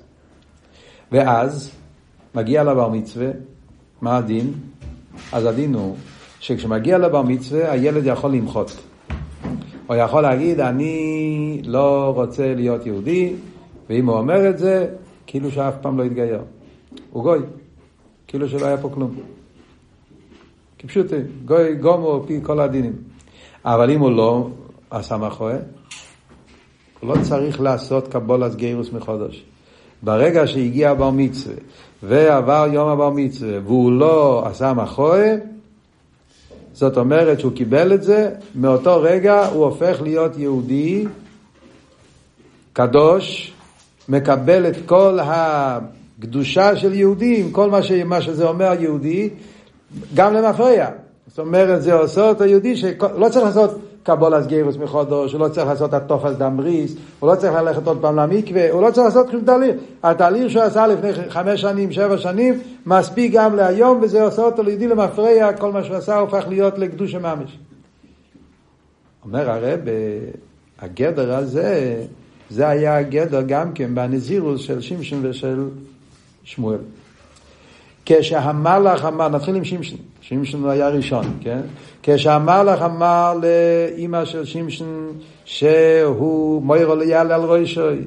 ואז 1.12 1.70
מגיע 2.34 2.64
לבר 2.64 2.88
מצווה, 2.88 3.30
מה 4.00 4.16
הדין? 4.16 4.52
אז 5.32 5.46
הדין 5.46 5.74
הוא 5.74 5.96
שכשמגיע 6.40 6.98
לבר 6.98 7.22
מצווה 7.22 7.72
הילד 7.72 8.06
יכול 8.06 8.30
למחות. 8.30 8.76
או 9.88 9.94
יכול 9.94 10.22
להגיד, 10.22 10.60
אני 10.60 11.62
לא 11.64 12.12
רוצה 12.16 12.54
להיות 12.54 12.86
יהודי, 12.86 13.32
ואם 13.88 14.06
הוא 14.06 14.16
אומר 14.16 14.50
את 14.50 14.58
זה, 14.58 14.86
כאילו 15.26 15.50
שאף 15.50 15.74
פעם 15.80 15.98
לא 15.98 16.02
יתגייר. 16.02 16.40
הוא 17.10 17.22
גוי, 17.22 17.38
כאילו 18.26 18.48
שלא 18.48 18.66
היה 18.66 18.76
פה 18.76 18.90
כלום. 18.94 19.14
כפשוט, 20.78 21.06
גוי 21.44 21.74
גומו 21.74 22.24
פי 22.26 22.40
כל 22.42 22.60
הדינים. 22.60 22.92
אבל 23.64 23.90
אם 23.90 24.00
הוא 24.00 24.10
לא 24.10 24.48
עשה 24.90 25.16
מאחורי, 25.16 25.54
הוא 27.00 27.14
לא 27.14 27.22
צריך 27.22 27.60
לעשות 27.60 28.08
קבולת 28.08 28.54
גירוס 28.54 28.92
מחודש. 28.92 29.44
ברגע 30.02 30.46
שהגיע 30.46 30.94
בר 30.94 31.10
מצווה 31.10 31.54
ועבר 32.02 32.66
יום 32.72 32.88
הבר 32.88 33.10
מצווה 33.10 33.58
והוא 33.64 33.92
לא 33.92 34.46
עשה 34.46 34.72
מאחורי, 34.72 35.30
זאת 36.72 36.96
אומרת 36.96 37.40
שהוא 37.40 37.52
קיבל 37.52 37.92
את 37.92 38.02
זה, 38.02 38.30
מאותו 38.54 39.00
רגע 39.02 39.46
הוא 39.46 39.64
הופך 39.64 40.02
להיות 40.02 40.38
יהודי 40.38 41.06
קדוש, 42.72 43.52
מקבל 44.08 44.66
את 44.66 44.76
כל 44.86 45.18
הקדושה 45.22 46.76
של 46.76 46.94
יהודי, 46.94 47.40
עם 47.40 47.50
כל 47.50 47.70
מה, 47.70 47.82
ש... 47.82 47.92
מה 47.92 48.22
שזה 48.22 48.48
אומר 48.48 48.72
יהודי, 48.80 49.28
גם 50.14 50.34
למפרע. 50.34 50.86
זאת 51.26 51.38
אומרת, 51.38 51.82
זה 51.82 51.94
עושה 51.94 52.28
אותו 52.28 52.44
יהודי 52.44 52.76
שלא 52.76 53.28
צריך 53.30 53.44
לעשות 53.44 53.78
קבולת 54.02 54.46
גירוס 54.46 54.76
מחודש, 54.76 55.32
הוא 55.32 55.40
לא 55.40 55.48
צריך 55.48 55.66
לעשות 55.66 55.94
התופס 55.94 56.36
דמריס, 56.36 56.94
הוא 57.20 57.30
לא 57.30 57.36
צריך 57.36 57.54
ללכת 57.54 57.86
עוד 57.86 57.98
פעם 58.00 58.16
למקווה, 58.16 58.70
הוא 58.70 58.82
לא 58.82 58.90
צריך 58.90 59.04
לעשות 59.04 59.30
כלום 59.30 59.44
תהליך. 59.44 59.76
התהליך 60.02 60.50
שהוא 60.50 60.62
עשה 60.62 60.86
לפני 60.86 61.12
חמש 61.28 61.60
שנים, 61.60 61.92
שבע 61.92 62.18
שנים, 62.18 62.60
מספיק 62.86 63.32
גם 63.32 63.56
להיום, 63.56 64.00
וזה 64.02 64.22
עושה 64.22 64.42
אותו 64.42 64.62
לידי 64.62 64.88
למפרע, 64.88 65.52
כל 65.52 65.72
מה 65.72 65.84
שהוא 65.84 65.96
עשה 65.96 66.18
הופך 66.18 66.44
להיות 66.48 66.78
לקדוש 66.78 67.14
ממש. 67.14 67.58
אומר 69.24 69.50
הרב, 69.50 69.80
הגדר 70.80 71.34
הזה, 71.34 72.02
זה 72.50 72.68
היה 72.68 72.96
הגדר 72.96 73.42
גם 73.42 73.72
כן 73.72 73.94
בנזירוס 73.94 74.60
של 74.60 74.80
שמשון 74.80 75.26
ושל 75.26 75.68
שמואל. 76.44 76.78
כשהמלאך 78.12 79.04
אמר, 79.04 79.28
נתחיל 79.28 79.54
עם 79.54 79.64
שמשון, 79.64 79.98
שמשון 80.20 80.68
היה 80.68 80.88
ראשון, 80.88 81.24
כן? 81.40 81.60
כשהמלאך 82.02 82.82
אמר 82.82 83.34
לאימא 83.42 84.24
של 84.24 84.44
שמשון 84.44 85.12
שהוא 85.44 86.62
מוירו 86.62 86.94
ליאל 86.94 87.32
על 87.32 87.40
ראשוי 87.40 87.98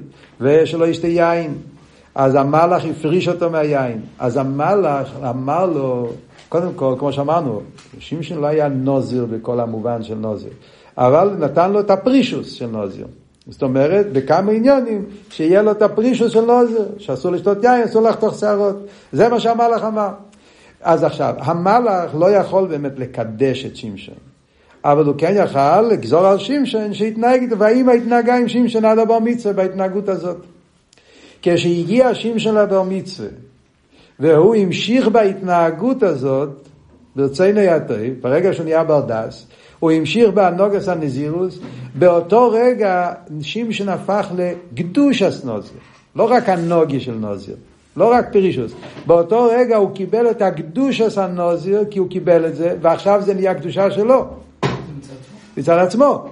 ושלא 0.41 0.85
ישתה 0.85 1.07
יין, 1.07 1.53
אז 2.15 2.35
המלאך 2.35 2.85
הפריש 2.85 3.27
אותו 3.27 3.49
מהיין. 3.49 4.01
אז 4.19 4.37
המלאך 4.37 5.11
אמר 5.29 5.65
לו, 5.65 6.09
קודם 6.49 6.73
כל, 6.75 6.95
כמו 6.99 7.13
שאמרנו, 7.13 7.61
שמשון 7.99 8.41
לא 8.41 8.47
היה 8.47 8.67
נוזיר 8.67 9.25
בכל 9.25 9.59
המובן 9.59 10.03
של 10.03 10.15
נוזיר, 10.15 10.51
אבל 10.97 11.29
נתן 11.39 11.71
לו 11.71 11.79
את 11.79 11.91
הפרישוס 11.91 12.51
של 12.51 12.67
נוזיר. 12.67 13.07
זאת 13.47 13.63
אומרת, 13.63 14.11
בכמה 14.11 14.51
עניונים, 14.51 15.05
שיהיה 15.29 15.61
לו 15.61 15.71
את 15.71 15.81
הפרישוס 15.81 16.31
של 16.31 16.41
נוזר, 16.41 16.85
שאסור 16.97 17.31
לשתות 17.31 17.63
יין, 17.63 17.83
אסור 17.83 18.01
לחתוך 18.01 18.39
שערות. 18.39 18.75
זה 19.11 19.29
מה 19.29 19.39
שהמלאך 19.39 19.83
אמר. 19.83 20.09
אז 20.81 21.03
עכשיו, 21.03 21.33
המלאך 21.37 22.15
לא 22.15 22.31
יכול 22.31 22.67
באמת 22.67 22.99
לקדש 22.99 23.65
את 23.65 23.75
שמשון, 23.75 24.15
אבל 24.85 25.05
הוא 25.05 25.15
כן 25.17 25.33
יכל 25.37 25.81
לגזור 25.81 26.25
על 26.25 26.39
שמשון 26.39 26.93
שיתנהג, 26.93 27.53
והאמא 27.57 27.91
התנהגה 27.91 28.37
עם 28.37 28.47
שמשון 28.47 28.85
עד 28.85 28.99
הבר 28.99 29.19
מצווה 29.19 29.53
בהתנהגות 29.53 30.09
הזאת. 30.09 30.37
כשהגיע 31.41 32.15
שמשון 32.15 32.55
לבר 32.55 32.83
מצווה, 32.83 33.29
והוא 34.19 34.55
המשיך 34.55 35.07
בהתנהגות 35.07 36.03
הזאת, 36.03 36.67
ברצינו 37.15 37.59
יתוי, 37.59 38.11
ברגע 38.21 38.53
שהוא 38.53 38.63
נהיה 38.63 38.83
ברדס, 38.83 39.47
הוא 39.83 39.91
המשיך 39.91 40.29
באנוגס 40.29 40.87
הנזירוס, 40.87 41.59
באותו 41.95 42.51
רגע 42.51 43.11
שמשון 43.41 43.89
הפך 43.89 44.27
לקדוש 44.35 45.21
הסנוזיר, 45.21 45.77
לא 46.15 46.27
רק 46.31 46.49
הנוגי 46.49 46.99
של 46.99 47.11
נוזיר. 47.11 47.55
לא 47.97 48.11
רק 48.13 48.33
פרישוס. 48.33 48.71
באותו 49.05 49.47
רגע 49.51 49.77
הוא 49.77 49.95
קיבל 49.95 50.31
את 50.31 50.41
הקדושס 50.41 51.17
הנוזיר, 51.17 51.85
כי 51.91 51.99
הוא 51.99 52.09
קיבל 52.09 52.45
את 52.45 52.55
זה, 52.55 52.75
ועכשיו 52.81 53.21
זה 53.21 53.33
נהיה 53.33 53.53
קדושה 53.53 53.91
שלו. 53.91 54.25
מצד 55.57 55.77
עצמו. 55.77 56.25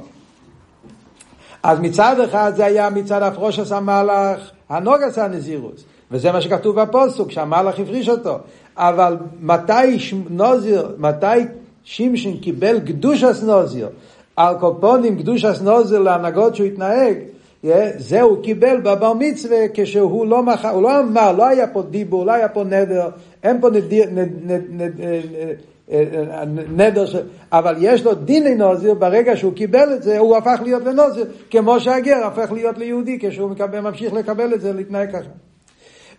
אז 1.64 1.80
מצד 1.80 2.20
אחד 2.20 2.52
זה 2.56 2.66
היה 2.66 2.90
מצד 2.90 3.22
הפרושס 3.22 3.72
המהלך, 3.72 4.52
הנוגס 4.70 5.18
הנזירוס. 5.18 5.84
וזה 6.12 6.32
מה 6.32 6.42
שכתוב 6.42 6.82
בפוסוק, 6.82 7.32
שהמהלך 7.32 7.80
הפריש 7.80 8.10
אותו. 8.10 8.40
אבל 8.78 9.18
מתי 9.42 10.12
נוזיר, 10.30 10.96
מתי 10.98 11.26
שמשון 11.84 12.38
קיבל 12.38 12.80
קדושס 12.80 13.44
נוזיר, 13.44 13.90
על 14.36 14.56
קופונים 14.60 15.18
קדושס 15.18 15.62
נוזיר 15.62 16.00
להנהגות 16.00 16.56
שהוא 16.56 16.68
התנהג, 16.68 17.18
זה 17.98 18.22
הוא 18.22 18.44
קיבל 18.44 18.78
בבר 18.78 19.14
מצווה 19.14 19.58
כשהוא 19.74 20.26
לא 20.26 20.44
מכר, 20.44 20.70
הוא 20.70 20.84
לא 20.84 21.00
אמר, 21.00 21.32
לא 21.32 21.48
היה 21.48 21.68
פה 21.68 21.82
דיבור, 21.82 22.26
לא 22.26 22.32
היה 22.32 22.50
פה 22.50 22.64
נדר, 22.64 23.10
אין 23.44 23.62
פה 23.62 23.70
נדיר, 23.70 24.10
נד, 24.12 24.30
נד, 24.44 24.62
נד, 24.70 25.02
נדר, 26.76 27.06
ש... 27.06 27.16
אבל 27.52 27.76
יש 27.80 28.06
לו 28.06 28.14
דיני 28.14 28.56
נוזיר, 28.56 28.94
ברגע 28.94 29.38
שהוא 29.38 29.54
קיבל 29.54 29.94
את 29.94 30.04
זה, 30.04 30.18
הוא 30.18 30.38
הפך 30.38 30.60
להיות 30.64 30.84
לנוזיר, 30.84 31.26
כמו 31.50 31.80
שהגר 31.80 32.26
הפך 32.26 32.52
להיות 32.52 32.78
ליהודי, 32.78 33.18
כשהוא 33.22 33.50
מקבל, 33.50 33.80
ממשיך 33.80 34.14
לקבל 34.14 34.54
את 34.54 34.62
זה, 34.62 34.74
להתנהג 34.74 35.12
ככה. 35.12 35.30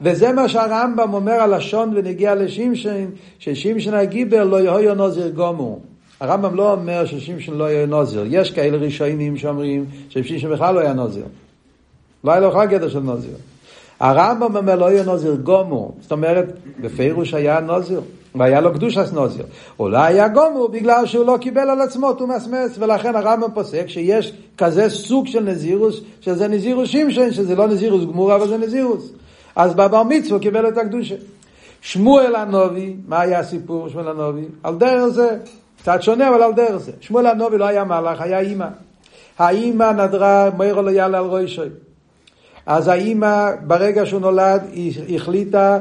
וזה 0.03 0.33
מה 0.33 0.49
שהרמב"ם 0.49 1.15
אומר 1.15 1.33
על 1.33 1.57
לשון 1.57 1.93
ונגיע 1.97 2.35
לשמשון, 2.35 3.11
ששמשון 3.39 3.95
הגיבר 3.95 4.45
לא 4.45 4.57
יהיו 4.61 4.95
נוזיר 4.95 5.29
גומו. 5.29 5.79
הרמב"ם 6.21 6.55
לא 6.55 6.73
אומר 6.73 7.05
ששמשון 7.07 7.59
לא 7.59 7.71
יהיה 7.71 7.87
נוזר. 7.87 8.25
יש 8.27 8.51
כאלה 8.51 8.77
ראשונים 8.79 9.37
שאומרים 9.37 9.85
ששמשון 10.09 10.53
בכלל 10.53 10.75
לא 10.75 10.81
היה 10.81 10.93
נוזר. 10.93 11.23
לא 12.25 12.33
היה 12.33 12.41
לו 12.41 12.51
בכלל 12.51 12.67
גדר 12.67 12.89
של 12.89 12.99
נוזר. 13.01 13.29
הרמב"ם 14.01 14.57
אומר 14.57 14.77
לא 14.77 14.91
יהיה 14.91 15.05
נוזר 15.05 15.35
גומו. 15.35 15.93
זאת 16.01 16.13
אומרת, 16.13 16.47
בפירוש 16.81 17.35
היה 17.35 17.61
נוזר. 17.61 18.01
והיה 18.35 18.61
לו 18.61 18.73
קדושת 18.73 19.13
נוזיר. 19.13 19.45
אולי 19.79 20.13
היה 20.13 20.29
גומר 20.29 20.67
בגלל 20.67 21.07
שהוא 21.07 21.27
לא 21.27 21.37
קיבל 21.41 21.71
על 21.71 21.81
עצמו 21.81 22.13
תומאס 22.13 22.49
ולכן 22.79 23.17
הרמב"ם 23.17 23.49
פוסק 23.55 23.89
שיש 23.89 24.33
כזה 24.59 24.91
סוג 24.91 25.27
של 25.27 25.41
נזירוס, 25.41 26.01
שזה 26.21 26.49
נזירוס 26.49 26.89
שמשון, 26.89 27.33
שזה 27.33 27.55
לא 27.55 27.69
נזירוס 27.69 28.05
גמור, 28.05 28.35
אבל 28.35 28.49
זה 28.49 28.59
נזירוס. 28.59 29.13
אז 29.57 29.75
בבר 29.75 30.03
מצווה 30.03 30.41
קיבל 30.41 30.69
את 30.69 30.79
הקדושה. 30.79 31.15
שמואל 31.81 32.35
הנובי, 32.37 32.97
מה 33.09 33.21
היה 33.21 33.39
הסיפור 33.39 33.89
שמואל 33.89 34.09
הנובי? 34.09 34.45
על 34.63 34.75
דרך 34.75 35.07
זה, 35.07 35.37
קצת 35.79 36.03
שונה 36.03 36.29
אבל 36.29 36.43
על 36.43 36.53
דרך 36.53 36.77
זה. 36.77 36.93
שמואל 37.01 37.27
הנובי 37.27 37.59
לא 37.59 37.65
היה 37.65 37.85
מלאך, 37.85 38.21
היה 38.21 38.41
אימא. 38.41 38.69
האימא 39.39 39.93
נדרה 39.93 40.51
מוירו 40.57 40.83
לא 40.83 40.91
יעלה 40.91 41.19
על 41.19 41.25
רוישוי. 41.25 41.69
אז 42.67 42.89
האימא, 42.89 43.51
ברגע 43.67 44.07
שהוא 44.07 44.21
נולד, 44.21 44.63
היא 44.73 45.17
החליטה, 45.17 45.79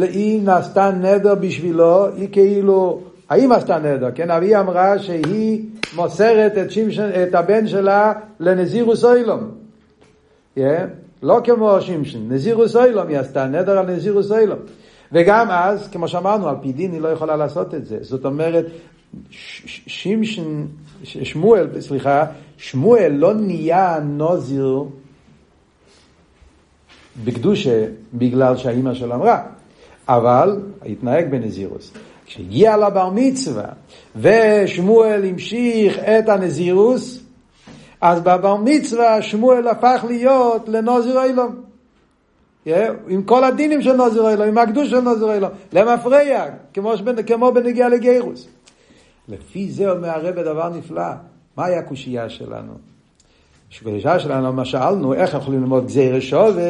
היא 0.00 0.42
נעשתה 0.42 0.90
נדר 0.90 1.34
בשבילו, 1.34 2.06
היא 2.16 2.28
כאילו, 2.32 3.00
האימא 3.30 3.54
עשתה 3.54 3.78
נדר, 3.78 4.08
כן? 4.14 4.30
היא 4.30 4.56
אמרה 4.56 4.98
שהיא 4.98 5.64
מוסרת 5.96 6.58
את, 6.58 6.70
שמשן, 6.70 7.10
את 7.22 7.34
הבן 7.34 7.66
שלה 7.66 8.12
לנזירוס 8.40 9.04
אוילום. 9.04 9.50
Yeah? 10.58 10.60
לא 11.22 11.40
כמו 11.44 11.80
שמשון, 11.80 12.32
נזירוס 12.32 12.76
אוילום 12.76 13.08
היא 13.08 13.18
עשתה, 13.18 13.46
נדר 13.46 13.78
על 13.78 13.86
נזירוס 13.86 14.30
אוילום. 14.30 14.58
וגם 15.12 15.46
אז, 15.50 15.88
כמו 15.88 16.08
שאמרנו, 16.08 16.48
על 16.48 16.56
פי 16.62 16.72
דין 16.72 16.92
היא 16.92 17.00
לא 17.00 17.08
יכולה 17.08 17.36
לעשות 17.36 17.74
את 17.74 17.86
זה. 17.86 17.98
זאת 18.00 18.24
אומרת, 18.24 18.66
שמשון, 19.30 20.68
שמואל, 21.04 21.80
סליחה, 21.80 22.24
שמואל 22.56 23.12
לא 23.12 23.34
נהיה 23.34 23.98
נוזיר 24.04 24.84
בקדושה 27.24 27.86
בגלל 28.14 28.56
שהאימא 28.56 28.94
שלו 28.94 29.14
אמרה, 29.14 29.42
אבל 30.08 30.60
התנהג 30.86 31.30
בנזירוס. 31.30 31.92
כשהגיע 32.26 32.76
לבר 32.76 33.10
מצווה 33.14 33.64
ושמואל 34.16 35.24
המשיך 35.24 35.98
את 35.98 36.28
הנזירוס, 36.28 37.21
אז 38.02 38.20
בבר 38.20 38.56
מצווה 38.56 39.22
שמואל 39.22 39.68
הפך 39.68 40.04
להיות 40.08 40.68
לנוזיר 40.68 41.22
אילום. 41.24 41.62
עם 43.08 43.22
כל 43.22 43.44
הדינים 43.44 43.82
של 43.82 43.92
נוזיר 43.92 44.30
אילום, 44.30 44.48
עם 44.48 44.58
הקדוש 44.58 44.90
של 44.90 45.00
נוזיר 45.00 45.34
אילום, 45.34 45.50
למפרע, 45.72 46.44
כמו, 46.74 46.92
כמו 47.26 47.52
בנגיע 47.52 47.88
לגיירוס. 47.88 48.48
לפי 49.28 49.70
זה 49.70 49.90
אומר 49.90 50.08
הרב 50.08 50.40
דבר 50.40 50.68
נפלא. 50.68 51.02
מה 51.56 51.64
היה 51.64 51.78
הקושייה 51.78 52.28
שלנו? 52.28 52.72
הקושייה 53.80 54.18
שלנו, 54.18 54.52
מה 54.52 54.64
שאלנו, 54.64 55.14
איך 55.14 55.34
יכולים 55.34 55.60
ללמוד 55.60 55.86
גזיר 55.86 56.20
שווה, 56.20 56.62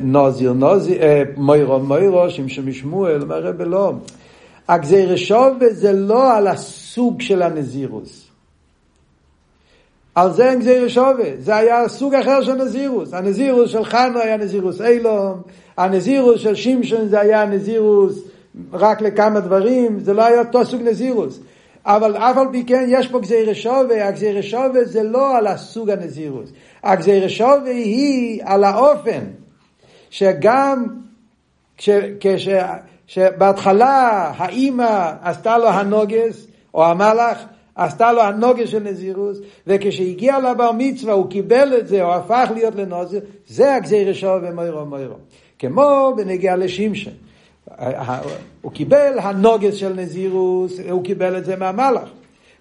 נוזיר 0.00 0.52
נוזיר, 0.52 1.00
מוירו 1.36 1.78
מוירו, 1.78 2.30
שמשום 2.30 2.68
משמואל, 2.68 3.22
אומר 3.22 3.46
הרב 3.46 3.62
לא. 3.62 3.92
הגזיר 4.68 5.16
שווה 5.16 5.68
זה 5.70 5.92
לא 5.92 6.36
על 6.36 6.46
הסוג 6.46 7.20
של 7.20 7.42
הנזירוס. 7.42 8.25
על 10.16 10.32
זה 10.32 10.50
אין 10.50 10.58
גזיר 10.58 10.88
שווה, 10.88 11.30
זה 11.38 11.56
היה 11.56 11.88
סוג 11.88 12.14
אחר 12.14 12.42
של 12.42 12.54
נזירוס. 12.54 13.14
הנזירוס 13.14 13.70
של 13.70 13.84
חנו 13.84 14.20
היה 14.20 14.36
נזירוס 14.36 14.80
אילום, 14.80 15.42
הנזירוס 15.76 16.40
של 16.40 16.54
שמשון 16.54 17.08
זה 17.08 17.20
היה 17.20 17.44
נזירוס 17.44 18.18
רק 18.72 19.00
לכמה 19.00 19.40
דברים, 19.40 20.00
זה 20.00 20.14
לא 20.14 20.24
היה 20.24 20.38
אותו 20.38 20.64
סוג 20.64 20.82
נזירוס. 20.82 21.40
אבל 21.84 22.16
אף 22.16 22.36
על 22.36 22.46
פי 22.52 22.64
כן 22.64 22.84
יש 22.88 23.08
פה 23.08 23.20
גזיר 23.20 23.52
שווה, 23.54 24.08
הגזיר 24.08 24.42
שווה 24.42 24.84
זה 24.84 25.02
לא 25.02 25.36
על 25.36 25.46
הסוג 25.46 25.90
הנזירוס. 25.90 26.50
הגזיר 26.82 27.28
שווה 27.28 27.70
היא 27.70 28.42
על 28.44 28.64
האופן 28.64 29.24
שגם 30.10 30.86
כש, 31.76 31.90
כש, 32.20 32.48
שבהתחלה 33.06 34.32
האימא 34.36 35.12
עשתה 35.22 35.58
לו 35.58 35.68
הנוגס, 35.68 36.46
או 36.74 36.86
המלאך, 36.86 37.44
עשתה 37.76 38.12
לו 38.12 38.22
הנוגס 38.22 38.68
של 38.68 38.82
נזירוס, 38.82 39.38
וכשהגיע 39.66 40.38
לבר 40.38 40.70
מצווה 40.78 41.12
הוא 41.12 41.30
קיבל 41.30 41.78
את 41.78 41.88
זה, 41.88 42.02
או 42.02 42.14
הפך 42.14 42.50
להיות 42.54 42.74
לנוזר, 42.74 43.18
זה 43.46 43.74
הגזיר 43.74 44.12
שווה 44.12 44.50
מוירו 44.54 44.86
מוירו. 44.86 45.14
כמו 45.58 46.12
בנגיע 46.16 46.56
לשמשון. 46.56 47.12
הוא 48.62 48.72
קיבל 48.72 49.18
הנוגס 49.18 49.74
של 49.74 49.92
נזירוס, 49.92 50.80
הוא 50.90 51.04
קיבל 51.04 51.38
את 51.38 51.44
זה 51.44 51.56
מהמלאך. 51.56 52.08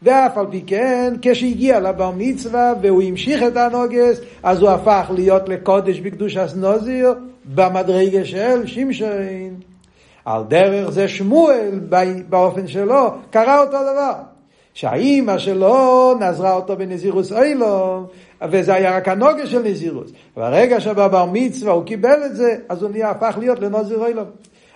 ואף 0.02 0.38
על 0.38 0.46
פי 0.52 0.62
כן, 0.68 1.14
כשהגיע 1.22 1.80
לבר 1.80 2.12
מצווה 2.18 2.74
והוא 2.82 3.04
המשיך 3.04 3.44
את 3.44 3.58
הנוגס, 3.58 4.20
אז 4.44 4.62
הוא 4.62 4.70
הפך 4.70 5.12
להיות 5.16 5.50
לקודש 5.50 6.00
בקדוש 6.00 6.38
אסנוזיר 6.38 7.14
במדרגה 7.56 8.26
של 8.26 8.68
שמשון. 8.68 9.10
על 10.26 10.44
דרך 10.48 10.90
זה 10.90 11.08
שמואל 11.08 11.80
באופן 12.30 12.68
שלו 12.68 13.10
קרה 13.30 13.60
אותו 13.60 13.78
דבר. 13.78 14.35
שהאימא 14.76 15.38
שלו 15.38 16.14
נזרה 16.20 16.54
אותו 16.54 16.78
בנזירוס 16.78 17.34
אילום, 17.34 18.06
וזה 18.50 18.74
היה 18.74 18.98
רק 18.98 19.08
הנוגס 19.08 19.48
של 19.48 19.62
נזירוס. 19.64 20.12
ברגע 20.36 20.80
שבבר 20.80 21.26
מצווה 21.32 21.74
הוא 21.74 21.84
קיבל 21.84 22.26
את 22.26 22.36
זה, 22.36 22.56
אז 22.70 22.84
הוא 22.84 22.92
נהיה 22.92 23.10
הפך 23.10 23.36
להיות 23.40 23.60
לנזיר 23.60 24.06
אילום. 24.06 24.26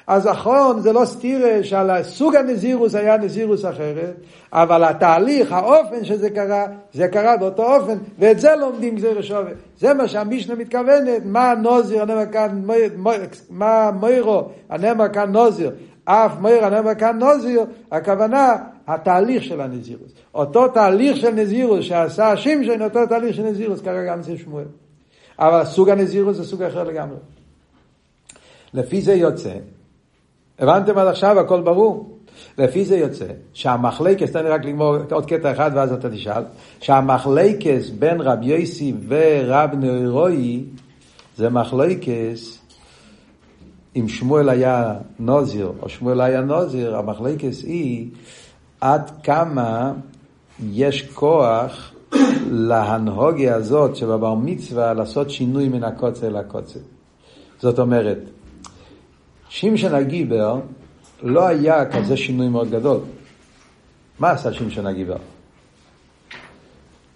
אז 0.07 0.27
נכון, 0.27 0.79
זה 0.79 0.93
לא 0.93 1.05
סתירה 1.05 1.63
שעל 1.63 2.03
סוג 2.03 2.35
הנזירוס 2.35 2.95
היה 2.95 3.17
נזירוס 3.17 3.65
אחרת, 3.65 4.13
אבל 4.53 4.83
התהליך, 4.83 5.51
האופן 5.51 6.05
שזה 6.05 6.29
קרה, 6.29 6.65
זה 6.93 7.07
קרה 7.07 7.38
באותו 7.38 7.75
אופן, 7.75 7.97
ואת 8.19 8.39
זה 8.39 8.55
לומדים 8.55 8.95
גזיר 8.95 9.21
שווה. 9.21 9.51
זה 9.79 9.93
מה 9.93 10.07
שהמשנה 10.07 10.55
מתכוונת, 10.55 11.21
מה 11.25 11.53
נוזיר 11.62 12.01
הנמר 12.01 12.25
כאן, 12.31 12.62
מה 13.49 13.91
מוירו 13.91 14.43
הנמר 14.69 15.09
כאן 15.09 15.31
נוזיר, 15.31 15.71
אף 16.12 16.32
מויר 16.39 16.65
הנמר 16.65 16.95
כאן 16.95 17.19
נוזיר, 17.19 17.62
הכוונה, 17.91 18.56
התהליך 18.88 19.43
של 19.43 19.62
הנזירוס. 19.62 20.12
אותו 20.34 20.67
תהליך 20.67 21.17
של 21.17 21.30
נזירוס 21.30 21.86
שעשה 21.86 22.38
שמשון, 22.38 22.82
אותו 22.82 23.06
תהליך 23.06 23.36
של 23.36 23.43
נזירוס 23.43 23.82
קרה 23.82 24.06
גם 24.06 24.19
אצל 24.19 24.38
שמואל. 24.38 24.65
אבל 25.39 25.65
סוג 25.65 25.89
הנזירוס 25.89 26.38
זה 26.38 26.43
סוג 26.43 26.63
אחר 26.63 26.84
לגמרי. 26.84 27.17
לפי 28.74 29.02
זה 29.02 29.13
יוצא 29.13 29.54
הבנתם 30.60 30.98
עד 30.98 31.08
עכשיו, 31.08 31.39
הכל 31.39 31.62
ברור? 31.62 32.17
לפי 32.58 32.86
זה 32.86 32.98
יוצא 32.98 33.26
שהמחלקס, 33.54 34.32
תן 34.32 34.43
לי 34.43 34.50
רק 34.50 34.65
לגמור 34.65 34.95
עוד 35.12 35.26
קטע 35.26 35.52
אחד 35.52 35.72
ואז 35.74 35.93
אתה 35.93 36.10
תשאל, 36.10 36.43
שהמחלקס 36.80 37.89
בין 37.89 38.22
רב 38.22 38.43
יוסי 38.43 38.93
ורב 39.08 39.69
נוירוי 39.74 40.63
זה 41.38 41.50
מחלקס 41.50 42.59
אם 43.95 44.08
שמואל 44.08 44.49
היה 44.49 44.93
נוזיר 45.19 45.71
או 45.82 45.89
שמואל 45.89 46.21
היה 46.21 46.41
נוזיר, 46.41 46.95
המחלקס 46.95 47.63
היא 47.63 48.10
עד 48.82 49.12
כמה 49.23 49.93
יש 50.71 51.10
כוח 51.13 51.91
להנהוגיה 52.52 53.56
הזאת 53.56 53.95
שבבר 53.95 54.36
מצווה 54.36 54.93
לעשות 54.93 55.30
שינוי 55.30 55.69
מן 55.69 55.84
הקוצר 55.84 56.30
לקוצר. 56.30 56.80
זאת 57.60 57.80
אומרת, 57.80 58.17
שמשון 59.49 59.93
הגיבר 59.93 60.60
לא 61.21 61.47
היה 61.47 61.91
כזה 61.91 62.17
שינוי 62.17 62.47
מאוד 62.47 62.69
גדול. 62.71 62.99
מה 64.19 64.32
עשה 64.32 64.54
שמשון 64.54 64.86
הגיבר? 64.86 65.17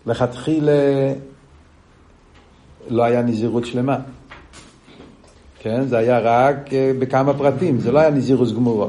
לכתחילה 0.06 1.14
לא 2.90 3.04
היה 3.04 3.22
נזירות 3.22 3.66
שלמה. 3.66 4.00
כן? 5.64 5.88
זה 5.88 5.98
היה 5.98 6.20
רק 6.20 6.74
אה, 6.74 6.92
בכמה 7.00 7.34
פרטים, 7.34 7.80
זה 7.80 7.92
לא 7.92 8.00
היה 8.00 8.10
נזירוס 8.10 8.52
גמורו. 8.52 8.88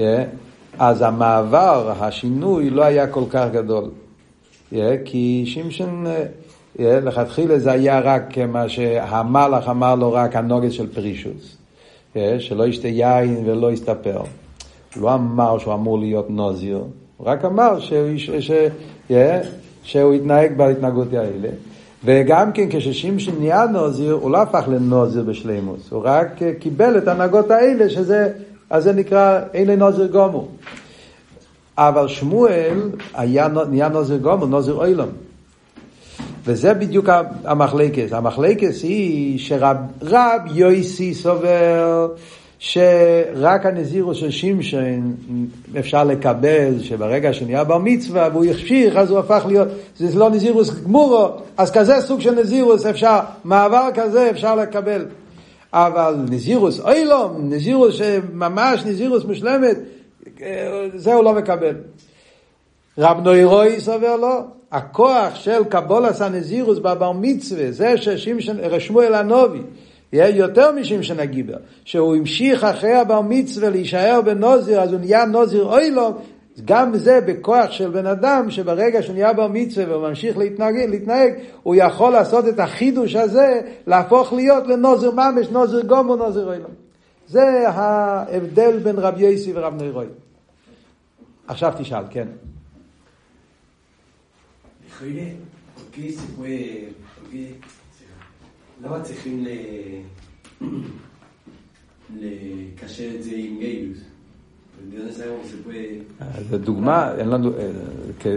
אה? 0.00 0.24
אז 0.78 1.02
המעבר, 1.02 1.92
השינוי, 2.00 2.70
לא 2.70 2.84
היה 2.84 3.06
כל 3.06 3.24
כך 3.30 3.46
גדול. 3.52 3.90
אה? 4.72 4.96
כי 5.04 5.44
שמשון, 5.46 6.06
לכתחילה 6.78 7.58
זה 7.58 7.72
היה 7.72 8.00
רק 8.00 8.38
מה 8.38 8.68
שהמלאך 8.68 9.68
אמר 9.68 9.94
לו 9.94 10.12
רק 10.12 10.36
הנוגס 10.36 10.72
של 10.72 10.86
פרישוס. 10.92 11.56
שלא 12.38 12.66
ישתה 12.66 12.88
יין 12.88 13.42
ולא 13.46 13.72
יסתפר. 13.72 14.20
הוא 14.94 15.02
לא 15.02 15.14
אמר 15.14 15.58
שהוא 15.58 15.74
אמור 15.74 15.98
להיות 15.98 16.30
נוזיר, 16.30 16.84
הוא 17.16 17.26
רק 17.26 17.44
אמר 17.44 17.80
שהוא, 17.80 18.16
ש, 18.16 18.30
ש, 18.30 18.50
ש, 19.10 19.12
שהוא 19.82 20.14
התנהג 20.14 20.56
בהתנהגות 20.56 21.12
האלה. 21.12 21.48
וגם 22.04 22.52
כן 22.52 22.66
כששמשון 22.70 23.34
נהיה 23.38 23.66
נוזיר, 23.66 24.12
הוא 24.12 24.30
לא 24.30 24.42
הפך 24.42 24.64
לנוזיר 24.68 25.22
בשלימוס, 25.22 25.90
הוא 25.90 26.02
רק 26.04 26.28
קיבל 26.58 26.98
את 26.98 27.08
ההנהגות 27.08 27.50
האלה, 27.50 27.90
שזה, 27.90 28.32
אז 28.70 28.84
זה 28.84 28.92
נקרא, 28.92 29.40
אין 29.54 29.70
נוזיר 29.70 30.06
גומור. 30.06 30.48
אבל 31.78 32.08
שמואל 32.08 32.90
היה, 33.14 33.48
נהיה 33.70 33.88
נוזיר 33.88 34.16
גומור, 34.16 34.46
נוזיר 34.46 34.74
אוילום. 34.74 35.08
וזה 36.44 36.74
בדיוק 36.74 37.08
המחלקס. 37.44 38.12
המחלקס 38.12 38.82
היא 38.82 39.38
שרב 39.38 39.76
יויסי 40.54 41.14
סובר 41.14 42.08
שרק 42.58 43.66
הנזירוס 43.66 44.16
של 44.16 44.30
שמשון 44.30 45.14
אפשר 45.78 46.04
לקבל, 46.04 46.82
שברגע 46.82 47.32
שנהיה 47.32 47.64
בר 47.64 47.78
מצווה 47.78 48.28
והוא 48.32 48.44
החשיך 48.44 48.96
אז 48.96 49.10
הוא 49.10 49.18
הפך 49.18 49.44
להיות, 49.48 49.68
זה 49.96 50.18
לא 50.18 50.30
נזירוס 50.30 50.70
גמורו, 50.70 51.28
אז 51.56 51.70
כזה 51.70 52.00
סוג 52.00 52.20
של 52.20 52.34
נזירוס 52.34 52.86
אפשר, 52.86 53.18
מעבר 53.44 53.88
כזה 53.94 54.30
אפשר 54.30 54.54
לקבל. 54.54 55.04
אבל 55.72 56.16
נזירוס 56.30 56.80
אוילום, 56.80 57.36
נזירוס 57.52 57.94
שממש 57.94 58.84
נזירוס 58.86 59.24
מושלמת, 59.24 59.76
זה 60.94 61.14
הוא 61.14 61.24
לא 61.24 61.32
מקבל. 61.32 61.74
רב 62.98 63.20
נוירוי 63.24 63.80
סובר 63.80 64.16
לו, 64.16 64.40
הכוח 64.72 65.34
של 65.34 65.64
קבולס 65.64 66.22
הנזירוס 66.22 66.78
בבר 66.78 67.12
מצווה, 67.12 67.72
זה 67.72 67.94
ששמואל 67.96 69.14
הנובי, 69.14 69.58
יהיה 69.58 69.64
יותר 70.12 70.72
משמשון 70.72 71.20
הגיבר, 71.20 71.56
שהוא 71.84 72.16
המשיך 72.16 72.64
אחרי 72.64 72.94
הבר 72.94 73.20
מצווה 73.20 73.70
להישאר 73.70 74.20
בנוזיר, 74.24 74.80
אז 74.80 74.92
הוא 74.92 75.00
נהיה 75.00 75.24
נוזיר 75.24 75.64
אוילום, 75.64 76.18
גם 76.64 76.98
זה 76.98 77.20
בכוח 77.20 77.70
של 77.70 77.90
בן 77.90 78.06
אדם, 78.06 78.50
שברגע 78.50 79.02
שהוא 79.02 79.14
נהיה 79.14 79.32
בר 79.32 79.48
מצווה 79.48 79.96
וממשיך 79.96 80.38
להתנהג, 80.38 80.74
להתנהג, 80.76 81.32
הוא 81.62 81.74
יכול 81.74 82.12
לעשות 82.12 82.48
את 82.48 82.60
החידוש 82.60 83.14
הזה, 83.14 83.60
להפוך 83.86 84.32
להיות 84.32 84.66
לנוזר 84.66 85.10
ממש, 85.10 85.48
נוזר 85.50 85.80
גומו, 85.80 86.16
נוזר 86.16 86.52
אילם. 86.52 86.70
זה 87.28 87.68
ההבדל 87.68 88.78
בין 88.78 88.96
רב 88.98 89.20
יוסי 89.20 89.52
ורב 89.54 89.74
נוירוי. 89.74 90.06
עכשיו 91.48 91.72
תשאל, 91.78 92.02
כן. 92.10 92.28
למה 98.84 99.00
צריכים 99.00 99.44
לקשר 102.20 103.08
את 103.16 103.22
זה 103.22 103.30
עם 103.34 103.58
גאילוס? 103.60 103.98
זה 106.50 106.58
דוגמה, 106.58 107.12
אין 107.18 107.28
לנו, 107.28 107.50
אה, 107.58 107.70
אה, 108.26 108.36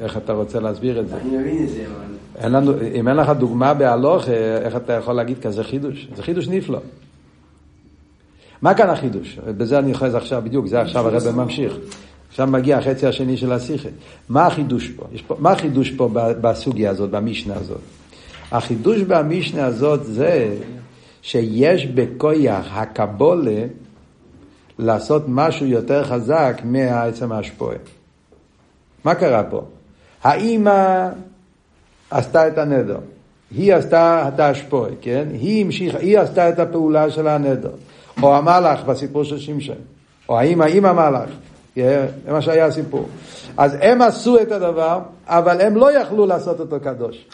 איך 0.00 0.16
אתה 0.16 0.32
רוצה 0.32 0.60
להסביר 0.60 1.00
את 1.00 1.08
זה? 1.08 1.16
אני 1.16 1.36
מבין 1.36 1.64
את 1.64 1.68
זה, 1.68 1.86
אבל... 1.86 2.04
אין 2.36 2.52
לנו, 2.52 2.72
אם 2.94 3.08
אין 3.08 3.16
לך 3.16 3.30
דוגמה 3.30 3.74
בהלוך, 3.74 4.28
אה, 4.28 4.58
איך 4.58 4.76
אתה 4.76 4.92
יכול 4.92 5.14
להגיד 5.14 5.38
כזה 5.38 5.64
חידוש? 5.64 6.08
זה 6.16 6.22
חידוש 6.22 6.48
נפלא. 6.48 6.78
מה 8.62 8.74
כאן 8.74 8.90
החידוש? 8.90 9.38
בזה 9.56 9.78
אני 9.78 9.92
אוחז 9.92 10.14
עכשיו 10.14 10.42
בדיוק, 10.44 10.66
זה 10.66 10.80
עכשיו 10.80 11.08
הרב 11.08 11.30
ממשיך. 11.36 11.76
עכשיו 12.28 12.46
מגיע 12.46 12.78
החצי 12.78 13.06
השני 13.06 13.36
של 13.36 13.52
השיחה. 13.52 13.88
מה 14.28 14.46
החידוש 14.46 14.88
פה? 14.88 15.06
פה? 15.26 15.36
מה 15.38 15.52
החידוש 15.52 15.90
פה 15.90 16.08
בסוגיה 16.14 16.90
הזאת, 16.90 17.10
במשנה 17.10 17.54
הזאת? 17.54 17.80
החידוש 18.52 19.00
במשנה 19.00 19.66
הזאת 19.66 20.04
זה 20.04 20.56
שיש 21.22 21.86
בכויח 21.86 22.66
הקבולה 22.72 23.64
לעשות 24.78 25.24
משהו 25.28 25.66
יותר 25.66 26.04
חזק 26.04 26.60
מעצם 26.64 27.32
ההשפועה. 27.32 27.76
מה 29.04 29.14
קרה 29.14 29.42
פה? 29.42 29.62
האימא 30.22 31.08
עשתה 32.10 32.48
את 32.48 32.58
הנדר, 32.58 32.98
היא 33.50 33.74
עשתה 33.74 34.28
את 34.34 34.40
ההשפועה, 34.40 34.90
כן? 35.00 35.28
היא 35.32 35.64
המשיכה, 35.64 35.98
היא 35.98 36.18
עשתה 36.18 36.48
את 36.48 36.58
הפעולה 36.58 37.10
של 37.10 37.28
הנדר. 37.28 37.70
או 38.22 38.36
המלאך 38.36 38.84
בסיפור 38.84 39.24
של 39.24 39.38
שמשון, 39.38 39.76
או 40.28 40.38
האימא 40.38 40.64
עם 40.64 40.86
המלאך, 40.86 41.30
זה 41.76 42.08
מה 42.28 42.42
שהיה 42.42 42.66
הסיפור. 42.66 43.08
אז 43.56 43.76
הם 43.80 44.02
עשו 44.02 44.40
את 44.42 44.52
הדבר, 44.52 44.98
אבל 45.26 45.60
הם 45.60 45.76
לא 45.76 46.00
יכלו 46.00 46.26
לעשות 46.26 46.60
אותו 46.60 46.80
קדוש. 46.80 47.26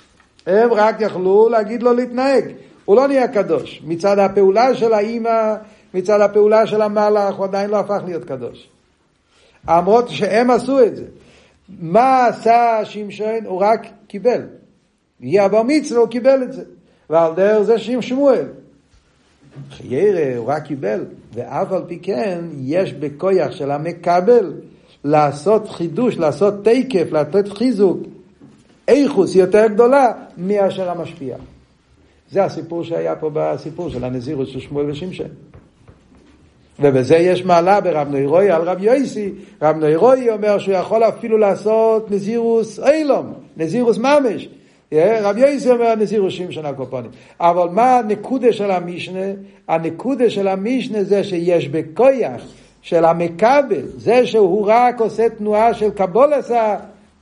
הם 0.46 0.72
רק 0.72 0.96
יכלו 1.00 1.48
להגיד 1.48 1.82
לו 1.82 1.92
להתנהג. 1.92 2.44
הוא 2.84 2.96
לא 2.96 3.08
נהיה 3.08 3.28
קדוש. 3.28 3.82
מצד 3.86 4.18
הפעולה 4.18 4.74
של 4.74 4.92
האימא 4.92 5.54
מצד 5.94 6.20
הפעולה 6.20 6.66
של 6.66 6.82
המלאך, 6.82 7.34
הוא 7.34 7.44
עדיין 7.44 7.70
לא 7.70 7.76
הפך 7.76 8.00
להיות 8.06 8.24
קדוש. 8.24 8.68
למרות 9.68 10.08
שהם 10.08 10.50
עשו 10.50 10.84
את 10.84 10.96
זה. 10.96 11.04
מה 11.80 12.26
עשה 12.26 12.80
שמשון? 12.84 13.44
הוא 13.46 13.60
רק 13.60 13.86
קיבל. 14.06 14.40
הגיע 15.20 15.48
בר 15.48 15.62
מצווה, 15.62 16.00
הוא 16.00 16.08
קיבל 16.08 16.42
את 16.42 16.52
זה. 16.52 16.64
ועל 17.10 17.34
דרך 17.34 17.62
זה 17.62 17.78
שם 17.78 18.02
שמואל. 18.02 18.46
חיירה, 19.70 20.36
הוא 20.36 20.46
רק 20.48 20.64
קיבל. 20.64 21.04
ואף 21.34 21.72
על 21.72 21.82
פי 21.88 21.98
כן, 22.02 22.44
יש 22.60 22.92
בכויח 22.92 23.52
של 23.52 23.70
המקבל 23.70 24.52
לעשות 25.04 25.68
חידוש, 25.68 26.16
לעשות 26.16 26.54
תקף, 26.64 27.12
לתת 27.12 27.48
חיזוק, 27.48 27.98
איכוס 28.88 29.34
יותר 29.34 29.66
גדולה 29.66 30.12
מאשר 30.38 30.90
המשפיע. 30.90 31.36
זה 32.30 32.44
הסיפור 32.44 32.84
שהיה 32.84 33.16
פה 33.16 33.30
בסיפור 33.32 33.90
של 33.90 34.04
הנזירות 34.04 34.48
של 34.48 34.60
שמואל 34.60 34.90
ושמשון. 34.90 35.26
ובזה 36.80 37.16
יש 37.16 37.44
מעלה 37.44 37.80
ברב 37.80 38.08
נוירוי 38.08 38.50
על 38.50 38.62
רב 38.62 38.82
יויסי. 38.82 39.32
רב 39.62 39.76
נוירוי 39.76 40.30
אומר 40.30 40.58
שהוא 40.58 40.74
יכול 40.74 41.04
אפילו 41.04 41.38
לעשות 41.38 42.10
נזירוס 42.10 42.80
אילום, 42.80 43.32
נזירוס 43.56 43.98
ממש. 43.98 44.48
רב 44.92 45.38
יויסי 45.38 45.70
אומר 45.70 45.94
נזירוס 45.94 46.32
שמשון 46.32 46.66
הקופונים. 46.66 47.10
אבל 47.40 47.68
מה 47.68 47.98
הנקודה 47.98 48.52
של 48.52 48.70
המשנה? 48.70 49.26
הנקודה 49.68 50.30
של 50.30 50.48
המשנה 50.48 51.04
זה 51.04 51.24
שיש 51.24 51.68
בכויח 51.68 52.42
של 52.82 53.04
המקבל, 53.04 53.86
זה 53.96 54.26
שהוא 54.26 54.64
רק 54.68 55.00
עושה 55.00 55.28
תנועה 55.28 55.74
של 55.74 55.90
קבולס 55.90 56.50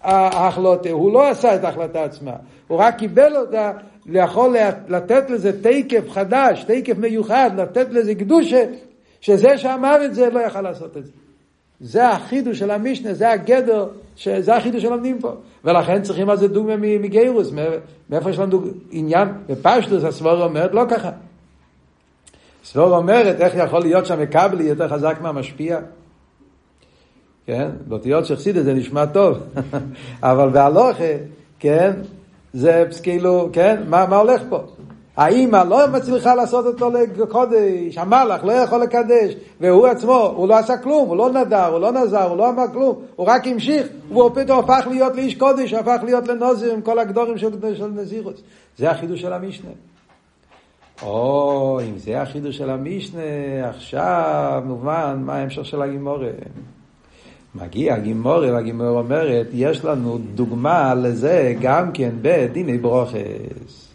ההחלטה, 0.05 0.91
הוא 0.91 1.13
לא 1.13 1.29
עשה 1.29 1.55
את 1.55 1.65
ההחלטה 1.65 2.05
עצמה, 2.05 2.33
הוא 2.69 2.79
רק 2.79 2.99
קיבל 2.99 3.37
אותה, 3.37 3.73
יכול 4.07 4.57
לתת 4.89 5.31
לזה 5.31 5.63
תקף 5.63 6.11
חדש, 6.11 6.65
תקף 6.65 6.99
מיוחד, 6.99 7.51
לתת 7.57 7.87
לזה 7.91 8.15
קדושה, 8.15 8.65
שזה 9.21 9.59
שאמר 9.59 10.05
את 10.05 10.15
זה 10.15 10.31
לא 10.31 10.41
יכל 10.41 10.61
לעשות 10.61 10.97
את 10.97 11.05
זה. 11.07 11.13
זה 11.81 12.09
החידוש 12.09 12.59
של 12.59 12.71
המשנה, 12.71 13.15
זה 13.15 13.31
הגדר, 13.31 13.89
זה 14.39 14.57
החידוש 14.57 14.83
שלומדים 14.83 15.21
פה. 15.21 15.33
ולכן 15.65 16.03
צריכים 16.03 16.31
על 16.31 16.37
זה 16.37 16.49
דוגמא 16.49 16.77
מגיירוס, 16.77 17.53
מאיפה 18.11 18.31
יש 18.31 18.39
לנו 18.39 18.63
עניין, 18.91 19.29
בפשטוס 19.47 20.05
הסבור 20.05 20.45
אומרת 20.45 20.75
לא 20.75 20.83
ככה. 20.89 21.11
הסבור 22.63 22.97
אומרת 22.97 23.41
איך 23.41 23.55
יכול 23.55 23.81
להיות 23.81 24.07
שהמקבל 24.07 24.61
יהיה 24.61 24.69
יותר 24.69 24.89
חזק 24.89 25.17
מהמשפיע. 25.21 25.79
כן, 27.47 27.71
באותיות 27.89 28.27
של 28.27 28.37
חסידה 28.37 28.63
זה 28.63 28.75
נשמע 28.75 29.07
טוב, 29.07 29.39
אבל 30.23 30.49
בהלוכה, 30.49 31.15
כן, 31.59 31.93
זה 32.53 32.85
כאילו, 33.03 33.49
כן, 33.53 33.83
מה, 33.89 34.07
מה 34.07 34.17
הולך 34.17 34.43
פה? 34.49 34.61
האימא 35.17 35.63
לא 35.69 35.89
מצליחה 35.93 36.35
לעשות 36.35 36.67
אותו 36.67 36.91
לקודש, 36.91 37.99
המלאך 37.99 38.45
לא 38.45 38.53
יכול 38.53 38.83
לקדש, 38.83 39.35
והוא 39.61 39.87
עצמו, 39.87 40.33
הוא 40.37 40.49
לא 40.49 40.59
עשה 40.59 40.77
כלום, 40.77 41.09
הוא 41.09 41.17
לא 41.17 41.31
נדר, 41.31 41.67
הוא 41.67 41.81
לא 41.81 41.93
נזר, 41.93 42.23
הוא 42.23 42.37
לא 42.37 42.49
אמר 42.49 42.65
כלום, 42.73 43.03
הוא 43.17 43.27
רק 43.27 43.47
המשיך, 43.47 43.87
והוא 44.09 44.31
פתאום 44.35 44.59
הפך 44.59 44.87
להיות 44.91 45.17
לאיש 45.17 45.35
קודש, 45.35 45.75
הפך 45.75 45.99
להיות 46.05 46.29
לנוזר 46.29 46.73
עם 46.73 46.81
כל 46.81 46.99
הגדורים 46.99 47.39
של, 47.39 47.75
של 47.75 47.87
נזירוס. 47.87 48.43
זה 48.79 48.91
החידוש 48.91 49.21
של 49.21 49.33
המשנה. 49.33 49.71
או, 51.03 51.81
אם 51.89 51.99
זה 51.99 52.23
החידוש 52.23 52.57
של 52.57 52.71
המשנה, 52.71 53.21
עכשיו 53.69 54.63
מובן 54.67 55.23
מה 55.25 55.35
ההמשך 55.35 55.65
של 55.65 55.83
הגימורה. 55.83 56.31
מגיע 57.55 57.95
הגימורה, 57.95 58.53
והגימורה 58.53 58.91
אומרת, 58.91 59.47
יש 59.53 59.85
לנו 59.85 60.19
דוגמה 60.35 60.95
לזה 60.95 61.55
גם 61.61 61.93
כן 61.93 62.11
בדיני 62.23 62.79
ברוכס. 62.79 63.89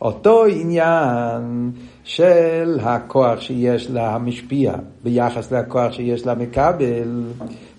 אותו 0.00 0.44
עניין 0.44 1.70
של 2.04 2.78
הכוח 2.82 3.40
שיש 3.40 3.90
למשפיע 3.90 4.74
ביחס 5.04 5.52
לכוח 5.52 5.92
שיש 5.92 6.26
למקבל, 6.26 7.24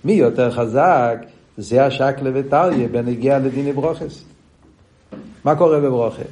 מי 0.06 0.14
יותר 0.14 0.52
חזק, 0.52 1.18
זה 1.58 1.86
השקלה 1.86 2.30
וטריה 2.34 2.88
בנגיע 2.88 3.40
לדיני 3.40 3.74
ברוכס. 3.74 4.24
מה 5.46 5.56
קורה 5.56 5.80
בברוכה? 5.80 6.24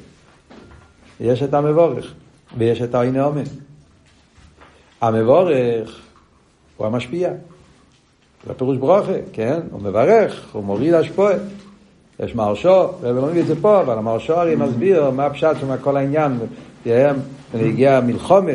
יש 1.20 1.42
את 1.42 1.54
המבורך 1.54 2.14
ויש 2.58 2.82
את 2.82 2.94
העיני 2.94 3.18
עומד. 3.18 3.48
המבורך 5.00 6.00
הוא 6.76 6.86
המשפיע. 6.86 7.30
זה 8.46 8.54
פירוש 8.54 8.76
ברוכה, 8.76 9.12
כן? 9.32 9.60
הוא 9.70 9.82
מברך, 9.82 10.44
הוא 10.52 10.64
מוריד 10.64 10.94
השפועה. 10.94 11.34
יש 12.20 12.34
מרשו, 12.34 12.88
ולא 13.00 13.26
מביא 13.26 13.40
את 13.40 13.46
זה 13.46 13.54
פה, 13.60 13.80
אבל 13.80 13.98
המרשו 13.98 14.34
הרי 14.34 14.56
מסביר 14.56 15.10
מה 15.10 15.26
הפשט 15.26 15.56
שם 15.60 15.76
כל 15.76 15.96
העניין, 15.96 16.38
הגיע 17.54 18.00
מלחומה, 18.00 18.52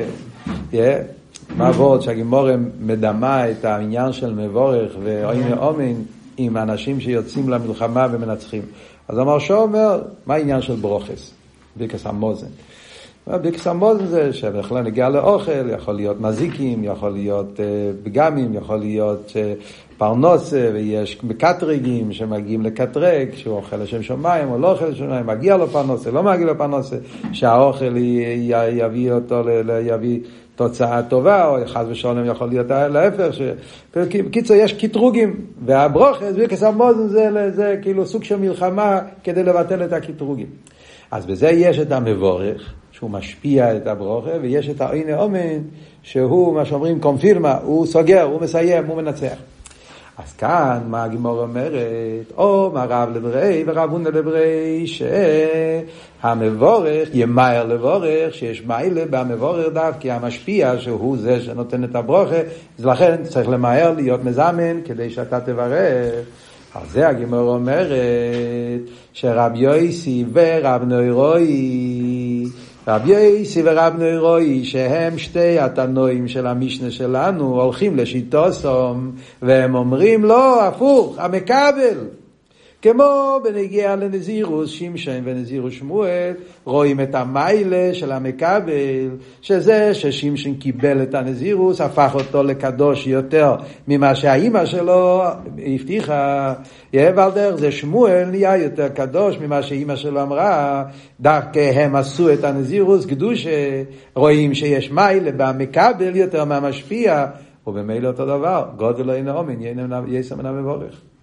מה 1.58 1.68
עבוד 1.68 2.02
שהגימורה 2.02 2.56
מדמה 2.80 3.50
את 3.52 3.66
העניין 3.66 4.14
של 4.14 4.34
מבורך 4.34 4.92
ואוין 5.04 5.54
אומן 5.58 5.94
עם 6.38 6.58
אנשים 6.58 7.00
שיוצאים 7.00 7.50
למלחמה 7.50 8.08
ומנצחים. 8.12 8.62
אז 9.08 9.18
המרשו 9.18 9.56
אומר, 9.56 10.02
מה 10.26 10.34
העניין 10.34 10.62
של 10.62 10.76
ברוכס? 10.76 11.32
ביקס 11.76 12.06
המוזן. 12.06 12.48
ביקס 13.28 13.68
המוזן 13.68 14.06
זה 14.06 14.34
שבכלל 14.34 14.82
נגיע 14.82 15.10
לאוכל, 15.10 15.70
יכול 15.70 15.94
להיות 15.94 16.22
מזיקים, 16.22 16.84
יכול 16.84 17.10
להיות 17.10 17.60
פגמים, 18.04 18.54
יכול 18.54 18.78
להיות 18.78 19.34
פרנוסה, 19.98 20.70
ויש 20.74 21.24
מקטרגים 21.24 22.14
שמגיעים 22.14 22.62
לקטרג, 22.62 23.28
שהוא 23.36 23.56
אוכל 23.56 23.78
לשם 23.78 24.04
שמיים 24.04 24.52
או 24.52 24.58
לא 24.58 24.72
אוכל 24.72 24.86
לשם 24.86 24.98
שמיים, 25.06 25.28
מגיע 25.28 25.58
לו 25.58 25.68
פרנוסה, 25.68 26.12
לא 26.12 26.24
מגיע 26.24 26.46
לו 26.46 26.58
פרנוסה, 26.58 26.96
שהאוכל 27.34 27.98
יביא 28.72 29.12
אותו, 29.12 29.44
יביא 29.82 30.20
תוצאה 30.56 31.04
טובה, 31.04 31.48
או 31.48 31.58
חס 31.66 31.86
ושלום 31.90 32.26
יכול 32.26 32.50
להיות 32.50 32.68
להפך. 32.70 33.34
ש... 33.34 33.42
בקיצור, 33.96 34.58
יש 34.58 34.74
קטרוגים, 34.74 35.36
והברוכס, 35.66 36.64
המוזן 36.64 37.08
זה, 37.08 37.52
זה 37.52 37.76
כאילו 37.82 38.06
סוג 38.06 38.24
של 38.24 38.36
מלחמה 38.36 39.00
כדי 39.24 39.44
לבטל 39.44 39.86
את 39.86 39.94
הקטרוגים. 39.94 40.48
אז 41.12 41.26
בזה 41.26 41.50
יש 41.50 41.80
את 41.80 41.92
המבורך, 41.92 42.74
שהוא 42.98 43.10
משפיע 43.10 43.78
את 43.78 43.88
הברוכה, 43.88 44.32
ויש 44.42 44.70
את 44.70 44.82
העין 44.82 45.10
האומן, 45.10 45.62
שהוא, 46.04 46.56
מה 46.56 46.66
שאומרים, 46.66 47.00
קונפירמה, 47.00 47.58
הוא 47.64 47.86
סוגר, 47.86 48.22
הוא 48.22 48.42
מסיים, 48.42 48.86
הוא 48.86 48.98
מנצח. 48.98 49.36
אז 50.18 50.34
כאן, 50.34 50.80
מה 50.88 51.04
הגימור 51.04 51.42
אומרת? 51.42 52.32
או 52.38 52.72
מה 52.74 52.86
רב 52.90 53.10
לברי 53.16 53.64
ורב 53.68 53.92
הונא 53.92 54.10
לברי, 54.10 54.86
שהמבורך 56.24 57.10
ימהר 57.14 57.68
לבורך, 57.68 58.34
שיש 58.34 58.64
מיילה 58.66 59.04
במבורך 59.10 59.74
דווקא 59.74 60.08
המשפיע, 60.08 60.80
שהוא 60.80 61.18
זה 61.18 61.42
שנותן 61.42 61.84
את 61.84 61.96
הברוכה, 61.96 62.40
אז 62.80 62.86
לכן 62.86 63.24
צריך 63.24 63.50
למהר 63.50 63.94
להיות 63.96 64.24
מזמן 64.24 64.82
כדי 64.86 65.10
שאתה 65.10 65.40
תברך. 65.40 66.14
על 66.76 66.82
זה 66.92 67.08
הגימור 67.08 67.56
אומרת 67.56 68.82
שרב 69.14 69.52
יויסי 69.56 70.26
ורב 70.34 70.84
נוירוי 70.84 71.48
רב 72.88 73.08
יויסי 73.08 73.62
ורב 73.66 73.94
נוירוי 74.00 74.64
שהם 74.64 75.18
שתי 75.18 75.60
התנועים 75.60 76.28
של 76.28 76.48
המשנה 76.48 76.92
שלנו 76.92 77.62
הולכים 77.62 77.98
לשיטוסום 77.98 79.12
והם 79.42 79.76
אומרים 79.76 80.26
לא, 80.26 80.66
הפוך, 80.66 81.16
המקבל 81.20 81.98
כמו 82.86 83.40
בנגיע 83.44 83.96
לנזירוס 83.96 84.70
שמשון 84.70 85.22
ונזירוס 85.24 85.74
שמואל, 85.74 86.34
רואים 86.66 87.02
את 87.02 87.16
המיילה 87.16 87.94
של 87.94 88.12
המקבל, 88.12 89.10
שזה 89.42 89.94
ששמשון 89.94 90.54
קיבל 90.56 91.04
את 91.04 91.14
הנזירוס, 91.14 91.82
הפך 91.82 92.12
אותו 92.16 92.44
לקדוש 92.44 93.08
יותר 93.08 93.56
ממה 93.88 94.16
שהאימא 94.16 94.66
שלו 94.66 95.24
הבטיחה, 95.68 96.54
ועל 96.94 97.32
דרך 97.32 97.56
זה 97.56 97.72
שמואל 97.72 98.26
נהיה 98.26 98.58
יותר 98.58 98.90
קדוש 98.90 99.38
ממה 99.38 99.64
שאימא 99.64 99.96
שלו 99.96 100.22
אמרה, 100.22 100.84
דווקא 101.20 101.72
הם 101.76 101.96
עשו 101.96 102.34
את 102.34 102.44
הנזירוס 102.44 103.06
קדושה, 103.06 103.84
רואים 104.16 104.54
שיש 104.54 104.92
מיילה 104.92 105.32
במקבל 105.38 106.16
יותר 106.16 106.46
מהמשפיע, 106.46 107.26
ובמילא 107.68 108.08
אותו 108.08 108.26
דבר, 108.26 108.66
גודל 108.78 109.12
אין 109.12 109.28
האומן, 109.28 109.62
יסם 110.08 110.38
מן 110.38 110.46
המבורך. 110.46 111.15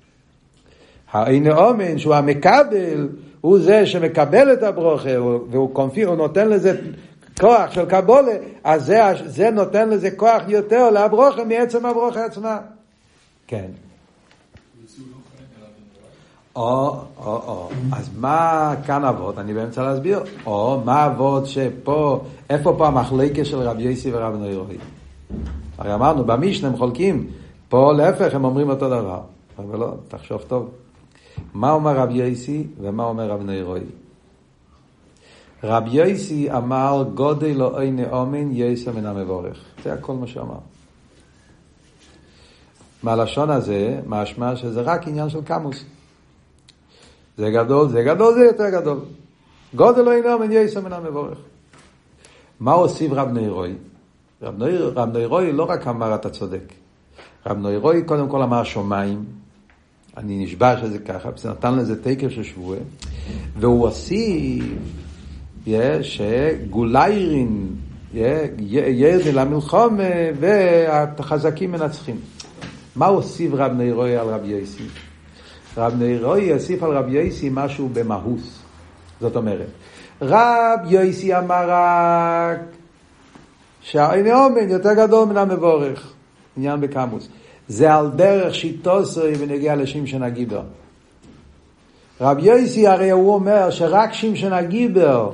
העין 1.12 1.50
אומן, 1.50 1.98
שהוא 1.98 2.14
המקבל, 2.14 3.08
הוא 3.40 3.58
זה 3.58 3.86
שמקבל 3.86 4.52
את 4.52 4.62
הברוכה, 4.62 5.20
והוא 5.50 5.74
קונפיר, 5.74 6.08
הוא 6.08 6.16
נותן 6.16 6.48
לזה 6.48 6.80
כוח 7.40 7.70
של 7.70 7.84
קבולה, 7.84 8.32
אז 8.64 8.84
זה, 8.84 9.00
זה 9.24 9.50
נותן 9.50 9.88
לזה 9.88 10.10
כוח 10.10 10.42
יותר 10.48 10.90
לברוכה 10.90 11.44
מעצם 11.44 11.86
הברוכה 11.86 12.24
עצמה. 12.24 12.58
כן. 13.46 13.66
או, 16.56 16.96
או, 17.18 17.36
או. 17.46 17.68
אז 17.92 18.10
מה 18.18 18.74
כאן 18.86 19.04
אבות? 19.04 19.38
אני 19.38 19.54
באמצע 19.54 19.82
להסביר. 19.82 20.22
או, 20.46 20.80
מה 20.84 21.06
אבות 21.06 21.46
שפה, 21.46 22.24
איפה 22.50 22.74
פה 22.78 22.86
המחלקה 22.86 23.44
של 23.44 23.58
רבי 23.58 23.82
יוסי 23.82 24.10
ורבי 24.12 24.38
נוירוי? 24.38 24.76
הרי 25.78 25.94
אמרנו, 25.94 26.24
במשנה 26.24 26.68
הם 26.68 26.76
חולקים, 26.76 27.26
פה 27.68 27.92
להפך 27.92 28.34
הם 28.34 28.44
אומרים 28.44 28.70
אותו 28.70 28.88
דבר. 28.88 29.20
אבל 29.58 29.78
לא, 29.78 29.94
תחשוב 30.08 30.42
טוב. 30.48 30.68
מה 31.54 31.72
אומר 31.72 31.96
רב 31.96 32.10
יויסי 32.10 32.66
ומה 32.80 33.04
אומר 33.04 33.30
רב 33.30 33.42
נוירוי? 33.42 33.80
רב 35.64 35.84
יויסי 35.86 36.52
אמר 36.52 37.04
גודל 37.14 37.52
לא 37.56 37.80
אי 37.80 37.90
נאומן 37.90 38.52
יסע 38.52 38.92
מן 38.92 39.06
המבורך. 39.06 39.58
זה 39.84 39.92
הכל 39.92 40.14
מה 40.14 40.26
שאמר. 40.26 40.58
מהלשון 43.02 43.50
הזה 43.50 44.00
משמע 44.06 44.56
שזה 44.56 44.80
רק 44.80 45.08
עניין 45.08 45.28
של 45.28 45.42
קמוס. 45.42 45.84
זה 47.36 47.50
גדול, 47.50 47.88
זה 47.88 48.02
גדול, 48.02 48.34
זה 48.34 48.40
יותר 48.40 48.70
גדול. 48.70 48.98
גודל 49.74 50.02
לא 50.02 50.20
נאומן 50.20 50.52
יסע 50.52 50.80
מן 50.80 50.92
המבורך. 50.92 51.38
מה 52.60 52.72
הוסיף 52.72 53.12
רב 53.12 53.28
נוירוי? 53.28 53.74
רב, 54.42 54.58
נויר, 54.58 54.92
רב 54.96 55.08
נוירוי 55.12 55.52
לא 55.52 55.64
רק 55.64 55.86
אמר 55.86 56.14
אתה 56.14 56.30
צודק. 56.30 56.72
רב 57.46 57.58
נוירוי 57.58 58.02
קודם 58.02 58.28
כל 58.28 58.42
אמר 58.42 58.64
שמיים, 58.64 59.24
אני 60.16 60.44
נשבע 60.44 60.80
שזה 60.80 60.98
ככה, 60.98 61.28
נתן 61.50 61.74
לזה 61.74 62.02
תקף 62.02 62.28
של 62.28 62.42
שבועה, 62.42 62.78
והוא 63.56 63.88
הוסיף 63.88 64.64
שגוליירין 66.02 67.68
ירד 68.14 69.34
למלחומה 69.34 70.02
והחזקים 70.40 71.72
מנצחים. 71.72 72.16
מה 72.96 73.06
הוסיף 73.06 73.52
רב 73.54 73.72
נוירוי 73.72 74.16
על 74.16 74.28
רב 74.28 74.44
יוסי? 74.44 74.84
רב 75.76 75.94
נוירוי 75.98 76.52
הוסיף 76.52 76.82
על 76.82 76.90
רב 76.96 77.08
יוסי 77.08 77.50
משהו 77.52 77.88
במהוס. 77.92 78.58
זאת 79.20 79.36
אומרת, 79.36 79.66
רב 80.22 80.80
יוסי 80.86 81.38
אמר 81.38 81.64
רק 81.68 82.60
שהעין 83.80 84.26
אומן 84.26 84.68
יותר 84.68 84.94
גדול 84.94 85.28
מן 85.28 85.36
המבורך, 85.36 86.12
עניין 86.56 86.80
בקמוס. 86.80 87.28
זה 87.68 87.94
על 87.94 88.10
דרך 88.16 88.54
שיטוסוי 88.54 89.32
ונגיע 89.38 89.76
לשמשון 89.76 90.22
הגיבר. 90.22 90.62
רב 92.20 92.38
יויסי 92.38 92.86
הרי 92.86 93.10
הוא 93.10 93.34
אומר 93.34 93.70
שרק 93.70 94.12
שמשון 94.12 94.52
הגיבר 94.52 95.30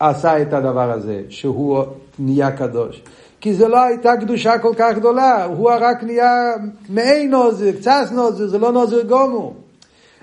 עשה 0.00 0.42
את 0.42 0.52
הדבר 0.52 0.90
הזה, 0.90 1.22
שהוא 1.28 1.84
נהיה 2.18 2.50
קדוש. 2.50 3.02
כי 3.40 3.54
זה 3.54 3.68
לא 3.68 3.82
הייתה 3.82 4.16
קדושה 4.16 4.58
כל 4.58 4.72
כך 4.76 4.96
גדולה, 4.96 5.44
הוא 5.44 5.70
רק 5.80 6.02
נהיה 6.04 6.54
מעין 6.88 7.30
נוזר, 7.30 7.72
קצת 7.72 8.04
נוזר, 8.12 8.46
זה 8.46 8.58
לא 8.58 8.72
נוזר 8.72 9.02
גומו. 9.02 9.54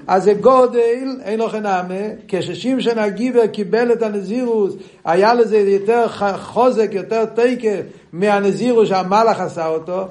אז 0.07 0.23
זה 0.23 0.33
גודל, 0.33 1.17
אין 1.23 1.39
לו 1.39 1.49
חנמה, 1.49 2.05
כששמשון 2.27 2.97
הגיבר 2.97 3.47
קיבל 3.47 3.91
את 3.91 4.01
הנזירוס, 4.01 4.73
היה 5.05 5.33
לזה 5.33 5.57
יותר 5.57 6.05
חוזק, 6.37 6.89
יותר 6.91 7.25
תקף 7.25 7.81
מהנזירוס 8.13 8.89
שהמלאך 8.89 9.39
עשה 9.39 9.67
אותו, 9.67 10.07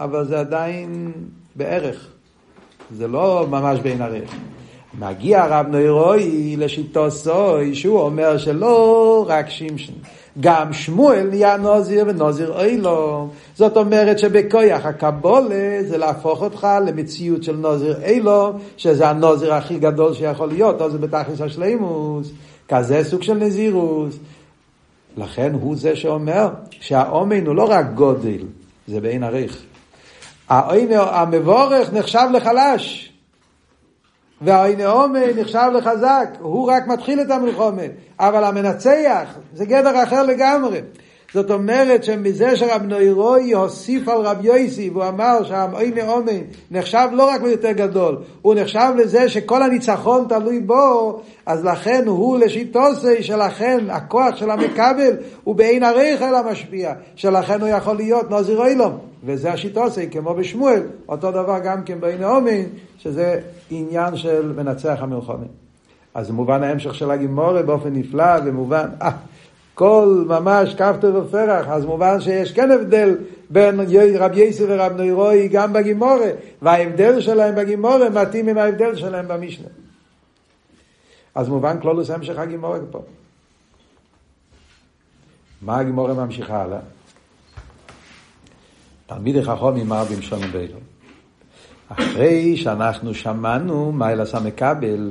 אבל 0.00 0.24
זה 0.24 0.40
עדיין 0.40 1.12
בערך. 1.56 2.08
זה 2.96 3.08
לא 3.08 3.46
ממש 3.50 3.80
בין 3.80 4.02
ערך. 4.02 4.30
מגיע 4.98 5.42
הרב 5.42 5.66
נוירוי 5.66 6.56
לשיטו 6.58 7.10
סוי, 7.10 7.74
שהוא 7.74 8.00
אומר 8.00 8.38
שלא 8.38 9.24
רק 9.28 9.50
שמשון. 9.50 9.94
גם 10.40 10.72
שמואל 10.72 11.26
נהיה 11.30 11.56
נוזיר 11.56 12.04
ונוזיר 12.08 12.52
אוי 12.60 12.76
לו. 12.76 13.28
זאת 13.54 13.76
אומרת 13.76 14.18
שבכויח 14.18 14.86
הקבולה 14.86 15.78
זה 15.82 15.98
להפוך 15.98 16.42
אותך 16.42 16.66
למציאות 16.86 17.42
של 17.42 17.56
נוזיר 17.56 18.02
אילו, 18.02 18.52
שזה 18.76 19.08
הנוזיר 19.08 19.54
הכי 19.54 19.78
גדול 19.78 20.14
שיכול 20.14 20.48
להיות, 20.48 20.80
או 20.80 20.90
זה 20.90 20.98
בתכלס 20.98 21.40
השלימוס. 21.40 22.32
כזה 22.68 23.04
סוג 23.04 23.22
של 23.22 23.34
נזירוס. 23.34 24.16
לכן 25.16 25.52
הוא 25.60 25.76
זה 25.76 25.96
שאומר 25.96 26.48
שהאומן 26.70 27.46
הוא 27.46 27.54
לא 27.54 27.64
רק 27.70 27.86
גודל, 27.94 28.38
זה 28.88 29.00
בעין 29.00 29.22
עריך. 29.22 29.62
המבורך 30.48 31.92
נחשב 31.92 32.28
לחלש, 32.32 33.12
והעין 34.40 34.80
עומר 34.80 35.26
נחשב 35.36 35.70
לחזק, 35.74 36.28
הוא 36.38 36.70
רק 36.70 36.86
מתחיל 36.86 37.20
את 37.20 37.30
המלחומה, 37.30 37.82
אבל 38.20 38.44
המנצח 38.44 39.28
זה 39.54 39.64
גדר 39.64 40.02
אחר 40.02 40.22
לגמרי. 40.22 40.80
זאת 41.34 41.50
אומרת 41.50 42.04
שמזה 42.04 42.56
שרב 42.56 42.82
נוירוי 42.82 43.52
הוסיף 43.52 44.08
על 44.08 44.20
רב 44.20 44.44
יויסי 44.44 44.90
והוא 44.90 45.04
אמר 45.08 45.44
שהעין 45.44 45.98
עומר 45.98 46.32
נחשב 46.70 47.08
לא 47.12 47.28
רק 47.28 47.42
ליותר 47.42 47.72
גדול, 47.72 48.16
הוא 48.42 48.54
נחשב 48.54 48.92
לזה 48.96 49.28
שכל 49.28 49.62
הניצחון 49.62 50.26
תלוי 50.28 50.60
בו, 50.60 51.20
אז 51.46 51.64
לכן 51.64 52.02
הוא 52.06 52.38
לשיטוסי 52.38 53.22
שלכן 53.22 53.84
הכוח 53.90 54.36
של 54.36 54.50
המקבל 54.50 55.16
הוא 55.44 55.54
בעין 55.54 55.82
עריך 55.82 56.22
אל 56.22 56.34
המשפיע, 56.34 56.92
שלכן 57.16 57.60
הוא 57.60 57.68
יכול 57.68 57.96
להיות 57.96 58.30
נוזיר 58.30 58.66
אילום. 58.66 58.98
וזה 59.24 59.52
השיטוסי, 59.52 60.10
כמו 60.10 60.34
בשמואל, 60.34 60.82
אותו 61.08 61.30
דבר 61.30 61.58
גם 61.64 61.82
כן 61.84 62.00
בעין 62.00 62.22
האומן, 62.22 62.62
שזה 62.98 63.40
עניין 63.70 64.16
של 64.16 64.52
מנצח 64.56 64.98
המלחומה. 65.00 65.46
אז 66.14 66.30
מובן 66.30 66.62
ההמשך 66.62 66.94
של 66.94 67.10
הגימורה 67.10 67.62
באופן 67.62 67.88
נפלא 67.92 68.34
ומובן, 68.44 68.88
אה, 69.02 69.10
כל 69.76 70.24
ממש 70.26 70.74
כפתור 70.74 71.16
ופרח, 71.16 71.68
אז 71.68 71.84
מובן 71.84 72.20
שיש 72.20 72.52
כן 72.52 72.70
הבדל 72.70 73.14
בין 73.50 73.80
רב 74.18 74.30
יסי 74.34 74.64
ורב 74.68 74.92
נוירוי 74.92 75.48
גם 75.48 75.72
בגימורה, 75.72 76.30
וההבדל 76.62 77.20
שלהם 77.20 77.54
בגימורה 77.54 78.10
מתאים 78.10 78.48
עם 78.48 78.58
ההבדל 78.58 78.96
שלהם 78.96 79.28
במשנה. 79.28 79.68
אז 81.34 81.48
מובן 81.48 81.80
כלולוס 81.80 82.10
המשך 82.10 82.38
הגימורה 82.38 82.78
פה. 82.90 83.02
מה 85.62 85.78
הגימורה 85.78 86.14
ממשיכה 86.14 86.62
הלאה? 86.62 86.80
תלמידי 89.06 89.44
חכמים 89.44 89.88
מרבים 89.88 90.22
שלום 90.22 90.52
בילו. 90.52 90.78
אחרי 91.88 92.56
שאנחנו 92.56 93.14
שמענו 93.14 93.92
מה 93.92 94.12
אלעס 94.12 94.34
המקבל, 94.34 95.10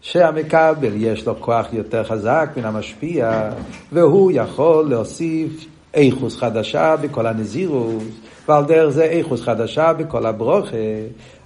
שהמקבל 0.00 0.92
יש 0.96 1.26
לו 1.26 1.40
כוח 1.40 1.66
יותר 1.72 2.04
חזק 2.04 2.50
מן 2.56 2.64
המשפיע, 2.64 3.50
והוא 3.92 4.32
יכול 4.34 4.84
להוסיף 4.88 5.66
איכוס 5.94 6.36
חדשה 6.36 6.96
בכל 6.96 7.26
הנזירוס, 7.26 8.04
ועל 8.48 8.64
דרך 8.64 8.88
זה 8.88 9.04
איכוס 9.04 9.42
חדשה 9.42 9.92
בכל 9.92 10.26
הברוכה. 10.26 10.76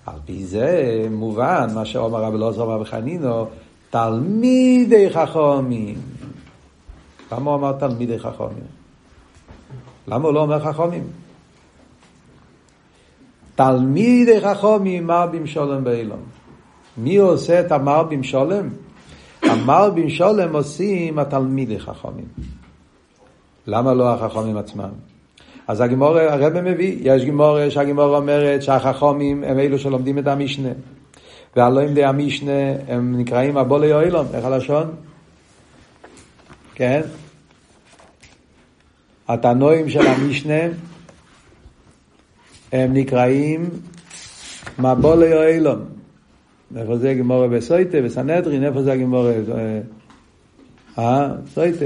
על 0.06 0.14
פי 0.26 0.44
זה 0.44 1.06
מובן 1.10 1.66
מה 1.74 1.84
שאומר 1.84 2.24
רבי 2.24 2.36
אלעזר 2.36 2.68
וחנינו, 2.80 3.46
תלמידי 3.90 5.10
חכמים. 5.10 5.98
למה 7.32 7.50
הוא 7.50 7.58
אמר 7.58 7.72
תלמידי 7.72 8.18
חכמים? 8.18 8.64
למה 10.08 10.24
הוא 10.24 10.34
לא 10.34 10.40
אומר 10.40 10.60
חכמים? 10.60 11.04
תלמידי 13.54 14.40
חכמים 14.40 15.06
מרבים 15.06 15.46
שולם 15.46 15.84
באילון. 15.84 16.22
מי 17.02 17.16
עושה 17.16 17.60
את 17.60 17.72
המרבים 17.72 18.22
שולם? 18.22 18.68
המרבים 19.42 20.10
שולם 20.10 20.56
עושים 20.56 21.18
התלמידי 21.18 21.78
חכמים. 21.78 22.24
למה 23.66 23.94
לא 23.94 24.14
החכמים 24.14 24.56
עצמם? 24.56 24.90
אז 25.68 25.80
הגימור, 25.80 26.18
הרב 26.18 26.60
מביא, 26.60 26.96
יש 27.00 27.24
גימור 27.24 27.68
שהגימור 27.68 28.16
אומרת 28.16 28.62
שהחכמים 28.62 29.44
הם 29.44 29.58
אלו 29.58 29.78
שלומדים 29.78 30.18
את 30.18 30.26
המשנה. 30.26 30.68
והלא 31.56 31.84
אם 31.84 31.94
די 31.94 32.04
המשנה 32.04 32.72
הם 32.88 33.18
נקראים 33.18 33.56
הבולי 33.56 33.92
אוילום, 33.92 34.26
איך 34.34 34.44
הלשון? 34.44 34.94
כן? 36.74 37.00
התנועים 39.28 39.88
של 39.88 40.06
המשנה 40.06 40.62
הם 42.72 42.92
נקראים 42.92 43.70
מבולי 44.78 45.34
אוילום. 45.34 45.99
איפה 46.76 46.96
זה 46.96 47.14
גמורה 47.14 47.48
בסויטה, 47.48 48.00
בסנהדרין, 48.00 48.64
איפה 48.64 48.82
זה 48.82 48.92
הגמורה? 48.92 49.32
אה, 50.98 51.28
סויטה, 51.54 51.84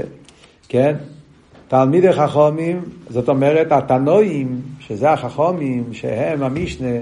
כן? 0.69 0.95
תלמידי 1.67 2.13
חכמים, 2.13 2.81
זאת 3.09 3.29
אומרת, 3.29 3.71
התנועים, 3.71 4.61
שזה 4.79 5.11
החכמים, 5.11 5.83
שהם 5.91 6.43
המשנה, 6.43 6.97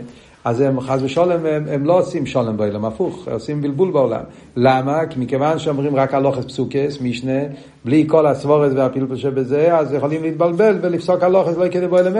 אז 0.45 0.61
הם 0.61 0.79
חס 0.79 0.99
ושלום, 1.01 1.45
הם, 1.45 1.65
הם 1.71 1.85
לא 1.85 1.99
עושים 1.99 2.25
שולם 2.25 2.57
בעולם, 2.57 2.85
הפוך, 2.85 3.27
עושים 3.27 3.61
בלבול 3.61 3.91
בעולם. 3.91 4.21
למה? 4.55 5.05
כי 5.05 5.19
מכיוון 5.19 5.59
שאומרים 5.59 5.95
רק 5.95 6.13
הלוכס 6.13 6.45
פסוקס, 6.45 7.01
משנה, 7.01 7.39
בלי 7.85 8.05
כל 8.07 8.27
הסבורס 8.27 8.73
והפלפל 8.75 9.15
שבזה, 9.15 9.77
אז 9.77 9.93
יכולים 9.93 10.23
להתבלבל 10.23 10.79
ולפסוק 10.81 11.23
הלוכס 11.23 11.57
לא 11.57 11.65
יקדם 11.65 11.89
בעולם 11.89 12.13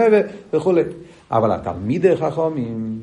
וכולי. 0.52 0.82
אבל 1.30 1.52
התלמידי 1.52 2.16
חכמים, 2.16 2.98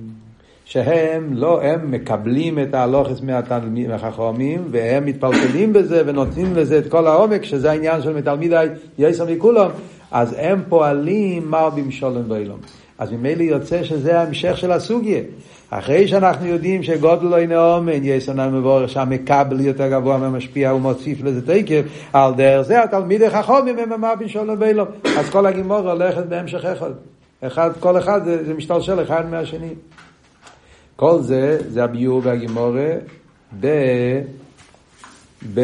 שהם 0.71 1.33
לא, 1.33 1.61
הם 1.61 1.91
מקבלים 1.91 2.59
את 2.59 2.73
ההלוכס 2.73 3.21
מהחכמים, 3.21 4.63
והם 4.71 5.05
מתפלפלים 5.05 5.73
בזה 5.73 6.03
ונותנים 6.05 6.55
לזה 6.55 6.77
את 6.77 6.87
כל 6.89 7.07
העומק, 7.07 7.43
שזה 7.43 7.71
העניין 7.71 8.01
של 8.01 8.13
מתלמידי 8.13 8.65
יסר 8.97 9.25
מכולם, 9.25 9.69
אז 10.11 10.35
הם 10.37 10.61
פועלים 10.69 11.51
מרבים 11.51 11.91
שולם 11.91 12.27
באילום. 12.27 12.57
אז 12.99 13.11
ממילא 13.11 13.43
יוצא 13.43 13.83
שזה 13.83 14.19
ההמשך 14.19 14.57
של 14.57 14.71
הסוגיה. 14.71 15.19
אחרי 15.69 16.07
שאנחנו 16.07 16.47
יודעים 16.47 16.83
שגודל 16.83 17.33
הנה 17.33 17.75
אומן, 17.75 18.03
יש 18.03 18.29
לנו 18.29 18.59
מבורך 18.59 18.89
שהמקבל 18.89 19.59
יותר 19.59 19.87
גבוה 19.87 20.17
מהמשפיע, 20.17 20.69
הוא 20.69 20.81
מוסיף 20.81 21.23
לזה 21.23 21.47
תקף, 21.47 21.81
על 22.13 22.33
דרך 22.33 22.61
זה 22.61 22.83
התלמידי 22.83 23.29
חכמים 23.29 23.79
הם 23.79 23.91
המרבים 23.91 24.27
שולם 24.27 24.59
באילום. 24.59 24.87
אז 25.17 25.29
כל 25.29 25.45
הגימור 25.45 25.91
הולכת 25.91 26.25
בהמשך 26.25 26.65
אחד. 26.65 26.91
אחד, 27.41 27.69
כל 27.79 27.97
אחד 27.97 28.23
זה, 28.25 28.45
זה 28.45 28.53
משתלשל 28.53 29.01
אחד 29.01 29.29
מהשני. 29.31 29.73
כל 31.01 31.21
זה, 31.21 31.59
זה 31.69 31.83
הביור 31.83 32.21
והגימורה 32.23 32.93
ב... 33.59 33.67
ב... 35.53 35.61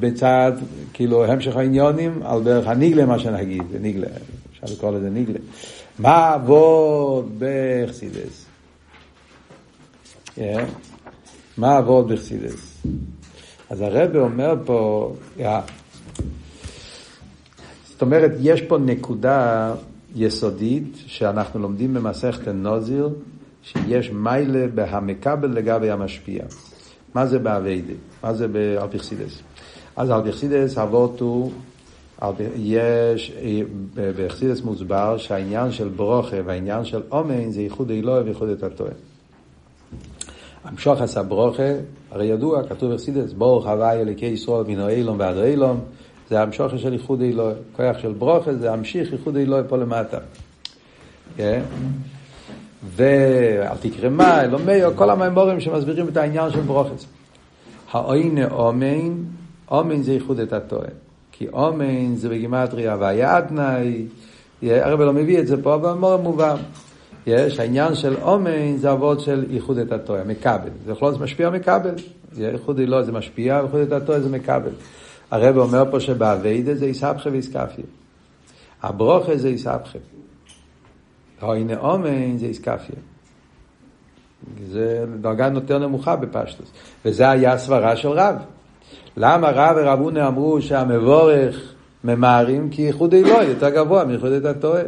בצד, 0.00 0.52
כאילו, 0.92 1.24
המשך 1.24 1.56
העניונים 1.56 2.22
על 2.22 2.42
דרך 2.42 2.66
הניגלה, 2.66 3.06
מה 3.06 3.18
שנגיד, 3.18 3.62
זה 3.72 3.78
ניגלה, 3.78 4.06
אפשר 4.50 4.74
לקרוא 4.74 4.92
לזה 4.92 5.10
ניגלה. 5.10 5.38
מה 5.98 6.32
עבוד 6.32 7.38
בחסידס? 7.38 8.46
Yeah. 10.38 10.40
מה 11.58 11.76
עבוד 11.76 12.12
בחסידס? 12.12 12.82
אז 13.70 13.80
הרב 13.80 14.16
אומר 14.16 14.54
פה. 14.64 15.12
זאת 17.88 18.02
אומרת, 18.02 18.30
יש 18.40 18.62
פה 18.62 18.78
נקודה 18.78 19.74
יסודית 20.14 20.96
שאנחנו 21.06 21.60
לומדים 21.60 21.94
במסכת 21.94 22.48
נוזיר, 22.48 23.08
שיש 23.64 24.10
מיילה 24.10 24.66
בהמקבל 24.74 25.48
לגבי 25.48 25.90
המשפיע. 25.90 26.44
מה 27.14 27.26
זה 27.26 27.38
באביידה? 27.38 27.92
מה 28.22 28.34
זה 28.34 28.48
באלפיכסידס? 28.48 29.42
אז 29.96 30.10
אלפיכסידס 30.10 30.78
אבות 30.78 31.20
הוא, 31.20 31.52
יש, 32.56 33.32
באכסידס 33.94 34.60
מוסבר 34.60 35.16
שהעניין 35.18 35.72
של 35.72 35.88
ברוכה 35.88 36.36
והעניין 36.44 36.84
של 36.84 37.02
אומן 37.10 37.50
זה 37.50 37.60
ייחוד 37.60 37.90
אלוהי 37.90 38.22
וייחוד 38.22 38.48
את 38.48 38.62
הטועה. 38.62 38.90
המשוך 40.64 41.00
עשה 41.00 41.22
ברוכה, 41.22 41.72
הרי 42.10 42.26
ידוע, 42.26 42.68
כתוב 42.68 42.90
באכסידס, 42.90 43.32
ברוך 43.32 43.66
הוואי 43.66 44.00
אליקי 44.00 44.26
ישראל 44.26 44.64
מן 44.66 44.78
האילום 44.78 45.18
ועד 45.18 45.36
האילום, 45.36 45.80
זה 46.30 46.42
המשוך 46.42 46.72
של 46.76 46.92
ייחוד 46.92 47.20
אלוהי. 47.22 47.54
כוח 47.76 47.98
של 47.98 48.12
ברוכה 48.12 48.54
זה 48.54 48.72
המשיך 48.72 49.12
ייחוד 49.12 49.36
אלוהי 49.36 49.62
פה 49.68 49.76
למטה. 49.76 50.18
ואל 52.86 53.76
תקרא 53.80 54.08
מה, 54.08 54.46
לא 54.46 54.58
מאיר, 54.58 54.90
כל 54.96 55.10
המימורים 55.10 55.60
שמסבירים 55.60 56.08
את 56.08 56.16
העניין 56.16 56.50
של 56.50 56.60
ברוכס. 56.60 57.06
האוינה 57.92 58.50
אומן, 58.50 59.12
אומן 59.70 60.02
זה 60.02 60.12
ייחוד 60.12 60.40
את 60.40 60.52
הטועה. 60.52 60.88
כי 61.32 61.48
אומן 61.48 62.14
זה 62.14 62.28
בגימטריה 62.28 62.92
הוויה 62.92 63.38
אדנאי, 63.38 64.06
הרב 64.62 65.00
לא 65.00 65.12
מביא 65.12 65.38
את 65.38 65.46
זה 65.46 65.62
פה, 65.62 65.74
אבל 65.74 65.92
מאוד 65.92 66.20
מובן. 66.20 66.56
יש, 67.26 67.60
העניין 67.60 67.94
של 67.94 68.14
אומן 68.22 68.76
זה 68.76 68.92
אבות 68.92 69.20
של 69.20 69.44
ייחוד 69.50 69.78
את 69.78 69.92
הטועה, 69.92 70.24
מקבל. 70.24 70.70
זה 70.86 70.92
יכול 70.92 71.08
להיות 71.08 71.20
משפיע 71.20 71.50
מקבל. 71.50 71.94
ייחוד 72.36 72.78
אלוה 72.78 73.02
זה 73.02 73.12
משפיע, 73.12 73.60
ייחוד 73.62 73.80
את 73.80 73.92
הטועה 73.92 74.20
זה 74.20 74.28
מקבל. 74.28 74.72
הרב 75.30 75.56
אומר 75.56 75.84
פה 75.90 76.00
שבאביידה 76.00 76.74
זה 76.74 76.86
יסבכה 76.86 77.30
ויסקפיה. 77.30 77.84
הברוכה 78.82 79.36
זה 79.36 79.48
יסבכה. 79.48 79.98
הוינה 81.40 81.76
אומן 81.76 82.38
זה 82.38 82.46
איסקפיה. 82.46 82.96
זה 84.66 85.04
דרגה 85.20 85.50
יותר 85.54 85.78
נמוכה 85.78 86.16
בפשטוס. 86.16 86.72
וזה 87.04 87.30
היה 87.30 87.52
הסברה 87.52 87.96
של 87.96 88.08
רב. 88.08 88.36
למה 89.16 89.50
רב 89.50 89.76
ורב 89.76 90.00
הונה 90.00 90.28
אמרו 90.28 90.62
שהמבורך 90.62 91.74
ממהרים? 92.04 92.70
כי 92.70 92.82
ייחוד 92.82 93.14
אלוהי 93.14 93.46
יותר 93.46 93.68
גבוה 93.68 94.04
מייחוד 94.04 94.32
את 94.32 94.44
הטועה. 94.44 94.82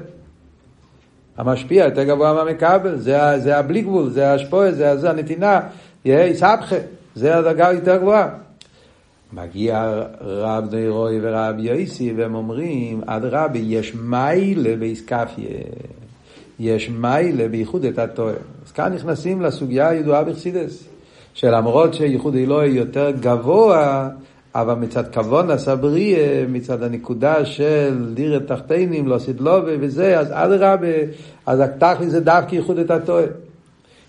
המשפיע 1.36 1.84
יותר 1.84 2.04
גבוה 2.04 2.32
מהמקבל, 2.32 2.98
זה, 2.98 3.18
זה 3.38 3.58
הבלי 3.58 3.82
גבול, 3.82 4.10
זה 4.10 4.32
השפועה, 4.32 4.72
זה, 4.72 4.96
זה 4.96 5.10
הנתינה, 5.10 5.60
יהיה 6.04 6.34
סבכה, 6.34 6.76
זה 7.14 7.38
הדרגה 7.38 7.72
יותר 7.72 7.96
גבוהה. 7.96 8.28
מגיע 9.32 10.02
רב 10.20 10.70
דירוי 10.70 11.18
ורב 11.22 11.58
יויסי 11.58 12.12
והם 12.16 12.34
אומרים, 12.34 13.00
עד 13.06 13.24
רבי 13.24 13.58
יש 13.58 13.94
מיילה 13.94 14.76
באיסקפיה. 14.76 15.48
יש 16.60 16.90
מיילה 16.90 17.48
בייחוד 17.48 17.84
את 17.84 17.98
הטועה. 17.98 18.34
אז 18.66 18.72
כאן 18.72 18.92
נכנסים 18.92 19.42
לסוגיה 19.42 19.88
הידועה 19.88 20.24
בחסידס, 20.24 20.84
שלמרות 21.34 21.94
שייחוד 21.94 22.34
אלוהי 22.34 22.70
יותר 22.70 23.10
גבוה, 23.20 24.08
אבל 24.54 24.74
מצד 24.74 25.08
כבון 25.12 25.50
הסבריה, 25.50 26.46
מצד 26.48 26.82
הנקודה 26.82 27.44
של 27.44 28.14
דירת 28.14 28.46
תחתינים, 28.46 29.08
לא 29.08 29.18
סדלובה 29.18 29.72
וזה, 29.80 30.20
אז 30.20 30.28
אדרבה, 30.30 30.86
אז 31.46 31.60
התכלי 31.60 32.10
זה 32.10 32.20
דווקא 32.20 32.54
ייחוד 32.54 32.78
את 32.78 32.90
הטועה. 32.90 33.24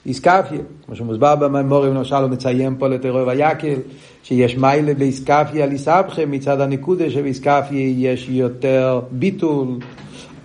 איסקפיה, 0.06 0.60
כמו 0.86 0.95
שמוסבר 0.95 1.36
במימורים, 1.36 1.93
למשל 1.93 2.16
הוא 2.16 2.30
מציין 2.30 2.76
פה 2.80 2.88
לטרור 2.88 3.28
ויקל, 3.28 3.80
שיש 4.24 4.58
מיילה 4.58 4.93
באיסקפיה 4.93 5.64
על 5.64 5.72
איסבכה, 5.72 6.26
מצד 6.28 6.62
הנקודה 6.62 7.10
שבאיסקפיה 7.10 7.93
יש 7.98 8.30
יותר 8.30 9.00
ביטול, 9.12 9.68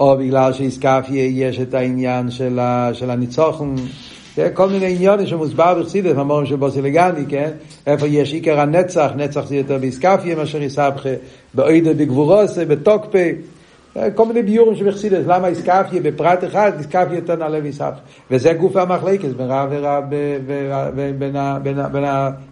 או 0.02 0.16
בגלל 0.16 0.52
שאיסקפיה 0.52 1.24
יש 1.30 1.60
את 1.60 1.74
העניין 1.74 2.30
של, 2.30 2.58
ה, 2.58 2.90
של 2.92 3.10
הניצוחן, 3.10 3.74
כל 4.54 4.68
מיני 4.68 4.96
עניונים 4.96 5.26
שמוסבר 5.26 5.80
בחסידס, 5.80 6.16
המורים 6.16 6.46
של 6.46 6.56
בוסילגני, 6.56 7.26
כן? 7.28 7.50
איפה 7.86 8.06
יש 8.06 8.32
עיקר 8.32 8.60
הנצח, 8.60 9.10
נצח 9.16 9.46
זה 9.46 9.56
יותר 9.56 9.78
באיסקפיה 9.78 10.36
מאשר 10.36 10.62
איסבכה, 10.62 11.08
באוידה 11.54 11.94
בגבורוסה, 11.94 12.64
בטוקפה, 12.64 13.18
כל 14.14 14.26
מיני 14.26 14.42
ביורים 14.42 14.76
שבחסידס, 14.76 15.26
למה 15.26 15.48
איסקפיה 15.48 16.00
בפרט 16.02 16.44
אחד, 16.44 16.72
איסקפיה 16.78 17.14
יותר 17.14 17.36
נעלה 17.36 17.60
מאיסבכה. 17.60 18.00
וזה 18.30 18.52
גוף 18.52 18.76
המחלקס 18.76 19.28
בין 19.36 19.46
רב 19.50 19.68
ורב, 19.70 20.04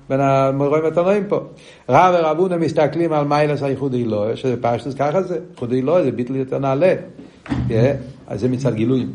בין 0.09 0.20
המורים 0.20 0.84
התנועים 0.84 1.24
פה. 1.28 1.40
רב 1.88 2.14
ורבונה 2.18 2.57
מסתכלים 2.57 3.12
על 3.12 3.24
מיילס 3.24 3.62
הייחוד 3.62 3.94
אלוהי, 3.94 4.36
שזה 4.36 4.57
פשטוס 4.61 4.94
ככה 4.94 5.22
זה, 5.22 5.38
ייחוד 5.51 5.72
אלוהי 5.72 6.05
זה 6.05 6.11
ביטל 6.12 6.36
יותר 6.36 6.59
נעלה. 6.59 6.94
אז 8.26 8.41
זה 8.41 8.49
מצד 8.49 8.74
גילויים. 8.74 9.12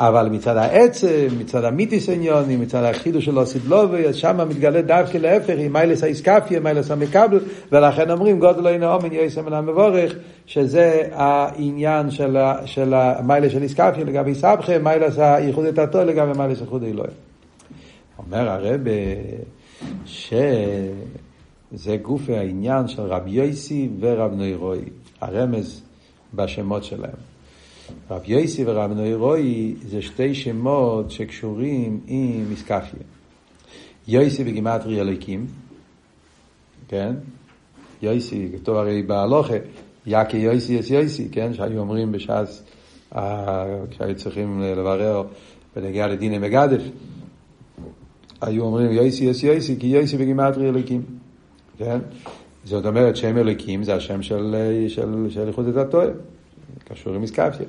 אבל 0.00 0.28
מצד 0.28 0.56
העצם, 0.56 1.26
מצד 1.38 1.64
המיתיס 1.64 2.08
עניונים, 2.08 2.60
מצד 2.60 2.84
החידוש 2.84 3.24
של 3.24 3.38
אוסידלובי, 3.38 4.06
אז 4.06 4.16
שם 4.16 4.48
מתגלה 4.48 4.82
דווקא 4.82 5.18
להפך, 5.18 5.54
עם 5.58 5.72
מיילס 5.72 6.02
האיסקפיה, 6.02 6.60
מיילס 6.60 6.90
המקבל, 6.90 7.40
ולכן 7.72 8.10
אומרים 8.10 8.38
גודל 8.40 8.66
אין 8.66 8.82
האומן 8.82 9.12
יעשה 9.12 9.42
מן 9.42 9.52
המבורך, 9.52 10.14
שזה 10.46 11.08
העניין 11.12 12.10
של, 12.10 12.36
של 12.64 12.94
המיילס 12.94 13.52
של 13.52 13.62
איסקפיה 13.62 14.04
לגבי 14.04 14.34
סבכה, 14.34 14.78
מיילס 14.78 15.18
הייחוד 15.18 15.64
את 15.64 15.78
התו 15.78 16.04
לגבי 16.04 16.38
מיילס 16.38 16.60
הייחוד 16.60 16.82
אלוהים. 16.82 17.14
אומר 18.18 18.50
הרב 18.50 18.80
ש... 20.04 20.34
זה 21.74 21.96
גוף 21.96 22.28
העניין 22.28 22.88
של 22.88 23.02
רב 23.02 23.26
יויסי 23.26 23.88
ורב 24.00 24.32
נוירוי, 24.34 24.78
הרמז 25.22 25.82
בשמות 26.34 26.84
שלהם. 26.84 27.16
רב 28.10 28.22
יויסי 28.26 28.64
ורב 28.66 28.92
נוירוי 28.92 29.74
זה 29.88 30.02
שתי 30.02 30.34
שמות 30.34 31.10
שקשורים 31.10 32.00
עם 32.06 32.52
מסקפיה. 32.52 33.00
יויסי 34.08 34.44
בגימטרי 34.44 35.00
אלוקים, 35.00 35.46
כן? 36.88 37.14
יויסי, 38.02 38.48
כתוב 38.54 38.76
הרי 38.76 39.02
בהלוכה, 39.02 39.54
יאקי 40.06 40.36
יויסי 40.36 40.72
יש 40.72 40.90
יויסי, 40.90 41.28
כן? 41.32 41.54
שהיו 41.54 41.80
אומרים 41.80 42.12
בש"ס, 42.12 42.62
כשהיו 43.90 44.16
צריכים 44.16 44.60
לברר 44.60 45.22
בנגיעה 45.76 46.08
לדיני 46.08 46.38
מגדף, 46.38 46.82
היו 48.40 48.64
אומרים 48.64 48.92
יויסי 48.92 49.24
יש 49.24 49.44
יויסי, 49.44 49.76
כי 49.80 49.86
יויסי 49.86 50.16
בגימטרי 50.16 50.68
אלוקים, 50.68 51.02
כן? 51.78 51.98
זאת 52.64 52.86
אומרת 52.86 53.16
שם 53.16 53.38
אלוקים 53.38 53.84
זה 53.84 53.94
השם 53.94 54.22
של, 54.22 54.56
של, 54.88 55.26
של 55.30 55.48
איחוד 55.48 55.68
את 55.68 55.76
התואר, 55.76 56.10
קשור 56.84 57.14
עם 57.14 57.22
מסקפיה. 57.22 57.66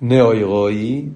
נאוירוי 0.00 1.06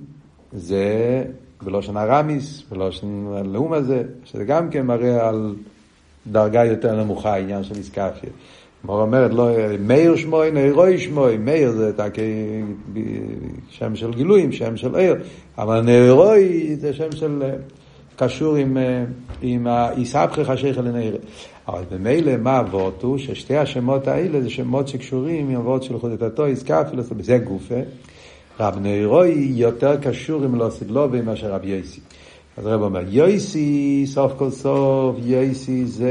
זה 0.53 1.25
בלושן 1.63 1.97
הרמיס, 1.97 2.63
בלושן 2.71 3.27
הלאום 3.37 3.73
הזה, 3.73 4.03
שזה 4.25 4.45
גם 4.45 4.71
כן 4.71 4.87
מראה 4.87 5.29
על 5.29 5.55
דרגה 6.27 6.65
יותר 6.65 7.05
נמוכה, 7.05 7.35
העניין 7.35 7.65
של 7.65 7.79
מסקפיה. 7.79 8.31
מור 8.85 9.03
אומרת, 9.03 9.31
לא, 9.35 9.51
מאיר 9.81 10.17
שמוי, 10.17 10.51
נאירוי 10.51 10.99
שמוי, 10.99 11.37
מאיר 11.37 11.71
זה 11.71 11.93
שם 13.69 13.97
של 13.97 14.15
גילויים, 14.15 14.53
שם 14.53 14.77
של 14.77 14.95
עיר, 14.97 15.15
אבל 15.59 15.81
נאירוי 15.81 16.77
זה 16.77 16.93
שם 16.93 17.13
של, 17.13 17.43
קשור 18.17 18.57
עם, 18.57 18.77
עם 19.43 19.67
האיסבכי 19.67 20.45
חשיך 20.45 20.79
לנעיר. 20.79 21.17
אבל 21.69 21.83
במילא 21.93 22.37
מה 22.37 22.61
אבות 22.61 23.03
הוא? 23.03 23.19
ששתי 23.19 23.57
השמות 23.57 24.09
האלה 24.09 24.41
זה 24.41 24.51
שמות 24.51 24.89
שקשורים 24.89 25.51
עם 25.51 25.57
אבות 25.57 25.83
של 25.83 25.99
חודתתו, 25.99 26.47
איסקפי, 26.47 26.97
בזה 27.17 27.39
גופה. 27.39 27.81
רב 28.61 28.79
נוירוי 28.79 29.53
יותר 29.55 29.97
קשור 29.97 30.45
עם 30.45 30.55
לא 30.55 30.71
סגלובי 30.71 31.21
מאשר 31.21 31.53
רב 31.53 31.65
יויסי. 31.65 32.01
אז 32.57 32.67
רב 32.67 32.83
אומר, 32.83 33.03
יויסי, 33.09 34.05
סוף 34.07 34.33
כל 34.39 34.51
סוף, 34.51 35.17
יויסי 35.25 35.87
זה 35.87 36.11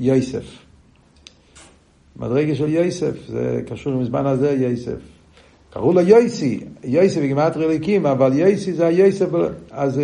יויסף. 0.00 0.44
מדרגה 2.16 2.54
של 2.54 2.68
יויסף, 2.68 3.28
זה 3.28 3.60
קשור 3.66 3.92
עם 3.92 4.00
הזמן 4.00 4.26
הזה, 4.26 4.50
יויסף. 4.50 4.98
קראו 5.70 5.92
לו 5.92 6.00
יויסי, 6.00 6.60
יויסי 6.84 7.20
בגימטרי 7.20 7.64
אליקים, 7.66 8.06
אבל 8.06 8.32
יויסי 8.32 8.72
זה 8.72 8.86
היויסף, 8.86 9.26
אז 9.70 10.00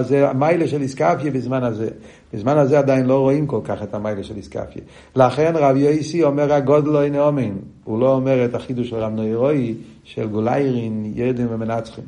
זה 0.00 0.30
המיילה 0.30 0.68
של 0.68 0.82
איסקפיה 0.82 1.30
בזמן 1.30 1.62
הזה. 1.62 1.88
בזמן 2.34 2.58
הזה 2.58 2.78
עדיין 2.78 3.06
לא 3.06 3.18
רואים 3.18 3.46
כל 3.46 3.60
כך 3.64 3.82
את 3.82 3.94
המיילה 3.94 4.22
של 4.22 4.36
איסקפיה. 4.36 4.82
לכן 5.16 5.52
רב 5.56 5.76
יויסי 5.76 6.22
אומר 6.22 6.52
הגודל 6.52 6.96
אינו 6.96 7.26
אומן, 7.26 7.52
הוא 7.84 8.00
לא 8.00 8.14
אומר 8.14 8.44
את 8.44 8.54
החידוש 8.54 8.90
של 8.90 8.96
רב 8.96 9.12
נוירוי, 9.12 9.74
של 10.04 10.26
גוליירין, 10.26 11.12
ירדים 11.14 11.46
ומנצחים. 11.50 12.04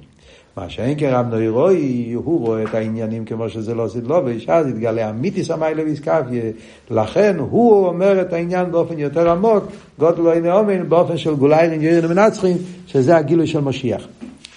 מה 0.56 0.68
שאין 0.68 0.98
כרב 0.98 1.26
נוירוי, 1.26 2.12
הוא 2.12 2.40
רואה 2.46 2.62
את 2.62 2.74
העניינים 2.74 3.24
כמו 3.24 3.48
שזה 3.48 3.74
לא 3.74 3.84
עשית 3.84 4.04
לו, 4.04 4.22
ואז 4.46 4.68
יתגלה 4.68 5.10
אמיתיס 5.10 5.50
המיילה 5.50 5.82
ואיסקפיה. 5.82 6.42
לכן 6.90 7.36
הוא 7.38 7.86
אומר 7.86 8.20
את 8.20 8.32
העניין 8.32 8.72
באופן 8.72 8.98
יותר 8.98 9.30
עמוק, 9.30 9.64
גודל 9.98 10.22
לא 10.22 10.34
הנה 10.34 10.58
אומן, 10.58 10.88
באופן 10.88 11.16
של 11.16 11.34
גוליירין 11.34 11.82
ירין 11.82 12.04
ומנצחים, 12.04 12.56
שזה 12.86 13.16
הגילוי 13.16 13.46
של 13.46 13.60
משיח. 13.60 14.08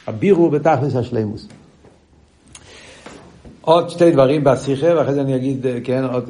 הבירו 0.08 0.50
בתכלס 0.50 0.96
השלימוס. 0.96 1.48
עוד 3.62 3.90
שתי 3.90 4.12
דברים 4.12 4.44
בשיחה, 4.44 4.88
ואחרי 4.98 5.14
זה 5.14 5.22
אני 5.22 5.36
אגיד, 5.36 5.66
כן, 5.84 6.04
עוד, 6.04 6.30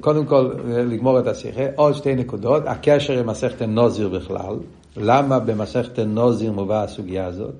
קודם 0.00 0.26
כל 0.26 0.52
לגמור 0.66 1.18
את 1.18 1.26
השיחה. 1.26 1.62
עוד 1.76 1.94
שתי 1.94 2.14
נקודות, 2.14 2.62
הקשר 2.66 3.18
עם 3.18 3.26
מסכת 3.26 3.62
נוזיר 3.62 4.08
בכלל. 4.08 4.56
למה 4.96 5.38
במסכת 5.38 5.98
נוזיר 5.98 6.52
מובאה 6.52 6.82
הסוגיה 6.82 7.26
הזאת? 7.26 7.54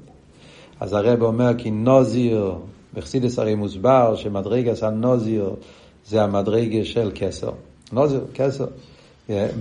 אז 0.81 0.93
הרב 0.93 1.23
אומר 1.23 1.51
כי 1.59 1.71
נוזיר, 1.71 2.55
בחסידס 2.95 3.39
הרי 3.39 3.55
מוסבר 3.55 4.17
שמדרגס 4.17 4.83
הנוזיר 4.83 5.51
זה 6.07 6.23
המדרגה 6.23 6.85
של 6.85 7.11
כסר. 7.15 7.51
נוזיר, 7.93 8.21
כסר. 8.35 8.67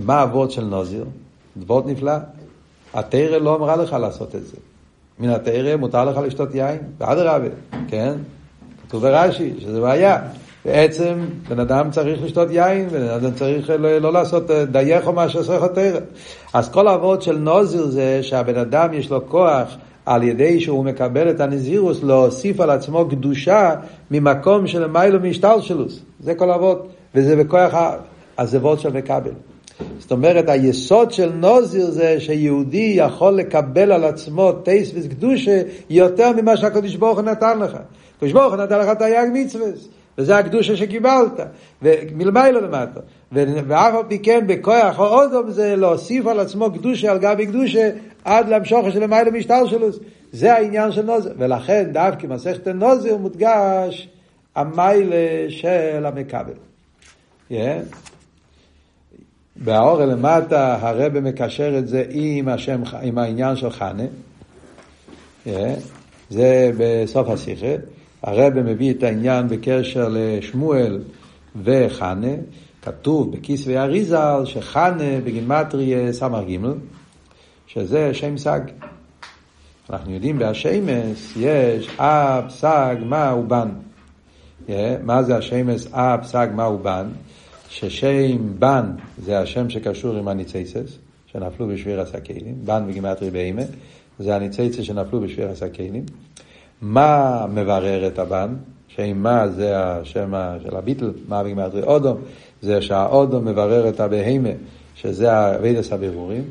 מה 0.04 0.22
הוורד 0.22 0.50
של 0.50 0.64
נוזיר? 0.64 1.04
וורד 1.66 1.86
נפלא. 1.86 2.12
התרא 2.94 3.38
לא 3.38 3.56
אמרה 3.56 3.76
לך 3.76 3.92
לעשות 3.92 4.34
את 4.34 4.46
זה. 4.46 4.56
מן 5.18 5.28
התרא 5.28 5.76
מותר 5.76 6.04
לך 6.04 6.16
לשתות 6.16 6.54
יין, 6.54 6.78
ואדרבה, 6.98 7.48
כן? 7.88 8.14
כתוב 8.92 9.02
ברש"י 9.02 9.52
שזה 9.58 9.80
בעיה. 9.80 10.18
בעצם 10.64 11.14
בן 11.48 11.60
אדם 11.60 11.90
צריך 11.90 12.22
לשתות 12.22 12.48
יין, 12.50 12.88
בן 12.88 13.02
אדם 13.02 13.30
צריך 13.34 13.70
לא, 13.70 13.98
לא 13.98 14.12
לעשות 14.12 14.50
דייך 14.50 15.06
או 15.06 15.12
מה 15.12 15.28
שעושה 15.28 15.68
תרא. 15.68 16.00
אז 16.52 16.68
כל 16.68 16.88
העבוד 16.88 17.22
של 17.22 17.38
נוזיר 17.38 17.86
זה 17.86 18.22
שהבן 18.22 18.56
אדם 18.56 18.94
יש 18.94 19.10
לו 19.10 19.28
כוח 19.28 19.76
על 20.06 20.22
ידי 20.22 20.60
שהוא 20.60 20.84
מקבל 20.84 21.30
את 21.30 21.40
הנזירוס, 21.40 22.02
להוסיף 22.02 22.60
על 22.60 22.70
עצמו 22.70 23.08
קדושה 23.08 23.74
ממקום 24.10 24.66
של 24.66 24.86
מיילו 24.86 25.20
מהשתלשלוס. 25.20 26.00
זה 26.20 26.34
כל 26.34 26.50
אבות, 26.50 26.88
וזה 27.14 27.36
בכוח 27.36 27.74
הזוות 28.38 28.80
של 28.80 28.92
מקבל. 28.92 29.32
זאת 29.98 30.12
אומרת, 30.12 30.48
היסוד 30.48 31.12
של 31.12 31.32
נוזיר 31.32 31.90
זה 31.90 32.20
שיהודי 32.20 32.92
יכול 32.96 33.32
לקבל 33.32 33.92
על 33.92 34.04
עצמו 34.04 34.52
טייס 34.52 34.90
וקדושה 34.94 35.62
יותר 35.90 36.32
ממה 36.32 36.56
שהקדוש 36.56 36.96
ברוך 36.96 37.18
הוא 37.18 37.24
נתן 37.24 37.58
לך. 37.58 37.76
הקדוש 38.16 38.32
ברוך 38.32 38.54
הוא 38.54 38.62
נתן 38.62 38.78
לך 38.78 38.88
תייג 38.88 39.30
מצווה. 39.32 39.66
וזה 40.18 40.38
הקדושה 40.38 40.76
שקיבלת, 40.76 41.40
ומלמיילו 41.82 42.60
למטה. 42.60 43.00
ואף 43.32 43.94
על 43.94 44.02
פי 44.08 44.18
כן 44.18 44.46
בכוח 44.46 44.98
האודום 44.98 45.50
זה 45.50 45.76
להוסיף 45.76 46.26
על 46.26 46.40
עצמו 46.40 46.70
קדושה 46.70 47.10
על 47.10 47.18
גבי 47.18 47.46
קדושה 47.46 47.90
עד 48.24 48.48
להמשוך 48.48 48.90
של 48.92 49.02
למעלה 49.02 49.30
משטר 49.30 49.66
שלו. 49.66 49.88
זה 50.32 50.54
העניין 50.54 50.92
של 50.92 51.02
נוזר. 51.02 51.30
ולכן 51.38 51.90
דווקא 51.92 52.26
מסכת 52.26 52.68
נוזר 52.68 53.16
מודגש 53.16 54.08
המיילה 54.56 55.46
של 55.48 56.06
המקבל. 56.06 56.52
Yeah. 57.50 57.54
באור 59.56 60.04
למטה 60.04 60.78
הרבה 60.80 61.20
מקשר 61.20 61.78
את 61.78 61.88
זה 61.88 62.04
עם, 62.10 62.48
השם, 62.48 62.82
עם 63.02 63.18
העניין 63.18 63.56
של 63.56 63.70
חנה. 63.70 64.02
Yeah. 65.46 65.50
זה 66.30 66.70
בסוף 66.78 67.28
השיחה. 67.28 67.74
הרבה 68.22 68.62
מביא 68.62 68.90
את 68.90 69.02
העניין 69.02 69.48
בקשר 69.48 70.08
לשמואל 70.10 71.02
וחנה. 71.62 72.34
כתוב 72.82 73.32
בכיסוי 73.32 73.78
אריזל 73.78 74.42
שחנה 74.44 75.20
בגימטרי 75.24 76.12
סמ"ר 76.12 76.42
ג' 76.42 76.58
שזה 77.66 78.14
שם 78.14 78.38
סג. 78.38 78.60
אנחנו 79.90 80.12
יודעים 80.12 80.38
בהשמס 80.38 81.32
יש 81.36 81.88
אב, 81.98 82.44
סג, 82.48 82.96
מה 83.04 83.34
ובן. 83.34 83.68
מה 85.02 85.22
זה 85.22 85.36
השמס 85.36 85.86
אב, 85.92 86.24
סג, 86.24 86.48
מה 86.54 86.68
ובן? 86.68 87.06
ששם 87.72 88.58
בן 88.58 88.84
זה 89.18 89.38
השם 89.38 89.70
שקשור 89.70 90.16
עם 90.16 90.28
הניציסס, 90.28 90.98
שנפלו 91.26 91.68
בשביר 91.68 92.00
הסכלים, 92.00 92.54
בן 92.64 92.82
בגימטרי 92.88 93.30
בהימה, 93.30 93.62
זה 94.18 94.36
הניציסס 94.36 94.82
שנפלו 94.82 95.20
בשביר 95.20 95.48
הסכלים. 95.48 96.04
מה 96.82 97.46
מברר 97.54 98.06
את 98.06 98.18
הבן? 98.18 98.54
שם 98.88 99.16
מה 99.16 99.48
זה 99.48 99.78
השם 99.78 100.32
של 100.62 100.76
הביטל, 100.76 101.10
מה 101.28 101.42
בגימטרי 101.42 101.82
אודום, 101.82 102.16
זה 102.62 102.82
שהאודום 102.82 103.44
מברר 103.44 103.88
את 103.88 104.00
הבהימה, 104.00 104.48
שזה 104.94 105.32
הווידס 105.32 105.92
הבירורים. 105.92 106.44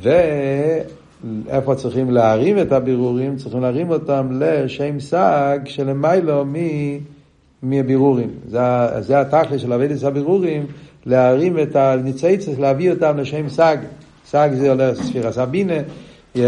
ואיפה 0.00 1.74
צריכים 1.74 2.10
להרים 2.10 2.58
את 2.58 2.72
הבירורים? 2.72 3.36
צריכים 3.36 3.60
להרים 3.60 3.90
אותם 3.90 4.28
לשם 4.40 5.00
סג 5.00 5.58
שלמיילו 5.64 6.44
מבירורים. 7.62 8.30
זה, 8.48 8.60
זה 9.00 9.20
התכלי 9.20 9.58
של 9.58 9.72
אבידס 9.72 10.04
הבירורים, 10.04 10.66
להרים 11.06 11.58
את 11.58 11.76
הניציצס, 11.76 12.58
להביא 12.58 12.90
אותם 12.90 13.18
לשם 13.18 13.48
סג. 13.48 13.76
סג 14.26 14.50
זה 14.52 14.70
הולך 14.70 15.02
ספירה 15.02 15.32
סבינה, 15.32 15.74
yeah, 16.36 16.38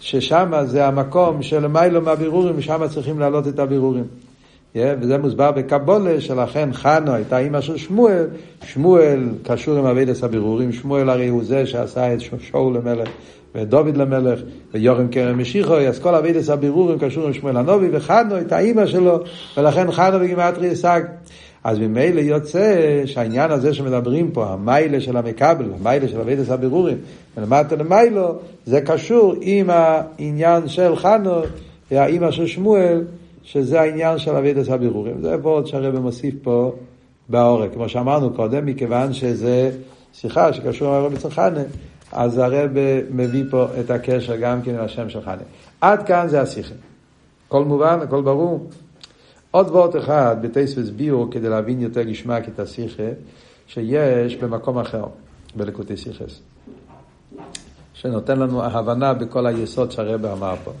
ששם 0.00 0.52
זה 0.64 0.86
המקום 0.86 1.42
שלמיילו 1.42 2.02
מהבירורים, 2.02 2.54
ושם 2.58 2.88
צריכים 2.90 3.18
להעלות 3.18 3.48
את 3.48 3.58
הבירורים. 3.58 4.04
וזה 4.76 5.18
מוסבר 5.18 5.50
בקבולה, 5.52 6.20
שלכן 6.20 6.68
חנו 6.72 7.12
הייתה 7.12 7.38
אימא 7.38 7.60
של 7.60 7.76
שמואל, 7.76 8.26
שמואל 8.64 9.28
קשור 9.42 9.78
עם 9.78 9.86
אבידס 9.86 10.24
הבירורים, 10.24 10.72
שמואל 10.72 11.10
הרי 11.10 11.28
הוא 11.28 11.44
זה 11.44 11.66
שעשה 11.66 12.14
את 12.14 12.20
שאול 12.20 12.76
למלך 12.76 13.08
ודוד 13.54 13.96
למלך 13.96 14.40
ויורם 14.74 15.08
כרם 15.08 15.38
משיחו, 15.38 15.74
אז 15.74 15.98
כל 15.98 16.14
אבידס 16.14 16.50
הבירורים 16.50 16.98
קשור 16.98 17.26
עם 17.26 17.32
שמואל 17.32 17.56
הנובי, 17.56 17.88
וחנו 17.92 18.34
הייתה 18.34 18.58
אימא 18.58 18.86
שלו, 18.86 19.18
ולכן 19.56 19.92
חנו 19.92 20.18
בגימטרי 20.20 20.70
השג. 20.70 21.00
אז 21.64 21.78
ממילא 21.78 22.20
יוצא 22.20 23.02
שהעניין 23.06 23.50
הזה 23.50 23.74
שמדברים 23.74 24.30
פה, 24.30 24.46
המיילה 24.46 25.00
של 25.00 25.16
המקבל, 25.16 25.64
המיילה 25.80 26.08
של 26.08 26.20
אבידס 26.20 26.50
הבירורים, 26.50 26.96
ולמטה 27.36 27.76
למיילו, 27.76 28.34
זה 28.66 28.80
קשור 28.80 29.34
עם 29.40 29.70
העניין 29.70 30.68
של 30.68 30.96
חנו, 30.96 31.40
האימא 31.90 32.30
של 32.30 32.46
שמואל, 32.46 33.00
שזה 33.52 33.80
העניין 33.80 34.18
של 34.18 34.36
אבידס 34.36 34.68
הבירורים. 34.68 35.22
זה 35.22 35.36
ועוד 35.42 35.66
שהרבא 35.66 35.98
מוסיף 35.98 36.34
פה 36.42 36.72
בעורק, 37.28 37.72
כמו 37.74 37.88
שאמרנו 37.88 38.34
קודם, 38.34 38.66
מכיוון 38.66 39.12
שזה 39.12 39.70
שיחה 40.12 40.52
שקשור 40.52 40.98
לרבי 40.98 41.16
צרכנה, 41.16 41.60
אז 42.12 42.38
הרב 42.38 42.70
מביא 43.10 43.44
פה 43.50 43.66
את 43.80 43.90
הקשר 43.90 44.36
גם 44.36 44.62
כן 44.62 44.74
עם 44.74 44.84
השם 44.84 45.08
של 45.08 45.22
חנה. 45.22 45.42
עד 45.80 46.06
כאן 46.06 46.28
זה 46.28 46.40
השיחה. 46.40 46.74
הכל 47.46 47.64
מובן, 47.64 47.98
הכל 48.02 48.22
ברור. 48.22 48.70
עוד 49.50 49.68
וורט 49.68 49.96
אחד 49.96 50.36
בטייספס 50.40 50.88
ביור 50.88 51.28
כדי 51.30 51.48
להבין 51.48 51.80
יותר 51.80 52.02
גשמק 52.02 52.48
את 52.48 52.60
השיחה 52.60 53.10
שיש 53.66 54.36
במקום 54.36 54.78
אחר, 54.78 55.04
בלקוטי 55.56 55.96
שיחס. 55.96 56.40
שנותן 57.94 58.38
לנו 58.38 58.64
הבנה 58.64 59.14
בכל 59.14 59.46
היסוד 59.46 59.92
שהרבא 59.92 60.32
אמר 60.32 60.54
פה. 60.64 60.72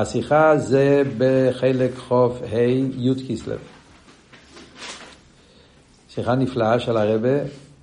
השיחה 0.00 0.58
זה 0.58 1.02
בחלק 1.18 1.90
חוף 1.96 2.42
ה' 2.52 2.60
י' 2.98 3.28
כסלו. 3.28 3.54
שיחה 6.08 6.34
נפלאה 6.34 6.80
של 6.80 6.96
הרבה, 6.96 7.38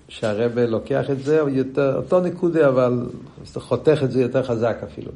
שהרבה 0.07 0.65
לוקח 0.65 1.09
את 1.09 1.23
זה, 1.23 1.41
יותר, 1.47 1.95
אותו 1.95 2.19
נקודה, 2.19 2.67
אבל 2.67 3.09
חותך 3.55 3.99
את 4.03 4.11
זה 4.11 4.21
יותר 4.21 4.43
חזק 4.43 4.77
אפילו. 4.83 5.11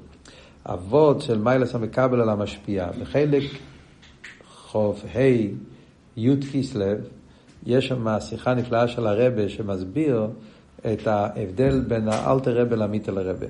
אבות 0.66 1.22
של 1.22 1.38
מיילס 1.38 1.76
המקבל 1.76 2.22
על 2.22 2.30
המשפיע. 2.30 2.88
בחלק 3.02 3.44
חוף 4.56 5.06
ה' 5.16 5.20
י' 6.18 6.36
כסלו, 6.54 6.86
יש 7.66 7.88
שם 7.88 8.20
שיחה 8.20 8.54
נפלאה 8.54 8.88
של 8.88 9.08
הרבה 9.08 9.50
שמסביר 9.50 10.28
את 10.94 11.08
ההבדל 11.08 11.80
בין 11.80 12.08
האלטר 12.08 12.62
רבה 12.62 12.76
למיטל 12.76 13.20
רבה. 13.20 13.48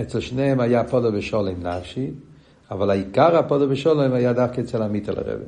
אצל 0.00 0.20
שניהם 0.20 0.60
היה 0.60 0.84
פודו 0.84 1.12
בשולם 1.12 1.66
נפשי, 1.66 2.10
אבל 2.70 2.90
העיקר 2.90 3.36
הפודו 3.36 3.68
בשולם 3.68 4.12
היה 4.12 4.32
דווקא 4.32 4.60
אצל 4.60 4.82
המיטל 4.82 5.12
רבה. 5.12 5.44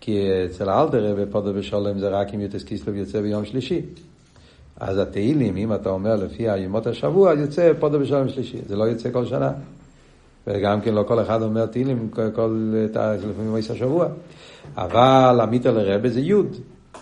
כי 0.00 0.28
אצל 0.46 0.68
האלטר 0.68 1.12
רבה 1.12 1.26
פודו 1.26 1.54
בשולם 1.54 1.98
זה 1.98 2.08
רק 2.08 2.34
אם 2.34 2.40
יוטס 2.40 2.64
קיסלוב 2.64 2.96
יוצא 2.96 3.20
ביום 3.20 3.44
שלישי. 3.44 3.80
אז 4.80 4.98
התהילים, 4.98 5.56
אם 5.56 5.74
אתה 5.74 5.90
אומר 5.90 6.16
לפי 6.16 6.50
הימות 6.50 6.86
השבוע, 6.86 7.34
יוצא 7.34 7.72
פודו 7.80 8.00
בשולם 8.00 8.28
שלישי. 8.28 8.58
זה 8.66 8.76
לא 8.76 8.84
יוצא 8.84 9.10
כל 9.12 9.26
שנה. 9.26 9.52
וגם 10.46 10.80
כן 10.80 10.94
לא 10.94 11.02
כל 11.02 11.20
אחד 11.20 11.42
אומר 11.42 11.66
תהילים 11.66 12.08
כל, 12.34 12.72
לפעמים 12.94 13.50
מועס 13.50 13.70
השבוע. 13.70 14.06
אבל 14.76 15.40
המיטל 15.40 15.78
רבה 15.78 16.08
זה 16.08 16.20
יוד, 16.20 16.56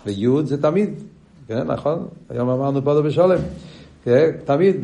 ויוד 0.06 0.46
זה 0.46 0.62
תמיד, 0.62 0.90
כן, 1.48 1.62
נכון? 1.66 2.06
היום 2.30 2.48
אמרנו 2.48 2.84
פודו 2.84 3.02
בשולם. 3.02 3.38
כן? 4.08 4.30
תמיד 4.44 4.76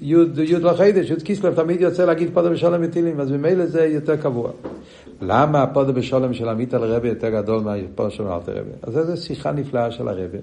יוד 0.00 0.62
לחידש, 0.62 1.10
יוד 1.10 1.22
קיסלב, 1.22 1.54
תמיד 1.54 1.80
יוצא 1.80 2.04
להגיד 2.04 2.30
פודו 2.34 2.50
בשולם 2.50 2.82
מטילים, 2.82 3.20
אז 3.20 3.30
ממילא 3.30 3.66
זה 3.66 3.86
יותר 3.86 4.16
קבוע. 4.16 4.50
למה 5.20 5.62
הפודו 5.62 5.92
בשולם 5.92 6.34
של 6.34 6.48
עמית 6.48 6.74
על 6.74 6.84
רבי 6.84 7.08
יותר 7.08 7.30
גדול 7.30 7.60
מהפודו 7.60 8.10
של 8.10 8.22
אלתר 8.22 8.52
רבי? 8.52 8.70
אז 8.82 8.92
זו 8.92 9.16
שיחה 9.16 9.52
נפלאה 9.52 9.90
של 9.90 10.08
הרבי. 10.08 10.38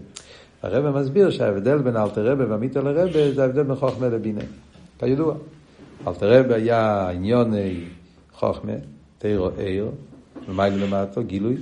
הרבי 0.63 0.99
מסביר 0.99 1.29
שההבדל 1.29 1.77
בין 1.77 1.97
אלתר 1.97 2.31
רבי 2.31 2.43
ועמית 2.43 2.77
על 2.77 2.87
רבי 2.87 3.31
זה 3.33 3.43
ההבדל 3.43 3.63
בין 3.63 3.75
חוכמה 3.75 4.07
לבינה, 4.07 4.41
כידוע. 4.99 5.35
אלתר 6.07 6.39
רבי 6.39 6.53
היה 6.53 7.09
עניון 7.09 7.51
חוכמה, 8.33 8.73
תירו 9.17 9.49
עיר, 9.57 9.87
ומייל 10.49 10.73
למטו, 10.83 11.23
גילוי, 11.23 11.57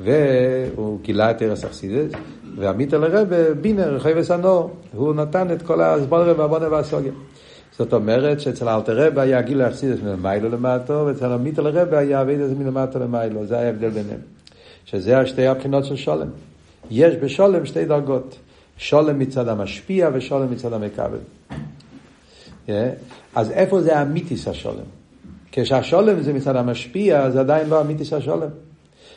והוא 0.00 0.98
גילה 1.02 1.30
את 1.30 1.42
ערס 1.42 1.64
אכסידס, 1.64 2.12
ועמית 2.56 2.94
על 2.94 3.04
הרבה, 3.04 3.54
בינר, 3.54 3.94
רחוב 3.94 4.12
וסנור, 4.16 4.70
הוא 4.92 5.14
נתן 5.14 5.52
את 5.52 5.62
כל 5.62 5.80
הסבולר 5.80 6.34
והבונה 6.40 6.68
והסוגיה. 6.68 7.12
זאת 7.78 7.92
אומרת 7.92 8.40
שאצל 8.40 8.68
אלתר 8.68 9.06
רבי 9.06 9.20
היה 9.20 9.42
גיל 9.42 9.62
אכסידס 9.62 9.98
מלמיילו 10.02 10.48
למטו, 10.48 11.04
ואצל 11.06 11.32
עמית 11.32 11.58
על 11.58 11.66
הרבה 11.66 11.98
היה 11.98 12.22
אבידס 12.22 12.50
מלמטו 12.58 12.98
למיילו, 12.98 13.46
זה 13.46 13.58
היה 13.58 13.66
ההבדל 13.66 13.88
ביניהם. 13.88 14.20
שזה 14.84 15.18
השתי 15.18 15.46
הבחינות 15.46 15.84
של 15.84 15.96
שולם. 15.96 16.28
יש 16.90 17.14
בשולם 17.16 17.66
שתי 17.66 17.84
דרגות, 17.84 18.38
שולם 18.76 19.18
מצד 19.18 19.48
המשפיע 19.48 20.10
ושולם 20.12 20.50
מצד 20.50 20.72
המקבל. 20.72 21.18
Yeah. 22.66 22.70
אז 23.34 23.50
איפה 23.50 23.80
זה 23.80 24.02
אמיתיס 24.02 24.48
השולם? 24.48 24.84
כשהשולם 25.52 26.22
זה 26.22 26.32
מצד 26.32 26.56
המשפיע, 26.56 27.30
זה 27.30 27.40
עדיין 27.40 27.68
לא 27.68 27.80
אמיתיס 27.80 28.12
השולם. 28.12 28.48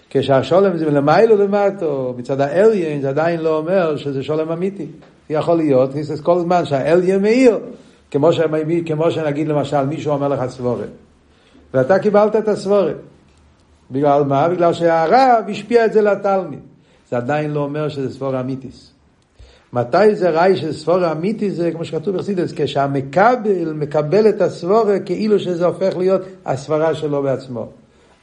כשהשולם 0.10 0.78
זה 0.78 0.92
מלמיילו 0.92 1.38
למטו, 1.38 2.14
מצד 2.18 2.42
האליין, 2.42 3.02
זה 3.02 3.10
עדיין 3.10 3.40
לא 3.40 3.58
אומר 3.58 3.98
שזה 3.98 4.24
שולם 4.24 4.52
אמיתי. 4.52 4.86
יכול 5.30 5.58
להיות, 5.58 5.90
כל 6.24 6.40
זמן 6.40 6.66
שהאליין 6.66 7.22
מאיר, 7.22 7.60
כמו, 8.12 8.34
שמביא, 8.34 8.84
כמו 8.86 9.12
שנגיד 9.12 9.48
למשל 9.48 9.86
מישהו 9.86 10.14
אומר 10.14 10.28
לך 10.28 10.46
סבורת, 10.48 10.90
ואתה 11.74 12.00
קיבלת 12.00 12.36
את 12.36 12.48
הסבורת. 12.48 12.96
בגלל 13.92 14.24
מה? 14.24 14.50
בגלל 14.50 14.74
שהרב 14.74 15.44
השפיע 15.50 15.86
את 15.86 15.94
זה 15.94 16.02
לתלמיד. 16.02 16.60
זה 17.10 17.18
עדיין 17.18 17.52
לא 17.52 17.60
אומר 17.60 17.90
שזה 17.90 18.14
סבורה 18.14 18.40
אמיתיס. 18.40 18.92
מתי 19.74 20.16
זה 20.16 20.30
ראי 20.30 20.56
שסבורה 20.56 21.12
אמיתי 21.12 21.52
זה, 21.52 21.72
כמו 21.72 21.86
שכתוב 21.86 22.16
בחסידס, 22.16 22.54
כשהמקבל 22.56 23.74
מקבל 23.74 24.30
את 24.30 24.42
הסבורה 24.42 25.00
כאילו 25.00 25.40
שזה 25.40 25.66
הופך 25.66 25.98
להיות 25.98 26.22
הסברה 26.46 26.96
שלו 26.96 27.24
בעצמו. 27.24 27.70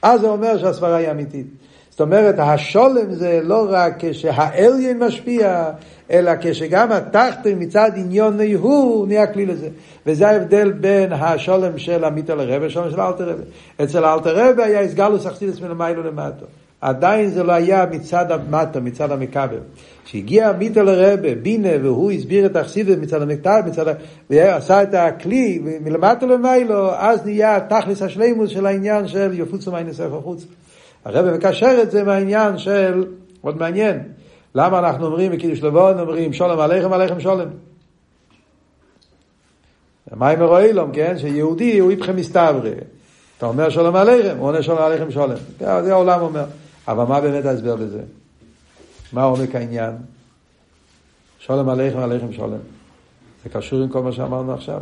אז 0.03 0.21
זה 0.21 0.29
אומר 0.29 0.59
שהסברה 0.59 0.97
היא 0.97 1.11
אמיתית. 1.11 1.47
זאת 1.95 2.01
אומרת, 2.01 2.35
השולם 2.39 3.15
זה 3.15 3.41
לא 3.45 3.67
רק 3.71 3.95
כשהאליין 3.99 5.03
משפיע, 5.03 5.71
אלא 6.11 6.33
כשגם 6.41 6.93
התחתן 6.93 7.53
מצד 7.59 7.91
עניון 7.97 8.39
הוא 8.59 9.07
נהיה 9.07 9.27
כלי 9.27 9.47
לזה. 9.47 9.69
וזה 10.07 10.29
ההבדל 10.29 10.73
בין 10.73 11.13
השולם 11.13 11.79
של 11.79 12.05
עמית 12.05 12.31
לרבה, 12.31 12.67
השולם 12.67 12.91
של 12.91 13.01
אלתר 13.01 13.29
רבה. 13.29 13.43
אצל 13.83 14.05
אלתר 14.05 14.51
רבה 14.51 14.65
היה 14.65 14.81
הסגלוס 14.81 15.27
אכסידס 15.27 15.61
מלמיילו 15.61 16.03
למטו. 16.03 16.47
עדיין 16.81 17.31
זה 17.31 17.43
לא 17.43 17.53
היה 17.53 17.87
מצד 17.91 18.33
המטה, 18.33 18.81
מצד 18.81 19.13
המקבל. 19.13 19.59
כשהגיע 20.05 20.51
עמית 20.51 20.77
לרבה, 20.77 21.35
בינה, 21.35 21.69
והוא 21.83 22.13
הסביר 22.13 22.47
את 22.47 22.57
האכסידס 22.57 22.97
מצד 23.01 23.23
המקבל, 23.23 23.61
מצד... 23.67 23.95
ועשה 24.31 24.83
את 24.83 24.95
הכלי 24.95 25.63
מלמטה 25.85 26.27
למיילו, 26.27 26.95
אז 26.95 27.27
נהיה 27.27 27.61
תכלס 27.61 28.03
השלימוס 28.03 28.51
של 28.51 28.67
העניין 28.67 29.09
של 29.09 29.31
יפוצו 29.35 29.73
מים 29.73 29.87
נספר 29.87 30.21
חוץ. 30.21 30.47
הרב 31.05 31.35
מקשר 31.35 31.79
את 31.83 31.91
זה 31.91 32.05
מהעניין 32.05 32.59
של, 32.59 33.05
מאוד 33.45 33.57
מעניין, 33.57 34.03
למה 34.55 34.79
אנחנו 34.79 35.07
אומרים 35.07 35.33
בקידוש 35.33 35.63
לבון, 35.63 36.01
אומרים 36.01 36.33
שולם 36.33 36.59
עליכם 36.59 36.93
עליכם 36.93 37.21
שולם. 37.21 37.49
מים 40.17 40.39
מרואילום, 40.39 40.93
כן? 40.93 41.19
שיהודי 41.19 41.79
הוא 41.79 41.91
איתכם 41.91 42.17
מסתברי. 42.17 42.75
אתה 43.39 43.47
אומר 43.47 43.71
שלום 43.71 43.97
עליכם, 43.97 44.37
הוא 44.39 44.49
עונה 44.49 44.63
שלום 44.63 44.79
עליכם 44.79 45.11
שולם. 45.11 45.37
זה 45.59 45.93
העולם 45.93 46.21
אומר. 46.21 46.45
אבל 46.89 47.05
מה 47.05 47.21
באמת 47.21 47.45
ההסבר 47.45 47.77
בזה? 47.77 48.01
מה 49.13 49.23
עומק 49.23 49.55
העניין? 49.55 49.93
שלום 51.39 51.69
עליכם 51.69 51.99
עליכם 51.99 52.33
שולם. 52.33 52.59
זה 53.45 53.51
קשור 53.51 53.83
עם 53.83 53.89
כל 53.89 54.03
מה 54.03 54.13
שאמרנו 54.13 54.53
עכשיו. 54.53 54.81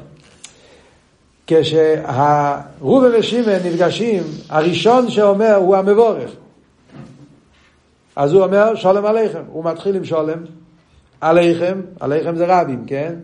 כשהרובה 1.61 3.19
ושמעון 3.19 3.61
נפגשים, 3.65 4.23
הראשון 4.49 5.11
שאומר 5.11 5.55
הוא 5.55 5.77
המבורך. 5.77 6.31
אז 8.17 8.33
הוא 8.33 8.45
אומר 8.45 8.75
שולם 8.75 9.05
עליכם, 9.05 9.43
הוא 9.53 9.65
מתחיל 9.65 9.97
עם 9.97 10.05
שולם 10.05 10.39
עליכם, 11.21 11.81
עליכם 12.01 12.37
זה 12.37 12.61
רבים, 12.61 12.85
כן? 12.87 13.15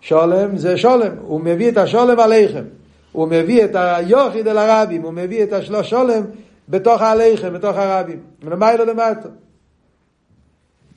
שולם 0.00 0.56
זה 0.56 0.76
שולם, 0.76 1.12
הוא 1.20 1.40
מביא 1.40 1.68
את 1.68 1.76
השולם 1.76 2.20
עליכם, 2.20 2.64
הוא 3.12 3.28
מביא 3.28 3.64
את 3.64 3.70
היוחיד 3.74 4.48
אל 4.48 4.58
הרבים, 4.58 5.02
הוא 5.02 5.12
מביא 5.12 5.42
את 5.42 5.52
השולם 5.52 6.22
בתוך 6.68 7.02
העליכם, 7.02 7.52
בתוך 7.52 7.76
הרבים, 7.76 8.18
מלמיילו 8.44 8.84
למטה. 8.84 9.28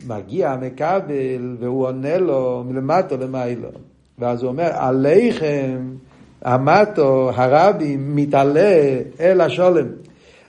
מגיע 0.07 0.51
המקבל 0.51 1.57
והוא 1.59 1.87
עונה 1.87 2.17
לו 2.17 2.63
מלמטו 2.67 3.17
למיילו, 3.17 3.69
ואז 4.19 4.43
הוא 4.43 4.49
אומר 4.49 4.69
עליכם 4.73 5.77
המטו, 6.41 7.31
הרבי, 7.35 7.97
מתעלה 7.99 8.99
אל 9.19 9.41
השולם. 9.41 9.85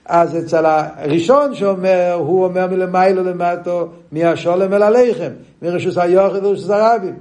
אז 0.05 0.37
אצל 0.37 0.65
הראשון 0.65 1.55
שאומר, 1.55 2.13
הוא 2.13 2.43
אומר 2.43 2.67
מלמיילו 2.67 3.23
למטו, 3.23 3.87
מהשולם 4.11 4.73
אל 4.73 4.83
הלחם, 4.83 5.31
מרשוס 5.61 5.97
היוחד 5.97 6.45
ורשוס 6.45 6.69
הרבים. 6.69 7.15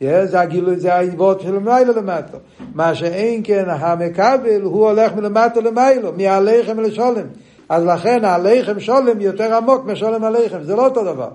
זה 0.00 0.40
הגילוי, 0.40 0.76
זה 0.76 0.94
העיבות 0.94 1.40
של 1.40 1.58
מיילו 1.58 1.92
למטו. 1.96 2.38
מה 2.74 2.94
שאין 2.94 3.40
כן 3.44 3.64
המקבל, 3.68 4.62
הוא 4.62 4.88
הולך 4.88 5.14
מלמטו 5.14 5.60
למיילו, 5.60 6.12
מהלחם 6.16 6.80
אל 6.80 6.84
השולם. 6.84 7.26
אז 7.68 7.84
לכן 7.84 8.24
הלחם 8.24 8.80
שולם 8.80 9.20
יותר 9.20 9.54
עמוק 9.56 9.86
משולם 9.86 10.24
הלחם, 10.24 10.62
זה 10.62 10.76
לא 10.76 10.84
אותו 10.84 11.04
דבר. 11.04 11.28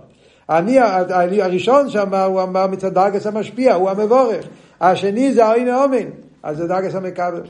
אני, 0.50 1.42
הראשון 1.42 1.90
שאמר, 1.90 2.24
הוא 2.24 2.42
אמר 2.42 2.68
מצד 2.68 2.94
דרגס 2.94 3.28
המשפיע, 3.28 3.74
הוא 3.74 3.90
המבורך. 3.90 4.46
השני 4.82 5.34
זה 5.34 5.46
העין 5.46 5.68
האומן. 5.68 6.25
אז 6.46 6.58
זה 6.58 6.68
דרגס 6.68 6.96
המקבל. 6.96 7.42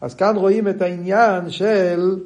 אז 0.00 0.14
כאן 0.14 0.36
רואים 0.36 0.68
את 0.68 0.82
העניין 0.82 1.50
של, 1.50 2.16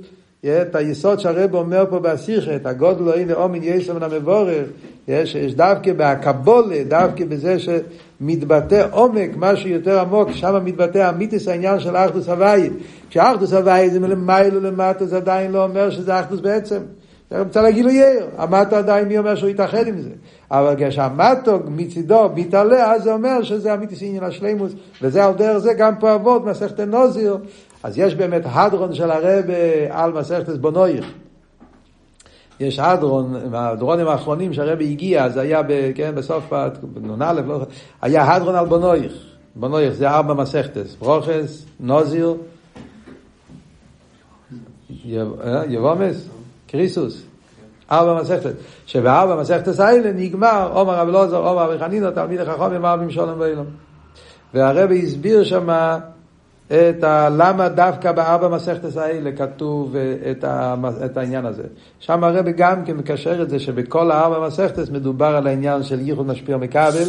את 0.40 0.74
היסוד 0.74 1.20
שהרב 1.20 1.55
אומר 1.55 1.84
פה 1.90 1.99
בסיכה, 1.99 2.57
את 2.57 2.66
הגודל 2.66 3.20
הנה 3.20 3.34
אומין 3.34 3.62
יסו 3.64 3.95
מן 3.95 4.03
המבורר, 4.03 4.64
יש, 5.09 5.34
יש 5.34 5.55
דווקא 5.55 5.93
בהקבולה, 5.93 6.84
דווקא 6.88 7.24
בזה 7.24 7.57
שמתבטא 7.59 8.86
עומק, 8.90 9.30
משהו 9.36 9.68
יותר 9.68 10.01
עמוק, 10.01 10.32
שם 10.32 10.61
מתבטא 10.64 11.09
אמיתיס 11.09 11.49
העניין 11.49 11.80
של 11.80 11.97
אחדוס 11.97 12.28
הוואי. 12.28 12.70
כשאחדוס 13.11 13.53
הוואי 13.53 13.90
זה 13.90 14.01
מלמיילו 14.01 14.61
למטה, 14.61 15.07
זה 15.07 15.16
עדיין 15.16 15.53
לא 15.53 15.64
אומר 15.64 15.90
שזה 15.90 16.20
אחדוס 16.20 16.40
בעצם. 16.40 16.80
רוצה 17.39 17.62
להגיד 17.62 17.85
לו 17.85 17.91
יאיר, 17.91 18.26
המטו 18.39 18.76
עדיין 18.76 19.09
מי 19.09 19.18
אומר 19.18 19.35
שהוא 19.35 19.51
יתאחד 19.51 19.87
עם 19.87 20.01
זה. 20.01 20.11
אבל 20.51 20.74
כשהמטו 20.78 21.59
מצידו 21.66 22.30
מתעלה, 22.35 22.93
אז 22.93 23.03
זה 23.03 23.12
אומר 23.12 23.43
שזה 23.43 23.74
אמיתיס 23.74 24.03
עניין 24.03 24.24
השלימוס, 24.24 24.72
וזה 25.03 25.24
על 25.24 25.33
דרך 25.35 25.59
זה 25.59 25.74
גם 25.74 25.97
פה 25.97 26.14
אבות, 26.14 26.45
מסכת 26.45 26.80
נוזיר. 26.80 27.39
אז 27.83 27.99
יש 27.99 28.14
באמת 28.14 28.43
הדרון 28.45 28.95
של 28.95 29.11
הרב 29.11 29.45
על 29.91 30.12
מסכת 30.12 30.49
בונויך. 30.49 31.12
יש 32.61 32.78
הדרון, 32.78 33.35
מהדרונים 33.51 34.09
האחרונים 34.09 34.53
שהרבי 34.53 34.91
הגיע, 34.91 35.24
אז 35.24 35.37
היה 35.37 35.62
ב, 35.62 35.93
כן, 35.95 36.12
בסוף, 36.14 36.53
נ"א, 37.03 37.33
לא, 37.47 37.61
היה 38.03 38.35
הדרון 38.35 38.55
על 38.55 38.66
בונויך. 38.66 39.12
בונויך 39.55 39.95
זה 39.95 40.11
ארבע 40.11 40.35
מסכתס, 40.35 40.97
ברוכס, 41.01 41.66
נוזיר, 41.80 42.35
יבומס, 45.68 46.28
קריסוס. 46.73 47.23
ארבע 47.91 48.20
מסכתס. 48.20 48.53
שבארבע 48.87 49.41
מסכתס 49.41 49.81
האלה 49.81 50.12
נגמר 50.12 50.70
עומר 50.73 50.95
רבי 50.95 51.12
לוזר, 51.12 51.37
עומר 51.37 51.62
רבי 51.62 51.79
חנינא, 51.79 52.11
תלמיד 52.11 52.41
עם 52.77 52.85
ארבעים 52.85 53.11
שולם 53.11 53.41
ואילום. 53.41 53.66
והרבי 54.55 55.03
הסביר 55.03 55.45
שמה 55.45 55.99
את 56.66 57.05
ה, 57.05 57.29
למה 57.37 57.68
דווקא 57.68 58.12
בארבע 58.12 58.49
מסכתס 58.49 58.97
האלה 58.97 59.33
כתוב 59.33 59.97
את, 60.31 60.45
ה, 60.45 60.75
את 61.05 61.16
העניין 61.16 61.47
הזה. 61.47 61.62
שם 62.01 62.25
הרבי 62.25 62.53
גם 62.53 62.85
כן 62.85 62.97
מקשר 62.97 63.43
את 63.43 63.51
זה 63.51 63.59
שבכל 63.59 64.11
הארבע 64.11 64.47
מסכתס 64.47 64.91
מדובר 64.91 65.37
על 65.37 65.47
העניין 65.47 65.83
של 65.83 66.01
ייחוד 66.01 66.27
משפיע 66.27 66.57
מכבל. 66.57 67.09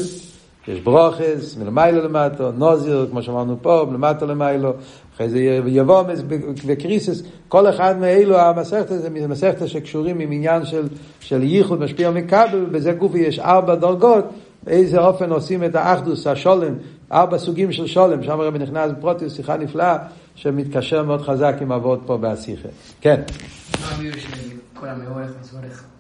יש 0.67 0.79
ברוכס, 0.79 1.57
מלמיילו 1.57 2.03
למטו, 2.03 2.51
נוזיר, 2.51 3.07
כמו 3.11 3.21
שאמרנו 3.23 3.57
פה, 3.61 3.85
מלמטו 3.89 4.25
למיילו, 4.25 4.73
אחרי 5.15 5.29
זה 5.29 5.39
יבומס 5.65 6.23
וקריסס, 6.65 7.23
כל 7.47 7.69
אחד 7.69 7.99
מאלו 7.99 8.37
המסכתות 8.39 9.01
זה 9.01 9.09
מסכתות 9.09 9.67
שקשורים 9.67 10.19
עם 10.19 10.31
עניין 10.31 10.65
של, 10.65 10.87
של 11.19 11.43
ייחוד 11.43 11.79
משפיע 11.79 12.11
מכבל, 12.11 12.65
בזה 12.71 12.91
גופי 12.91 13.19
יש 13.19 13.39
ארבע 13.39 13.75
דרגות, 13.75 14.25
באיזה 14.63 14.99
אופן 14.99 15.29
עושים 15.29 15.63
את 15.63 15.75
האחדוס, 15.75 16.27
השולם, 16.27 16.73
ארבע 17.11 17.37
סוגים 17.37 17.71
של 17.71 17.87
שולם, 17.87 18.23
שם 18.23 18.39
הרבי 18.39 18.59
נכנס 18.59 18.91
בפרוטיוס, 18.91 19.35
שיחה 19.35 19.57
נפלאה, 19.57 19.97
שמתקשר 20.35 21.03
מאוד 21.03 21.21
חזק 21.21 21.55
עם 21.61 21.71
אבות 21.71 21.99
פה 22.05 22.17
בהסיכה. 22.17 22.69
כן. 23.01 23.21
מה 23.81 23.87
הביאו 23.95 24.13
של 24.13 24.29
כל 24.73 24.87
המאורך 24.87 25.31
מסורך? 25.41 25.83